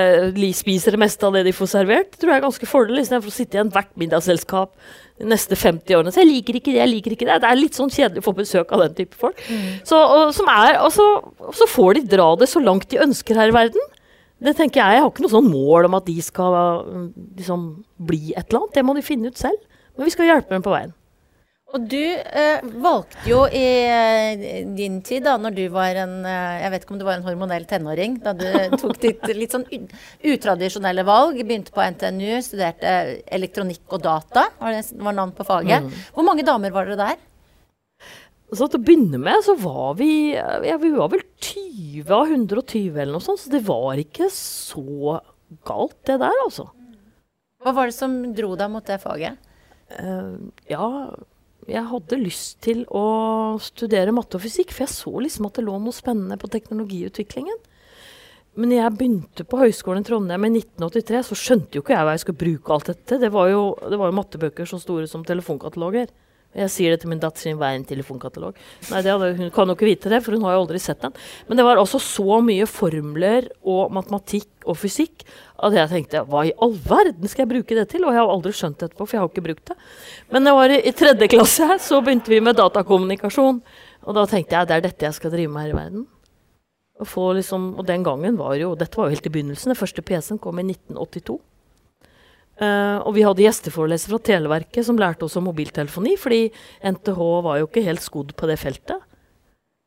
spiser 0.58 0.94
det 0.94 1.02
meste 1.02 1.26
av 1.26 1.36
det 1.36 1.44
de 1.46 1.54
får 1.54 1.70
servert. 1.74 2.16
Tror 2.16 2.32
jeg 2.32 2.40
er 2.40 2.46
ganske 2.46 2.70
fordelig, 2.70 3.06
istedenfor 3.06 3.30
å 3.30 3.36
sitte 3.36 3.58
i 3.58 3.62
ethvert 3.62 3.94
middagsselskap 3.98 4.74
de 5.20 5.28
neste 5.28 5.56
50 5.58 5.96
årene. 5.98 6.12
Så 6.14 6.22
jeg 6.22 6.30
liker 6.30 6.58
ikke 6.58 6.72
det, 6.72 6.80
jeg 6.80 6.92
liker 6.94 7.14
ikke 7.16 7.28
det. 7.28 7.38
Det 7.42 7.50
er 7.50 7.60
litt 7.60 7.76
sånn 7.78 7.92
kjedelig 7.92 8.22
å 8.22 8.26
få 8.26 8.36
besøk 8.38 8.74
av 8.74 8.84
den 8.86 8.96
type 8.98 9.18
folk. 9.20 9.40
Så, 9.86 9.98
og, 10.00 10.34
som 10.36 10.48
er, 10.52 10.78
og, 10.80 10.90
så, 10.94 11.06
og 11.44 11.56
så 11.56 11.68
får 11.70 11.98
de 11.98 12.04
dra 12.16 12.30
det 12.40 12.48
så 12.50 12.62
langt 12.64 12.88
de 12.92 13.02
ønsker 13.04 13.38
her 13.38 13.52
i 13.52 13.56
verden. 13.56 13.90
Det 14.40 14.54
tenker 14.56 14.80
Jeg 14.80 14.96
jeg 14.96 15.04
har 15.04 15.10
ikke 15.10 15.24
noe 15.26 15.34
sånn 15.34 15.50
mål 15.52 15.90
om 15.90 15.98
at 15.98 16.06
de 16.06 16.16
skal 16.24 16.54
mm, 16.86 17.08
liksom, 17.42 17.66
bli 18.08 18.32
et 18.32 18.46
eller 18.48 18.62
annet. 18.62 18.78
Det 18.78 18.86
må 18.88 18.96
de 18.96 19.04
finne 19.04 19.28
ut 19.28 19.40
selv. 19.40 19.60
Men 19.96 20.08
vi 20.08 20.14
skal 20.14 20.30
hjelpe 20.30 20.54
dem 20.54 20.64
på 20.64 20.72
veien. 20.72 20.94
Og 21.70 21.84
du 21.86 22.02
eh, 22.02 22.64
valgte 22.82 23.28
jo 23.30 23.44
i 23.46 23.66
eh, 23.86 24.64
din 24.74 24.98
tid, 25.06 25.22
da 25.22 25.36
når 25.38 25.54
du 25.54 25.62
var 25.70 25.94
en 26.02 26.16
eh, 26.26 26.62
Jeg 26.64 26.72
vet 26.72 26.84
ikke 26.84 26.94
om 26.96 26.98
du 26.98 27.06
var 27.06 27.20
en 27.20 27.26
hormonell 27.28 27.66
tenåring, 27.70 28.16
da 28.24 28.34
du 28.34 28.46
tok 28.80 28.98
ditt 29.02 29.22
litt 29.38 29.54
sånn 29.54 29.66
utradisjonelle 29.70 31.04
valg. 31.06 31.38
Begynte 31.38 31.74
på 31.74 31.84
NTNU, 31.94 32.40
studerte 32.42 32.94
elektronikk 33.30 33.86
og 33.94 34.02
data, 34.02 34.48
var, 34.58 34.74
det, 34.74 34.98
var 34.98 35.14
navn 35.14 35.34
på 35.36 35.46
faget. 35.46 35.86
Hvor 36.16 36.26
mange 36.26 36.46
damer 36.46 36.74
var 36.74 36.90
dere 36.90 37.04
der? 37.04 37.26
Så 38.50 38.66
til 38.66 38.80
å 38.80 38.82
begynne 38.82 39.20
med 39.22 39.44
så 39.46 39.54
var 39.62 39.92
vi 40.00 40.32
ja, 40.34 40.74
Vi 40.82 40.90
var 40.90 41.12
vel 41.12 41.22
20 41.38 42.10
av 42.10 42.32
120 42.34 42.96
eller 42.96 43.14
noe 43.14 43.22
sånt, 43.22 43.44
så 43.44 43.52
det 43.52 43.62
var 43.68 44.00
ikke 44.00 44.26
så 44.34 45.20
galt, 45.66 46.00
det 46.08 46.18
der, 46.18 46.34
altså. 46.42 46.66
Hva 47.62 47.74
var 47.76 47.90
det 47.90 47.94
som 47.94 48.18
dro 48.34 48.56
deg 48.58 48.72
mot 48.72 48.86
det 48.86 48.98
faget? 49.02 49.38
Uh, 49.90 50.50
ja, 50.70 50.86
jeg 51.70 51.86
hadde 51.90 52.18
lyst 52.20 52.60
til 52.64 52.84
å 52.90 53.04
studere 53.62 54.14
matte 54.14 54.38
og 54.38 54.44
fysikk, 54.44 54.74
for 54.74 54.84
jeg 54.86 54.94
så 54.94 55.12
liksom 55.24 55.48
at 55.48 55.58
det 55.58 55.66
lå 55.66 55.76
noe 55.78 55.94
spennende 55.94 56.38
på 56.40 56.50
teknologiutviklingen. 56.52 57.60
Men 58.58 58.74
jeg 58.74 58.96
begynte 58.98 59.46
på 59.46 59.60
Høgskolen 59.60 60.02
i 60.02 60.08
Trondheim 60.08 60.48
i 60.48 60.50
1983, 60.58 61.22
så 61.28 61.38
skjønte 61.38 61.78
jo 61.78 61.84
ikke 61.84 61.94
jeg 61.94 62.06
hva 62.06 62.16
jeg 62.16 62.24
skulle 62.24 62.42
bruke 62.42 62.74
alt 62.74 62.90
dette. 62.90 63.20
Det 63.22 63.30
det 63.30 63.32
var 63.32 63.52
jo 64.10 64.16
mattebøker 64.18 64.66
så 64.66 64.80
store 64.82 65.06
som 65.10 65.22
telefonkataloger. 65.26 66.10
Jeg 66.50 66.70
sier 66.74 66.90
det 66.90 67.04
til 67.04 67.12
min 67.12 67.20
datter 67.22 67.44
sin 67.44 67.58
hva 67.60 67.68
er 67.70 67.78
en 67.78 67.84
telefonkatalog. 67.86 68.56
Nei, 68.90 69.02
hadde, 69.06 69.28
Hun 69.38 69.52
kan 69.54 69.70
jo 69.70 69.76
ikke 69.76 69.86
vite 69.86 70.10
det, 70.10 70.18
for 70.24 70.34
hun 70.34 70.42
har 70.48 70.56
jo 70.56 70.64
aldri 70.64 70.80
sett 70.82 70.98
den. 71.04 71.14
Men 71.46 71.60
det 71.60 71.66
var 71.66 71.78
altså 71.78 72.00
så 72.02 72.40
mye 72.42 72.66
formler 72.66 73.46
og 73.62 73.92
matematikk 73.94 74.66
og 74.66 74.78
fysikk 74.80 75.22
at 75.62 75.76
jeg 75.76 75.92
tenkte 75.92 76.24
hva 76.26 76.42
i 76.48 76.54
all 76.58 76.74
verden 76.74 77.30
skal 77.30 77.44
jeg 77.44 77.52
bruke 77.52 77.76
det 77.78 77.86
til? 77.92 78.02
Og 78.02 78.16
jeg 78.16 78.22
har 78.22 78.32
aldri 78.34 78.52
skjønt 78.56 78.80
det 78.80 78.88
etterpå, 78.88 79.06
for 79.06 79.16
jeg 79.16 79.22
har 79.22 79.30
ikke 79.30 79.46
brukt 79.46 79.70
det. 79.70 79.76
Men 80.34 80.48
det 80.48 80.56
var 80.58 80.74
i, 80.74 80.80
i 80.90 80.94
tredje 80.96 81.30
klasse, 81.30 81.68
så 81.86 82.00
begynte 82.02 82.32
vi 82.32 82.40
med 82.42 82.58
datakommunikasjon. 82.58 83.60
Og 84.08 84.16
da 84.16 84.26
tenkte 84.26 84.56
jeg 84.56 84.70
det 84.70 84.78
er 84.78 84.88
dette 84.88 85.06
jeg 85.06 85.18
skal 85.20 85.34
drive 85.36 85.52
med 85.52 85.68
her 85.68 85.76
i 85.76 85.78
verden. 85.78 86.08
Liksom, 87.00 87.70
og 87.80 87.86
den 87.88 88.02
gangen 88.04 88.36
var 88.36 88.58
jo 88.60 88.74
Dette 88.76 88.98
var 88.98 89.08
jo 89.08 89.14
helt 89.14 89.26
i 89.26 89.32
begynnelsen. 89.32 89.70
Den 89.72 89.78
første 89.78 90.02
PC-en 90.02 90.42
kom 90.42 90.58
i 90.58 90.66
1982. 90.66 91.38
Uh, 92.60 93.00
og 93.08 93.14
vi 93.16 93.24
hadde 93.24 93.40
gjesteforelesere 93.40 94.12
fra 94.12 94.24
Televerket 94.28 94.84
som 94.84 94.98
lærte 95.00 95.24
oss 95.24 95.38
om 95.40 95.46
mobiltelefoni, 95.48 96.18
fordi 96.20 96.42
NTH 96.84 97.20
var 97.46 97.60
jo 97.60 97.70
ikke 97.70 97.86
helt 97.86 98.04
skodd 98.04 98.34
på 98.36 98.50
det 98.50 98.58
feltet. 98.60 99.00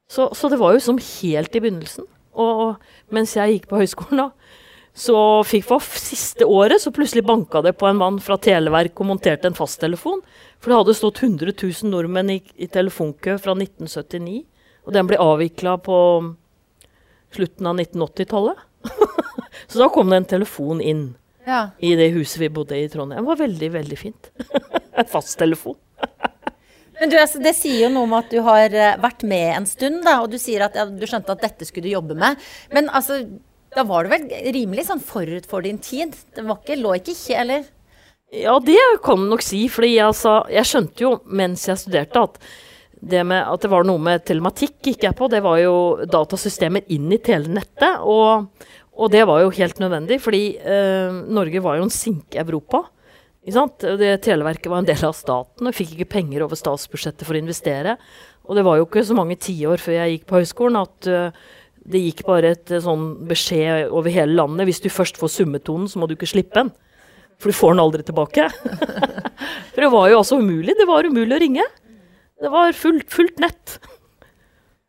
Så, 0.09 0.31
så 0.33 0.49
det 0.49 0.57
var 0.61 0.73
jo 0.73 0.81
som 0.81 0.97
helt 0.97 1.53
i 1.53 1.61
begynnelsen. 1.61 2.07
Og, 2.33 2.63
og 2.65 3.13
mens 3.13 3.35
jeg 3.37 3.59
gikk 3.59 3.69
på 3.69 3.77
høyskolen, 3.77 4.23
da, 4.23 4.57
så 4.93 5.17
fikk 5.45 5.65
for 5.69 5.85
siste 6.01 6.45
året 6.45 6.81
så 6.81 6.93
plutselig 6.93 7.25
banka 7.25 7.63
det 7.65 7.75
på 7.77 7.87
en 7.89 7.97
mann 7.97 8.19
fra 8.21 8.37
Televerket 8.41 9.01
og 9.01 9.09
monterte 9.09 9.49
en 9.49 9.57
fasttelefon. 9.57 10.21
For 10.61 10.69
det 10.69 10.81
hadde 10.81 10.97
stått 10.97 11.23
100 11.23 11.53
000 11.53 11.93
nordmenn 11.93 12.29
i, 12.35 12.39
i 12.61 12.69
telefonkø 12.69 13.39
fra 13.41 13.55
1979. 13.57 14.43
Og 14.85 14.93
den 14.97 15.09
ble 15.09 15.21
avvikla 15.21 15.79
på 15.81 15.97
slutten 17.33 17.69
av 17.69 17.81
1980-tallet. 17.81 18.61
så 19.69 19.81
da 19.81 19.89
kom 19.93 20.13
det 20.13 20.21
en 20.21 20.33
telefon 20.35 20.81
inn 20.81 21.11
ja. 21.45 21.61
i 21.79 21.93
det 21.99 22.09
huset 22.15 22.41
vi 22.41 22.51
bodde 22.53 22.77
i 22.77 22.85
i 22.85 22.91
Trondheim. 22.91 23.23
Det 23.23 23.31
var 23.31 23.41
veldig, 23.43 23.69
veldig 23.77 23.99
fint. 23.99 24.31
fasttelefon. 25.13 25.79
Men 26.99 27.09
du, 27.09 27.17
altså, 27.19 27.41
Det 27.43 27.55
sier 27.57 27.87
jo 27.87 27.93
noe 27.95 28.07
om 28.07 28.13
at 28.15 28.29
du 28.31 28.39
har 28.45 28.73
uh, 28.73 28.99
vært 29.01 29.25
med 29.27 29.49
en 29.57 29.65
stund, 29.67 30.03
da, 30.05 30.19
og 30.23 30.31
du 30.31 30.37
sier 30.41 30.65
at 30.67 30.77
ja, 30.77 30.85
du 30.87 31.05
skjønte 31.09 31.33
at 31.35 31.43
dette 31.43 31.67
skulle 31.67 31.89
du 31.89 31.95
jobbe 31.95 32.17
med. 32.19 32.39
Men 32.75 32.91
altså, 32.93 33.23
da 33.73 33.85
var 33.89 34.05
du 34.05 34.13
vel 34.13 34.27
rimelig 34.55 34.87
sånn 34.89 35.01
forut 35.03 35.47
for 35.49 35.65
din 35.65 35.81
tid? 35.83 36.13
Det 36.35 36.45
var 36.45 36.61
ikke, 36.61 36.79
lå 36.79 36.93
ikke 36.99 37.15
ikke, 37.15 37.39
eller? 37.41 37.65
Ja, 38.33 38.57
det 38.63 38.77
kan 39.05 39.21
du 39.21 39.29
nok 39.29 39.43
si. 39.45 39.65
fordi 39.69 39.97
altså, 40.01 40.41
jeg 40.49 40.69
skjønte 40.69 41.05
jo 41.05 41.17
mens 41.25 41.67
jeg 41.69 41.81
studerte 41.81 42.23
at 42.29 42.39
det 43.03 43.25
med 43.27 43.43
at 43.43 43.61
det 43.61 43.69
var 43.73 43.83
noe 43.83 43.99
med 43.99 44.23
telematikk 44.25 44.77
gikk 44.87 45.03
jeg 45.03 45.17
på. 45.19 45.27
Det 45.27 45.41
var 45.43 45.59
jo 45.59 45.75
datasystemer 46.07 46.85
inn 46.95 47.11
i 47.11 47.19
telenettet. 47.19 47.99
Og, 47.99 48.47
og 48.93 49.09
det 49.13 49.23
var 49.25 49.41
jo 49.41 49.53
helt 49.53 49.79
nødvendig, 49.81 50.19
fordi 50.21 50.43
eh, 50.57 51.15
Norge 51.33 51.61
var 51.65 51.79
jo 51.79 51.87
en 51.87 51.93
sinke 51.93 52.37
Europa. 52.41 52.85
Det, 53.43 54.11
televerket 54.23 54.69
var 54.71 54.83
en 54.83 54.87
del 54.87 55.01
av 55.03 55.15
staten 55.17 55.67
og 55.67 55.75
fikk 55.75 55.97
ikke 55.97 56.13
penger 56.13 56.45
over 56.45 56.55
statsbudsjettet 56.55 57.25
for 57.27 57.35
å 57.35 57.41
investere. 57.41 57.97
Og 58.47 58.55
det 58.55 58.63
var 58.63 58.77
jo 58.77 58.85
ikke 58.85 59.03
så 59.03 59.17
mange 59.17 59.39
tiår 59.41 59.81
før 59.81 59.97
jeg 59.97 60.13
gikk 60.13 60.29
på 60.29 60.39
høyskolen 60.39 60.79
at 60.79 61.09
uh, 61.09 61.49
det 61.83 61.99
gikk 62.05 62.23
bare 62.27 62.53
et 62.53 62.71
sånn 62.83 63.25
beskjed 63.27 63.91
over 63.91 64.13
hele 64.13 64.37
landet. 64.37 64.67
Hvis 64.69 64.79
du 64.83 64.87
først 64.93 65.19
får 65.19 65.33
summetonen, 65.33 65.89
så 65.91 65.99
må 65.99 66.07
du 66.07 66.15
ikke 66.15 66.29
slippe 66.29 66.55
den. 66.55 66.71
For 67.41 67.51
du 67.51 67.57
får 67.57 67.73
den 67.73 67.83
aldri 67.83 68.05
tilbake. 68.07 68.47
for 69.73 69.83
det 69.83 69.91
var 69.91 70.07
jo 70.11 70.21
også 70.21 70.39
umulig. 70.39 70.77
Det 70.79 70.87
var 70.87 71.09
umulig 71.09 71.35
å 71.35 71.41
ringe. 71.43 71.67
Det 72.39 72.51
var 72.53 72.75
fullt, 72.77 73.09
fullt 73.11 73.43
nett. 73.43 73.75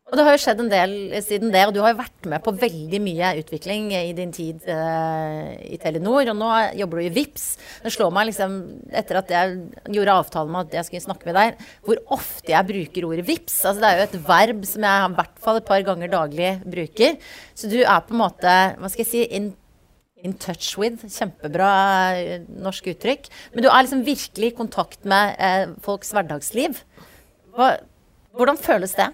Og 0.05 0.19
det 0.19 0.21
har 0.21 0.35
jo 0.35 0.41
skjedd 0.43 0.59
en 0.61 0.67
del 0.69 0.91
siden 1.25 1.49
det, 1.49 1.63
og 1.65 1.71
du 1.73 1.79
har 1.81 1.95
jo 1.95 1.97
vært 1.97 2.27
med 2.29 2.43
på 2.45 2.51
veldig 2.61 2.99
mye 3.01 3.29
utvikling 3.39 3.87
i 3.97 4.11
din 4.13 4.29
tid 4.35 4.67
eh, 4.69 5.47
i 5.65 5.79
Telenor. 5.81 6.29
Og 6.29 6.37
nå 6.37 6.49
jobber 6.77 7.01
du 7.01 7.07
i 7.07 7.13
VIPS. 7.15 7.45
Det 7.81 7.93
slår 7.95 8.13
meg 8.13 8.29
liksom, 8.29 8.53
etter 9.01 9.17
at 9.17 9.33
jeg 9.33 9.55
gjorde 9.95 10.17
avtalen 10.21 10.53
med 10.53 10.69
at 10.69 10.77
jeg 10.77 10.87
skulle 10.89 11.07
snakke 11.07 11.31
med 11.31 11.37
deg, 11.39 11.65
hvor 11.89 12.03
ofte 12.19 12.53
jeg 12.53 12.69
bruker 12.69 13.09
ordet 13.09 13.25
VIPS. 13.31 13.57
Altså, 13.63 13.81
det 13.81 13.89
er 13.89 13.97
jo 13.97 14.05
et 14.05 14.29
verb 14.29 14.69
som 14.69 14.87
jeg 14.91 15.09
i 15.09 15.17
hvert 15.17 15.43
fall 15.47 15.59
et 15.63 15.69
par 15.71 15.87
ganger 15.89 16.13
daglig 16.13 16.53
bruker. 16.77 17.19
Så 17.57 17.73
du 17.73 17.79
er 17.81 18.05
på 18.05 18.13
en 18.13 18.21
måte, 18.21 18.55
hva 18.77 18.93
skal 18.93 19.07
jeg 19.07 19.09
si, 19.15 19.25
in, 19.33 19.51
in 20.21 20.37
touch 20.37 20.77
with. 20.77 21.01
Kjempebra 21.17 21.73
uh, 22.13 22.47
norsk 22.69 22.93
uttrykk. 22.93 23.33
Men 23.57 23.65
du 23.65 23.73
er 23.73 23.81
liksom 23.81 24.05
virkelig 24.05 24.53
i 24.53 24.57
kontakt 24.61 25.01
med 25.01 25.33
eh, 25.41 25.75
folks 25.81 26.13
hverdagsliv. 26.13 26.85
Hva, 27.57 27.73
hvordan 28.37 28.61
føles 28.69 28.99
det? 29.01 29.09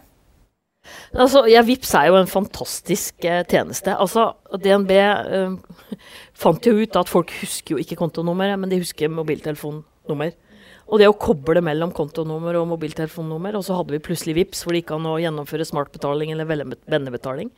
Altså, 1.12 1.44
ja, 1.52 1.62
Vips 1.66 1.92
er 1.98 2.08
jo 2.10 2.18
en 2.20 2.30
fantastisk 2.30 3.26
eh, 3.28 3.44
tjeneste. 3.50 3.94
Altså, 3.94 4.32
DNB 4.64 4.94
eh, 4.98 6.00
fant 6.44 6.66
jo 6.66 6.78
ut 6.80 6.98
at 7.00 7.12
folk 7.12 7.34
husker 7.42 7.76
jo 7.76 7.82
ikke 7.82 8.00
kontonummeret, 8.00 8.60
men 8.60 8.72
de 8.72 8.82
husker 8.82 9.12
mobiltelefonnummer. 9.12 10.34
Og 10.92 11.00
det 11.00 11.08
å 11.08 11.16
koble 11.16 11.62
mellom 11.64 11.94
kontonummer 11.96 12.58
og 12.60 12.68
mobiltelefonnummer, 12.74 13.56
og 13.56 13.64
så 13.64 13.78
hadde 13.78 13.96
vi 13.96 14.04
plutselig 14.04 14.36
Vips, 14.42 14.66
hvor 14.66 14.76
det 14.76 14.82
gikk 14.82 14.96
an 14.98 15.08
å 15.08 15.20
gjennomføre 15.22 15.68
smartbetaling 15.68 16.34
eller 16.34 16.50
vennebetaling. 16.50 17.54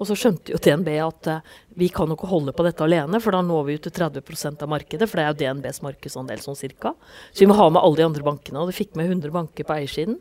Og 0.00 0.08
så 0.08 0.16
skjønte 0.18 0.54
jo 0.54 0.58
DNB 0.62 0.88
at 1.04 1.28
eh, 1.30 1.52
vi 1.78 1.90
kan 1.92 2.10
jo 2.10 2.16
ikke 2.16 2.30
holde 2.30 2.54
på 2.56 2.64
dette 2.66 2.82
alene, 2.82 3.20
for 3.22 3.34
da 3.34 3.42
når 3.44 3.66
vi 3.68 3.76
ut 3.76 3.86
til 3.86 3.94
30% 3.98 4.64
av 4.64 4.70
markedet, 4.72 5.06
for 5.10 5.20
det 5.20 5.26
er 5.26 5.30
jo 5.30 5.38
DNBs 5.42 5.82
markedsandel 5.84 6.42
sånn 6.42 6.58
cirka. 6.58 6.94
Så 7.30 7.44
vi 7.44 7.50
må 7.50 7.58
ha 7.58 7.68
med 7.70 7.82
alle 7.82 8.00
de 8.00 8.08
andre 8.08 8.26
bankene, 8.26 8.62
og 8.62 8.70
de 8.70 8.76
fikk 8.76 8.96
med 8.98 9.10
100 9.10 9.34
banker 9.34 9.68
på 9.68 9.76
eiersiden. 9.76 10.18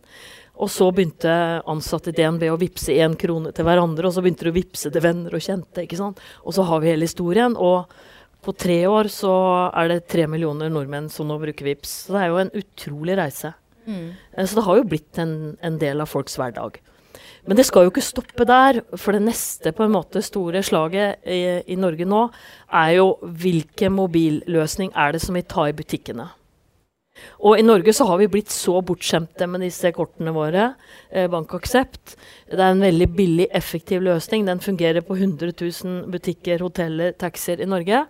Og 0.61 0.69
så 0.69 0.89
begynte 0.93 1.33
ansatte 1.69 2.11
i 2.11 2.15
DNB 2.17 2.49
å 2.51 2.59
vippse 2.59 2.93
én 2.93 3.15
krone 3.19 3.53
til 3.55 3.65
hverandre, 3.65 4.07
og 4.07 4.13
så 4.13 4.23
begynte 4.23 4.45
de 4.45 4.51
å 4.51 4.57
vippse 4.59 4.91
til 4.91 5.03
venner 5.03 5.33
og 5.33 5.43
kjente. 5.43 5.85
ikke 5.85 5.99
sant? 5.99 6.19
Og 6.43 6.57
så 6.57 6.65
har 6.67 6.83
vi 6.83 6.91
hele 6.91 7.07
historien. 7.07 7.55
Og 7.57 7.89
på 8.41 8.53
tre 8.57 8.79
år 8.89 9.09
så 9.13 9.33
er 9.69 9.89
det 9.91 10.07
tre 10.11 10.27
millioner 10.29 10.71
nordmenn 10.73 11.09
som 11.13 11.29
nå 11.29 11.37
bruker 11.41 11.67
VIPS. 11.67 11.97
Så 12.05 12.15
det 12.15 12.21
er 12.23 12.31
jo 12.31 12.39
en 12.41 12.55
utrolig 12.61 13.17
reise. 13.19 13.53
Mm. 13.85 14.07
Eh, 14.33 14.45
så 14.45 14.57
det 14.57 14.65
har 14.65 14.79
jo 14.79 14.87
blitt 14.89 15.21
en, 15.21 15.35
en, 15.61 15.77
del 15.81 16.01
av 16.01 16.09
folks 16.09 16.37
hverdag. 16.41 16.79
Men 17.45 17.57
det 17.57 17.65
skal 17.65 17.85
jo 17.85 17.93
ikke 17.93 18.05
stoppe 18.05 18.45
der, 18.45 18.83
for 18.93 19.17
det 19.17 19.23
neste 19.25 19.73
på 19.73 19.85
en 19.85 19.93
måte 19.93 20.21
store 20.25 20.61
slaget 20.65 21.25
i, 21.25 21.41
i 21.73 21.77
Norge 21.79 22.05
nå 22.05 22.27
er 22.83 22.91
jo 22.99 23.07
hvilken 23.21 23.95
mobilløsning 23.97 24.93
er 24.93 25.15
det 25.15 25.23
som 25.23 25.37
vi 25.37 25.45
tar 25.45 25.71
i 25.71 25.77
butikkene. 25.77 26.29
Og 27.41 27.57
i 27.57 27.65
Norge 27.65 27.93
så 27.95 28.05
har 28.09 28.19
vi 28.21 28.29
blitt 28.31 28.53
så 28.53 28.77
bortskjemte 28.85 29.47
med 29.49 29.65
disse 29.65 29.91
kortene 29.95 30.33
våre. 30.35 30.73
Eh, 31.09 31.27
Bankaksept. 31.31 32.15
Det 32.51 32.59
er 32.59 32.75
en 32.75 32.85
veldig 32.85 33.09
billig, 33.17 33.47
effektiv 33.51 34.03
løsning. 34.05 34.45
Den 34.45 34.61
fungerer 34.63 35.01
på 35.05 35.17
100 35.17 35.53
000 35.57 36.11
butikker, 36.13 36.61
hoteller, 36.61 37.15
taxier 37.17 37.61
i 37.61 37.69
Norge. 37.69 38.05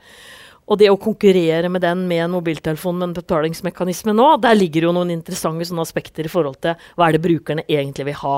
Og 0.72 0.80
det 0.80 0.88
å 0.88 1.00
konkurrere 1.00 1.68
med 1.68 1.84
den 1.84 2.06
med 2.08 2.24
en 2.24 2.32
mobiltelefon 2.38 2.96
med 2.96 3.10
en 3.10 3.16
betalingsmekanisme 3.18 4.14
nå, 4.16 4.28
der 4.40 4.56
ligger 4.56 4.88
jo 4.88 4.94
noen 4.96 5.12
interessante 5.12 5.68
aspekter 5.84 6.28
i 6.28 6.32
forhold 6.32 6.62
til 6.64 6.80
hva 6.96 7.10
er 7.10 7.18
det 7.18 7.24
brukerne 7.26 7.66
egentlig 7.68 8.08
vil 8.08 8.20
ha. 8.22 8.38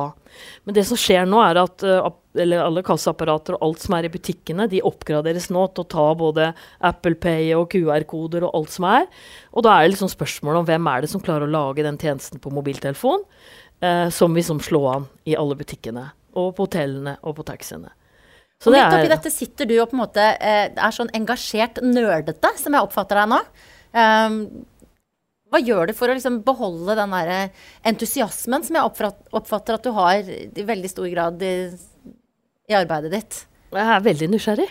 Men 0.66 0.74
det 0.74 0.88
som 0.90 0.98
skjer 0.98 1.28
nå, 1.30 1.38
er 1.46 1.62
at 1.62 1.86
uh, 1.86 2.10
alle 2.34 2.84
kassaapparater 2.86 3.58
og 3.58 3.68
alt 3.68 3.86
som 3.86 3.94
er 4.00 4.08
i 4.08 4.14
butikkene, 4.14 4.66
de 4.72 4.82
oppgraderes 4.82 5.52
nå 5.54 5.68
til 5.70 5.86
å 5.86 5.92
ta 5.94 6.08
både 6.18 6.50
Apple 6.82 7.20
Pay 7.22 7.54
og 7.58 7.70
QR-koder 7.76 8.48
og 8.48 8.58
alt 8.58 8.74
som 8.74 8.90
er. 8.90 9.06
Og 9.54 9.68
da 9.68 9.78
er 9.78 9.86
det 9.86 9.94
liksom 9.94 10.12
spørsmålet 10.16 10.64
om 10.64 10.70
hvem 10.72 10.90
er 10.90 11.06
det 11.06 11.14
som 11.14 11.22
klarer 11.22 11.46
å 11.46 11.54
lage 11.54 11.86
den 11.86 12.02
tjenesten 12.02 12.42
på 12.42 12.54
mobiltelefon, 12.56 13.28
eh, 13.86 14.08
som 14.10 14.34
vil 14.34 14.48
som 14.48 14.62
slå 14.64 14.88
an 14.90 15.12
i 15.30 15.38
alle 15.38 15.60
butikkene. 15.60 16.10
Og 16.34 16.56
på 16.58 16.66
hotellene 16.66 17.20
og 17.22 17.38
på 17.38 17.46
taxiene. 17.46 17.94
Så 18.64 18.72
og 18.72 18.78
midt 18.78 18.96
oppi 18.96 19.12
dette 19.12 19.32
sitter 19.34 19.68
du 19.68 19.74
og 19.82 19.90
på 19.92 19.98
en 19.98 20.04
måte 20.06 20.24
eh, 20.40 20.70
er 20.72 20.96
sånn 20.96 21.12
engasjert 21.18 21.82
nerdete, 21.84 22.54
som 22.62 22.76
jeg 22.76 22.88
oppfatter 22.88 23.20
deg 23.20 23.34
nå. 23.34 23.40
Um, 23.94 24.38
hva 25.54 25.60
gjør 25.62 25.92
du 25.92 25.94
for 25.94 26.10
å 26.10 26.16
liksom 26.16 26.40
beholde 26.48 26.96
den 26.98 27.12
der 27.14 27.34
entusiasmen 27.86 28.64
som 28.66 28.80
jeg 28.80 29.10
oppfatter 29.36 29.76
at 29.76 29.84
du 29.86 29.92
har 29.94 30.24
i 30.24 30.66
veldig 30.66 30.90
stor 30.90 31.10
grad 31.12 31.44
i, 31.46 31.52
i 32.72 32.78
arbeidet 32.80 33.12
ditt? 33.14 33.42
Jeg 33.74 33.92
er 33.98 34.08
veldig 34.08 34.32
nysgjerrig. 34.32 34.70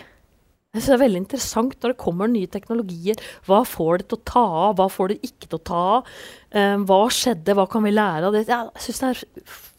Jeg 0.73 0.81
synes 0.81 0.89
Det 0.89 0.95
er 0.95 1.03
veldig 1.03 1.21
interessant 1.21 1.75
når 1.77 1.93
det 1.93 2.01
kommer 2.01 2.31
nye 2.33 2.49
teknologier. 2.49 3.19
Hva 3.45 3.61
får 3.69 4.01
det 4.01 4.07
til 4.09 4.17
å 4.17 4.25
ta 4.25 4.43
av, 4.63 4.71
hva 4.79 4.87
får 4.89 5.13
det 5.13 5.19
ikke 5.29 5.51
til 5.51 5.59
å 5.59 5.65
ta 5.69 5.81
av? 5.99 6.15
Um, 6.49 6.87
hva 6.89 6.97
skjedde, 7.13 7.53
hva 7.53 7.67
kan 7.69 7.85
vi 7.85 7.93
lære 7.93 8.31
av 8.31 8.33
det? 8.33 8.47
Jeg 8.49 8.87
synes 8.87 9.03
det 9.03 9.11
er 9.11 9.21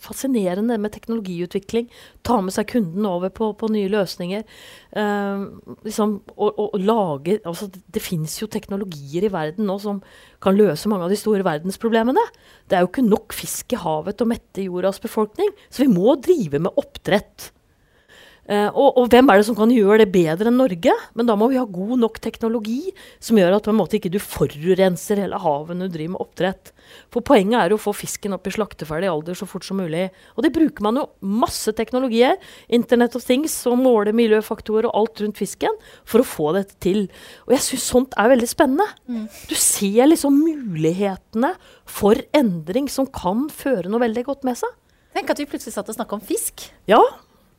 fascinerende 0.05 0.77
med 0.81 0.93
teknologiutvikling. 0.95 1.88
Ta 2.27 2.38
med 2.45 2.55
seg 2.55 2.69
kunden 2.71 3.07
over 3.09 3.33
på, 3.35 3.51
på 3.59 3.71
nye 3.73 3.90
løsninger. 3.93 4.45
Um, 4.93 5.47
liksom, 5.87 6.19
og, 6.37 6.61
og, 6.67 6.77
lage, 6.83 7.38
altså, 7.43 7.71
det, 7.73 8.05
fins 8.05 8.37
jo 8.43 8.51
teknologier 8.51 9.27
i 9.27 9.33
verden 9.33 9.69
nå 9.69 9.79
som 9.83 10.03
kan 10.45 10.57
løse 10.59 10.90
mange 10.93 11.09
av 11.09 11.14
de 11.14 11.21
store 11.21 11.47
verdensproblemene. 11.47 12.25
Det 12.69 12.79
er 12.79 12.85
jo 12.85 12.93
ikke 12.93 13.09
nok 13.09 13.37
fisk 13.37 13.75
i 13.75 13.81
havet 13.81 14.19
til 14.19 14.29
å 14.29 14.33
mette 14.35 14.69
jordas 14.69 15.01
befolkning, 15.03 15.53
så 15.69 15.87
vi 15.87 15.93
må 15.93 16.17
drive 16.23 16.62
med 16.62 16.81
oppdrett. 16.81 17.51
Uh, 18.44 18.68
og, 18.76 18.98
og, 19.00 19.07
hvem 19.09 19.30
er 19.33 19.40
det 19.40 19.46
som 19.48 19.57
kan 19.57 19.70
gjøre 19.72 20.02
det 20.02 20.11
bedre 20.12 20.50
enn 20.50 20.59
Norge? 20.61 20.92
Men 21.16 21.28
da 21.28 21.37
må 21.38 21.48
vi 21.48 21.57
ha 21.57 21.64
god 21.64 21.96
nok 22.02 22.18
teknologi 22.20 22.92
som 23.16 23.38
gjør 23.40 23.57
at 23.57 23.64
på 23.64 23.72
en 23.72 23.78
måte 23.78 23.96
ikke 23.96 24.12
du 24.12 24.18
forurenser 24.20 25.22
hele 25.22 25.40
havet 25.40 25.78
når 25.78 25.88
du 25.88 25.96
driver 25.96 26.12
med 26.12 26.24
oppdrett. 26.26 26.72
For 27.14 27.24
poenget 27.24 27.57
er 27.62 27.74
å 27.74 27.80
få 27.80 27.94
fisken 27.96 28.37
opp 28.37 28.44
i 28.48 28.52
slakteferdig 28.52 29.09
alder 29.09 29.38
så 29.38 29.48
fort 29.48 29.64
som 29.64 29.80
mulig. 29.80 30.11
Og 30.37 30.44
det 30.44 30.52
bruker 30.57 30.85
man 30.85 31.00
jo 31.00 31.07
masse 31.24 31.72
teknologier, 31.76 32.37
Internett 32.68 33.16
of 33.16 33.24
Things, 33.24 33.57
som 33.64 33.80
måler 33.80 34.16
miljøfaktorer 34.16 34.90
og 34.90 35.00
alt 35.00 35.25
rundt 35.25 35.40
fisken, 35.40 35.81
for 36.04 36.21
å 36.21 36.29
få 36.29 36.52
dette 36.58 36.77
til. 36.85 37.06
Og 37.48 37.56
jeg 37.56 37.66
syns 37.71 37.90
sånt 37.94 38.21
er 38.21 38.33
veldig 38.35 38.50
spennende. 38.50 38.88
Mm. 39.08 39.27
Du 39.48 39.56
ser 39.56 40.10
liksom 40.10 40.37
mulighetene 40.44 41.54
for 41.88 42.21
endring 42.37 42.92
som 42.92 43.08
kan 43.08 43.48
føre 43.52 43.88
noe 43.88 44.04
veldig 44.04 44.29
godt 44.29 44.44
med 44.44 44.60
seg. 44.60 44.81
Tenk 45.14 45.31
at 45.31 45.40
vi 45.40 45.46
plutselig 45.46 45.77
satt 45.77 45.88
og 45.88 45.96
snakka 45.96 46.19
om 46.19 46.25
fisk. 46.27 46.69
Ja, 46.90 47.00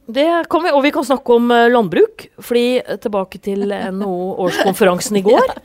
det 0.08 0.30
kan 0.51 0.64
vi, 0.66 0.72
og 0.76 0.84
vi 0.86 0.93
kan 0.93 1.06
snakke 1.08 1.38
om 1.38 1.51
uh, 1.51 1.68
landbruk. 1.72 2.28
fordi 2.39 2.82
uh, 2.82 2.97
tilbake 3.01 3.41
til 3.41 3.70
NHO-årskonferansen 3.70 5.18
i 5.18 5.26
går. 5.30 5.56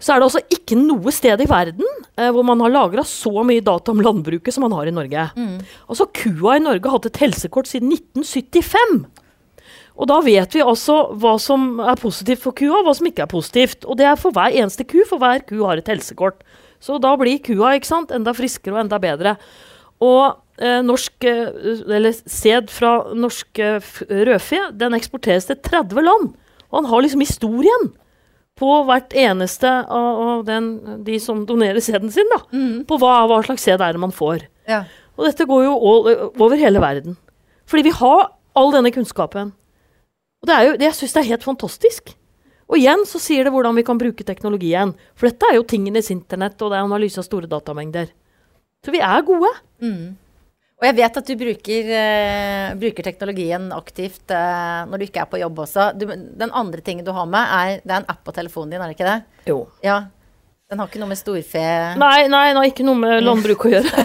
Så 0.00 0.14
er 0.14 0.20
det 0.20 0.30
altså 0.30 0.40
ikke 0.48 0.78
noe 0.80 1.12
sted 1.12 1.42
i 1.44 1.48
verden 1.48 1.84
eh, 2.16 2.30
hvor 2.32 2.44
man 2.46 2.62
har 2.64 2.72
lagra 2.72 3.04
så 3.04 3.44
mye 3.44 3.60
data 3.60 3.92
om 3.92 4.00
landbruket 4.00 4.56
som 4.56 4.64
man 4.64 4.72
har 4.72 4.88
i 4.88 4.94
Norge. 4.96 5.26
Mm. 5.36 5.58
Altså 5.92 6.06
Kua 6.16 6.56
i 6.56 6.62
Norge 6.64 6.88
har 6.88 6.96
hatt 6.96 7.10
et 7.10 7.20
helsekort 7.20 7.68
siden 7.68 7.92
1975. 7.92 9.02
Og 10.00 10.08
da 10.08 10.16
vet 10.24 10.56
vi 10.56 10.64
altså 10.64 11.10
hva 11.20 11.34
som 11.42 11.74
er 11.84 12.00
positivt 12.00 12.40
for 12.40 12.56
kua, 12.56 12.78
og 12.78 12.86
hva 12.88 12.94
som 12.96 13.10
ikke 13.10 13.26
er 13.26 13.28
positivt. 13.28 13.84
Og 13.84 13.98
det 14.00 14.06
er 14.08 14.16
for 14.16 14.32
hver 14.32 14.56
eneste 14.56 14.86
ku, 14.88 15.02
for 15.04 15.20
hver 15.20 15.44
ku 15.44 15.60
har 15.66 15.76
et 15.76 15.92
helsekort. 15.92 16.40
Så 16.80 16.96
da 17.02 17.12
blir 17.20 17.42
kua 17.44 17.74
ikke 17.76 17.90
sant, 17.90 18.14
enda 18.16 18.32
friskere 18.32 18.78
og 18.78 18.86
enda 18.86 18.96
bedre. 19.02 19.36
Og 20.00 20.22
eh, 20.24 20.38
norsk, 20.84 21.24
eh, 21.24 21.48
eller 21.88 22.12
sæd 22.12 22.70
fra 22.72 22.92
norsk 23.16 23.58
eh, 23.58 23.90
rødfe 24.28 24.60
den 24.76 24.96
eksporteres 24.98 25.48
til 25.48 25.56
30 25.56 26.04
land. 26.04 26.30
Og 26.70 26.80
han 26.80 26.90
har 26.90 27.02
liksom 27.02 27.24
historien 27.24 27.90
på 28.60 28.68
hvert 28.84 29.14
eneste 29.16 29.68
av, 29.88 30.44
den, 30.44 30.74
de 31.06 31.16
som 31.22 31.46
donerer 31.48 31.80
sæden 31.80 32.12
sin. 32.12 32.28
da, 32.34 32.42
På 32.86 32.98
hva, 33.00 33.24
hva 33.30 33.40
slags 33.46 33.64
sæd 33.64 33.80
er 33.80 33.96
det 33.96 34.02
man 34.02 34.12
får. 34.12 34.44
Ja. 34.68 34.84
Og 35.16 35.24
dette 35.26 35.46
går 35.48 35.64
jo 35.64 35.72
all, 35.74 36.10
over 36.36 36.56
hele 36.60 36.80
verden. 36.82 37.16
Fordi 37.66 37.86
vi 37.88 37.96
har 37.96 38.28
all 38.56 38.72
denne 38.74 38.92
kunnskapen. 38.92 39.52
Og 40.40 40.48
det 40.48 40.54
er 40.54 40.66
jo, 40.66 40.76
det, 40.76 40.86
jeg 40.90 40.98
syns 40.98 41.16
det 41.16 41.22
er 41.22 41.30
helt 41.32 41.44
fantastisk. 41.46 42.14
Og 42.70 42.78
igjen 42.78 43.02
så 43.08 43.18
sier 43.18 43.44
det 43.44 43.52
hvordan 43.52 43.74
vi 43.76 43.84
kan 43.86 43.98
bruke 43.98 44.24
teknologien. 44.24 44.92
For 45.18 45.26
dette 45.30 45.48
er 45.48 45.56
jo 45.58 45.66
tingenes 45.66 46.10
internett, 46.12 46.60
og 46.62 46.70
det 46.70 46.78
er 46.78 46.86
analyse 46.86 47.18
av 47.18 47.26
store 47.26 47.48
datamengder. 47.50 48.12
Så 48.84 48.92
vi 48.94 49.00
er 49.02 49.24
gode. 49.26 49.50
Og 50.80 50.86
jeg 50.88 50.96
vet 50.96 51.18
at 51.20 51.26
du 51.28 51.34
bruker, 51.36 51.90
uh, 51.92 52.70
bruker 52.80 53.04
teknologien 53.04 53.66
aktivt 53.76 54.32
uh, 54.32 54.86
når 54.88 55.02
du 55.02 55.04
ikke 55.06 55.20
er 55.20 55.28
på 55.28 55.40
jobb 55.42 55.60
også. 55.66 55.90
Du, 56.00 56.06
den 56.08 56.54
andre 56.56 56.80
tingen 56.84 57.04
du 57.04 57.12
har 57.12 57.28
med, 57.28 57.52
er 57.52 57.82
det 57.84 57.92
er 57.92 58.00
en 58.00 58.08
app 58.08 58.22
på 58.24 58.32
telefonen 58.36 58.72
din, 58.72 58.80
er 58.80 58.88
det 58.88 58.96
ikke 58.96 59.10
det? 59.10 59.44
Jo. 59.50 59.58
Ja. 59.84 59.98
Den 60.70 60.80
har 60.80 60.88
ikke 60.88 61.02
noe 61.02 61.10
med 61.10 61.18
storfe 61.18 61.60
Nei, 61.98 62.28
nei, 62.30 62.44
den 62.52 62.60
har 62.60 62.68
ikke 62.70 62.86
noe 62.86 62.96
med 62.96 63.24
landbruk 63.26 63.66
å 63.68 63.72
gjøre. 63.74 64.04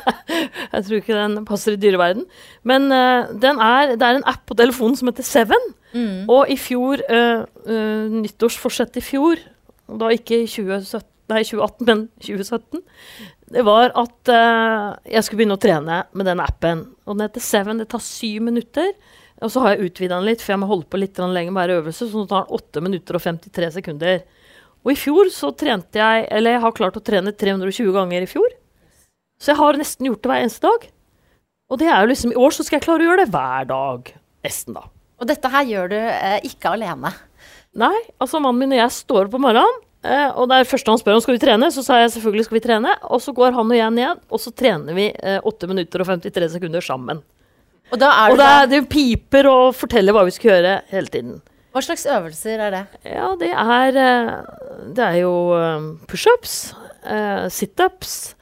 jeg 0.72 0.86
tror 0.88 0.96
ikke 0.98 1.18
den 1.20 1.44
passer 1.46 1.76
i 1.76 1.80
dyreverden. 1.84 2.26
Men 2.66 2.90
uh, 2.90 3.30
den 3.38 3.62
er, 3.62 3.94
det 3.94 4.08
er 4.08 4.18
en 4.18 4.26
app 4.26 4.42
på 4.48 4.58
telefonen 4.58 4.98
som 4.98 5.12
heter 5.12 5.26
Seven. 5.28 5.70
Og 6.28 6.50
i 6.50 6.58
fjor, 6.60 7.00
uh, 7.06 7.46
nyttårsforsett 8.18 8.98
i 8.98 9.04
fjor, 9.06 9.38
da 10.02 10.10
ikke 10.12 10.42
i 10.42 10.50
2017, 10.50 11.06
nei, 11.30 11.42
2018, 11.44 11.86
men 11.88 12.04
2017, 12.24 12.82
det 13.54 13.64
var 13.66 13.92
at 13.96 14.32
uh, 14.32 14.96
jeg 15.08 15.24
skulle 15.24 15.42
begynne 15.42 15.56
å 15.58 15.62
trene 15.62 16.02
med 16.16 16.28
den 16.28 16.42
appen. 16.44 16.84
Og 17.06 17.16
den 17.16 17.26
heter 17.26 17.44
Seven. 17.44 17.80
Det 17.80 17.88
tar 17.92 18.04
syv 18.04 18.44
minutter. 18.48 18.92
Og 19.44 19.52
så 19.54 19.62
har 19.62 19.74
jeg 19.74 19.88
utvida 19.88 20.18
den 20.18 20.26
litt, 20.26 20.42
for 20.42 20.54
jeg 20.54 20.62
må 20.62 20.68
holde 20.70 20.88
på 20.90 20.98
litt 21.00 21.18
lenger 21.20 21.54
med 21.54 21.60
hver 21.60 21.74
øvelse. 21.78 22.08
Så 22.10 22.18
nå 22.18 22.26
tar 22.28 22.48
den 22.48 22.58
8 22.58 22.84
minutter 22.84 23.18
og 23.18 23.24
53 23.24 23.70
sekunder. 23.78 24.22
Og 24.84 24.92
i 24.92 24.98
fjor 24.98 25.30
så 25.34 25.50
trente 25.58 25.98
jeg 25.98 26.26
Eller 26.30 26.54
jeg 26.54 26.62
har 26.62 26.74
klart 26.76 26.96
å 26.96 27.02
trene 27.02 27.32
320 27.34 27.92
ganger 27.94 28.24
i 28.24 28.30
fjor. 28.30 28.52
Så 29.38 29.52
jeg 29.52 29.60
har 29.60 29.78
nesten 29.78 30.08
gjort 30.08 30.22
det 30.22 30.30
hver 30.32 30.44
eneste 30.44 30.66
dag. 30.66 30.86
Og 31.68 31.80
det 31.80 31.88
er 31.90 32.02
jo 32.02 32.10
liksom 32.10 32.32
I 32.32 32.40
år 32.40 32.54
så 32.56 32.66
skal 32.66 32.78
jeg 32.78 32.86
klare 32.86 33.04
å 33.04 33.10
gjøre 33.10 33.24
det 33.24 33.32
hver 33.34 33.68
dag. 33.70 34.12
Nesten, 34.46 34.78
da. 34.78 34.88
Og 35.18 35.28
dette 35.28 35.50
her 35.50 35.66
gjør 35.66 35.90
du 35.92 35.98
eh, 35.98 36.38
ikke 36.46 36.72
alene. 36.74 37.12
Nei, 37.78 37.96
altså 38.22 38.40
mannen 38.42 38.62
min 38.62 38.74
og 38.76 38.80
jeg 38.80 38.96
står 38.96 39.28
opp 39.28 39.36
om 39.36 39.44
morgenen, 39.44 39.82
og 40.38 40.46
det 40.46 40.60
er 40.60 40.68
første 40.70 40.92
han 40.92 41.00
spør 41.00 41.16
om 41.18 41.22
skal 41.24 41.34
vi 41.34 41.42
trene, 41.42 41.70
så 41.74 41.82
sa 41.82 41.98
jeg 41.98 42.12
selvfølgelig 42.14 42.46
skal 42.46 42.58
vi 42.58 42.62
trene. 42.64 42.92
Og 43.10 43.22
så 43.24 43.34
går 43.34 43.56
han 43.56 43.72
og 43.72 43.76
jeg 43.76 43.94
ned, 43.96 44.22
og 44.30 44.42
så 44.42 44.52
trener 44.54 44.94
vi 44.94 45.08
eh, 45.10 45.40
8 45.42 45.70
minutter 45.70 46.04
og 46.04 46.10
53 46.12 46.52
sekunder 46.54 46.84
sammen. 46.84 47.22
Og 47.90 48.00
da 48.00 48.10
er 48.12 48.32
Og 48.32 48.38
det, 48.38 48.46
er, 48.46 48.66
det 48.70 48.82
piper 48.92 49.48
og 49.50 49.74
forteller 49.76 50.14
hva 50.14 50.26
vi 50.28 50.34
skal 50.36 50.52
gjøre 50.52 50.74
hele 50.92 51.10
tiden. 51.12 51.38
Hva 51.72 51.82
slags 51.84 52.06
øvelser 52.08 52.62
er 52.64 52.74
det? 52.74 52.84
Ja, 53.06 53.28
det 53.40 53.50
er 53.52 53.98
eh, 54.02 54.32
Det 54.96 55.04
er 55.04 55.18
jo 55.22 55.34
eh, 55.56 55.88
pushups, 56.08 56.74
eh, 57.04 57.48
situps, 57.52 58.34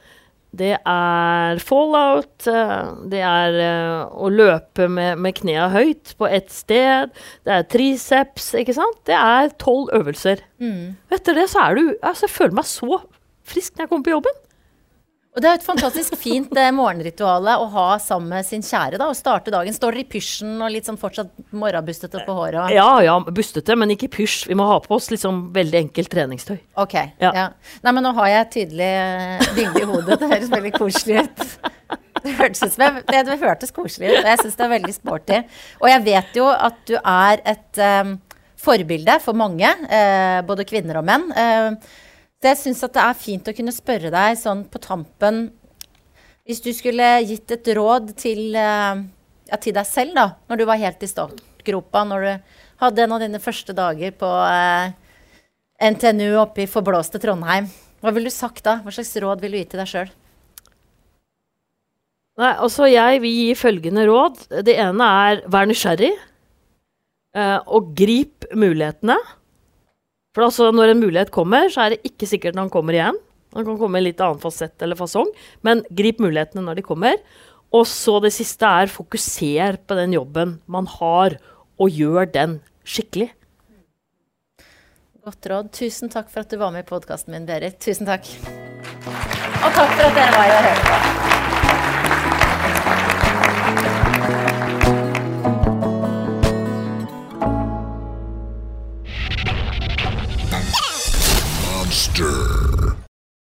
det 0.57 0.73
er 0.79 1.59
fallout, 1.63 2.47
eh, 2.49 2.89
det 3.11 3.21
er 3.25 3.57
eh, 3.61 4.15
å 4.17 4.29
løpe 4.33 4.87
med, 4.91 5.19
med 5.21 5.37
knea 5.37 5.67
høyt 5.73 6.15
på 6.19 6.27
ett 6.29 6.49
sted, 6.53 7.13
det 7.45 7.53
er 7.59 7.67
triceps, 7.71 8.51
ikke 8.57 8.75
sant? 8.77 8.99
Det 9.09 9.15
er 9.17 9.53
tolv 9.61 9.91
øvelser. 9.97 10.41
Etter 11.13 11.37
det 11.37 11.47
så 11.51 11.67
er 11.67 11.77
du 11.77 11.83
Altså, 12.01 12.25
jeg 12.27 12.33
føler 12.35 12.57
meg 12.57 12.67
så 12.69 13.01
frisk 13.47 13.75
når 13.77 13.85
jeg 13.85 13.89
kommer 13.93 14.07
på 14.09 14.15
jobben. 14.17 14.43
Og 15.37 15.43
det 15.43 15.49
er 15.51 15.59
et 15.59 15.65
fantastisk 15.65 16.15
fint 16.17 16.55
eh, 16.57 16.71
morgenritual 16.73 17.45
å 17.51 17.67
ha 17.69 17.85
sammen 18.01 18.31
med 18.33 18.45
sin 18.47 18.63
kjære. 18.65 18.97
da, 18.97 19.05
Å 19.11 19.13
starte 19.13 19.51
dagen. 19.53 19.75
Står 19.75 19.93
dere 19.93 20.01
i 20.01 20.09
pysjen 20.09 20.55
og 20.57 20.71
litt 20.73 20.87
sånn 20.89 20.97
fortsatt 20.97 21.29
morgenbustete 21.53 22.23
på 22.25 22.37
håret? 22.39 22.57
Og... 22.63 22.73
Ja 22.73 22.87
ja, 23.05 23.19
bustete, 23.21 23.75
men 23.77 23.93
ikke 23.93 24.09
pysj. 24.15 24.47
Vi 24.49 24.57
må 24.57 24.65
ha 24.65 24.79
på 24.81 24.95
oss 24.97 25.11
liksom 25.13 25.51
veldig 25.53 25.83
enkelt 25.83 26.09
treningstøy. 26.09 26.55
Ok. 26.81 26.95
Ja. 27.21 27.29
Ja. 27.37 27.45
Nei, 27.85 27.93
men 27.93 28.07
nå 28.07 28.15
har 28.17 28.31
jeg 28.31 28.39
et 28.39 28.55
tydelig 28.55 28.89
eh, 28.89 29.45
bilde 29.59 29.83
i 29.83 29.89
hodet. 29.91 30.17
Det 30.23 30.31
høres 30.33 30.49
veldig 30.55 30.73
koselig 30.79 31.21
ut. 31.27 31.45
Det 32.23 32.33
hørtes 32.39 32.63
ut 32.63 32.73
som 32.73 32.87
jeg, 32.87 33.05
det, 33.05 33.21
det 33.29 33.37
hørtes 33.43 33.75
koselig 33.75 34.09
ut, 34.09 34.17
og 34.23 34.31
jeg 34.31 34.41
syns 34.41 34.57
det 34.57 34.65
er 34.65 34.73
veldig 34.73 34.95
sporty. 34.95 35.37
Og 35.83 35.91
jeg 35.91 36.05
vet 36.09 36.41
jo 36.41 36.49
at 36.49 36.81
du 36.89 36.95
er 36.97 37.45
et 37.53 37.83
um, 38.01 38.17
forbilde 38.57 39.19
for 39.21 39.37
mange, 39.37 39.69
eh, 39.85 40.41
både 40.49 40.65
kvinner 40.65 40.97
og 40.97 41.05
menn. 41.07 41.29
Eh, 41.29 41.97
så 42.37 42.51
jeg 42.51 42.59
syns 42.61 42.83
at 42.85 42.93
det 42.93 43.03
er 43.03 43.17
fint 43.17 43.47
å 43.49 43.55
kunne 43.57 43.73
spørre 43.73 44.11
deg 44.13 44.37
sånn 44.37 44.65
på 44.69 44.81
tampen 44.83 45.47
Hvis 46.45 46.61
du 46.63 46.69
skulle 46.75 47.07
gitt 47.25 47.51
et 47.51 47.69
råd 47.75 48.13
til, 48.15 48.55
eh, 48.55 49.01
ja, 49.49 49.57
til 49.59 49.73
deg 49.75 49.87
selv, 49.89 50.13
da, 50.15 50.27
når 50.47 50.61
du 50.61 50.65
var 50.69 50.79
helt 50.79 51.01
i 51.03 51.09
startgropa, 51.09 52.05
når 52.07 52.23
du 52.23 52.53
hadde 52.85 53.03
en 53.03 53.15
av 53.17 53.19
dine 53.19 53.41
første 53.43 53.73
dager 53.75 54.13
på 54.15 54.29
eh, 54.45 54.93
NTNU 55.91 56.37
oppe 56.39 56.63
i 56.63 56.69
forblåste 56.69 57.19
Trondheim. 57.19 57.67
Hva 57.99 58.13
ville 58.13 58.29
du 58.29 58.33
sagt 58.33 58.63
da? 58.63 58.77
Hva 58.85 58.93
slags 58.93 59.11
råd 59.19 59.43
vil 59.43 59.57
du 59.57 59.59
gi 59.59 59.67
til 59.73 59.81
deg 59.81 59.91
sjøl? 59.91 60.13
Nei, 62.37 62.53
altså 62.53 62.85
jeg 62.85 63.21
vil 63.23 63.33
gi 63.33 63.53
følgende 63.57 64.05
råd. 64.05 64.43
Det 64.65 64.77
ene 64.77 65.11
er 65.25 65.43
vær 65.49 65.67
nysgjerrig. 65.69 66.13
eh, 67.37 67.59
og 67.65 67.91
grip 67.97 68.47
mulighetene. 68.53 69.17
For 70.37 70.45
altså, 70.45 70.67
når 70.69 70.91
en 70.91 70.99
mulighet 71.01 71.31
kommer, 71.33 71.65
så 71.73 71.87
er 71.87 71.95
det 71.95 72.03
ikke 72.05 72.27
sikkert 72.29 72.53
den 72.53 72.69
kommer 72.69 72.93
igjen. 72.93 73.15
Den 73.55 73.65
kan 73.65 73.79
komme 73.79 73.97
i 73.97 74.03
litt 74.05 74.19
annen 74.21 74.37
fasett 74.37 74.83
eller 74.85 74.99
fasong, 74.99 75.31
men 75.65 75.81
grip 75.97 76.21
mulighetene 76.21 76.61
når 76.61 76.77
de 76.77 76.83
kommer. 76.85 77.17
Og 77.73 77.87
så 77.89 78.19
det 78.21 78.29
siste 78.35 78.69
er 78.69 78.93
fokuser 78.93 79.79
på 79.81 79.97
den 79.97 80.13
jobben 80.13 80.59
man 80.69 80.85
har, 80.99 81.39
og 81.81 81.89
gjør 81.89 82.29
den 82.29 82.59
skikkelig. 82.85 83.31
Godt 85.25 85.49
råd. 85.49 85.73
Tusen 85.73 86.13
takk 86.13 86.29
for 86.29 86.45
at 86.45 86.53
du 86.53 86.61
var 86.61 86.69
med 86.75 86.85
i 86.85 86.89
podkasten 86.93 87.33
min, 87.33 87.49
Berit. 87.49 87.81
Tusen 87.81 88.05
takk. 88.05 88.29
Og 88.37 89.73
takk 89.73 89.89
for 89.97 90.05
at 90.05 90.21
dere 90.21 90.37
var 90.37 90.51
her 90.53 90.59
og 90.61 90.67
hørte 90.69 90.91
på. 90.93 91.56
Monster. 102.19 102.56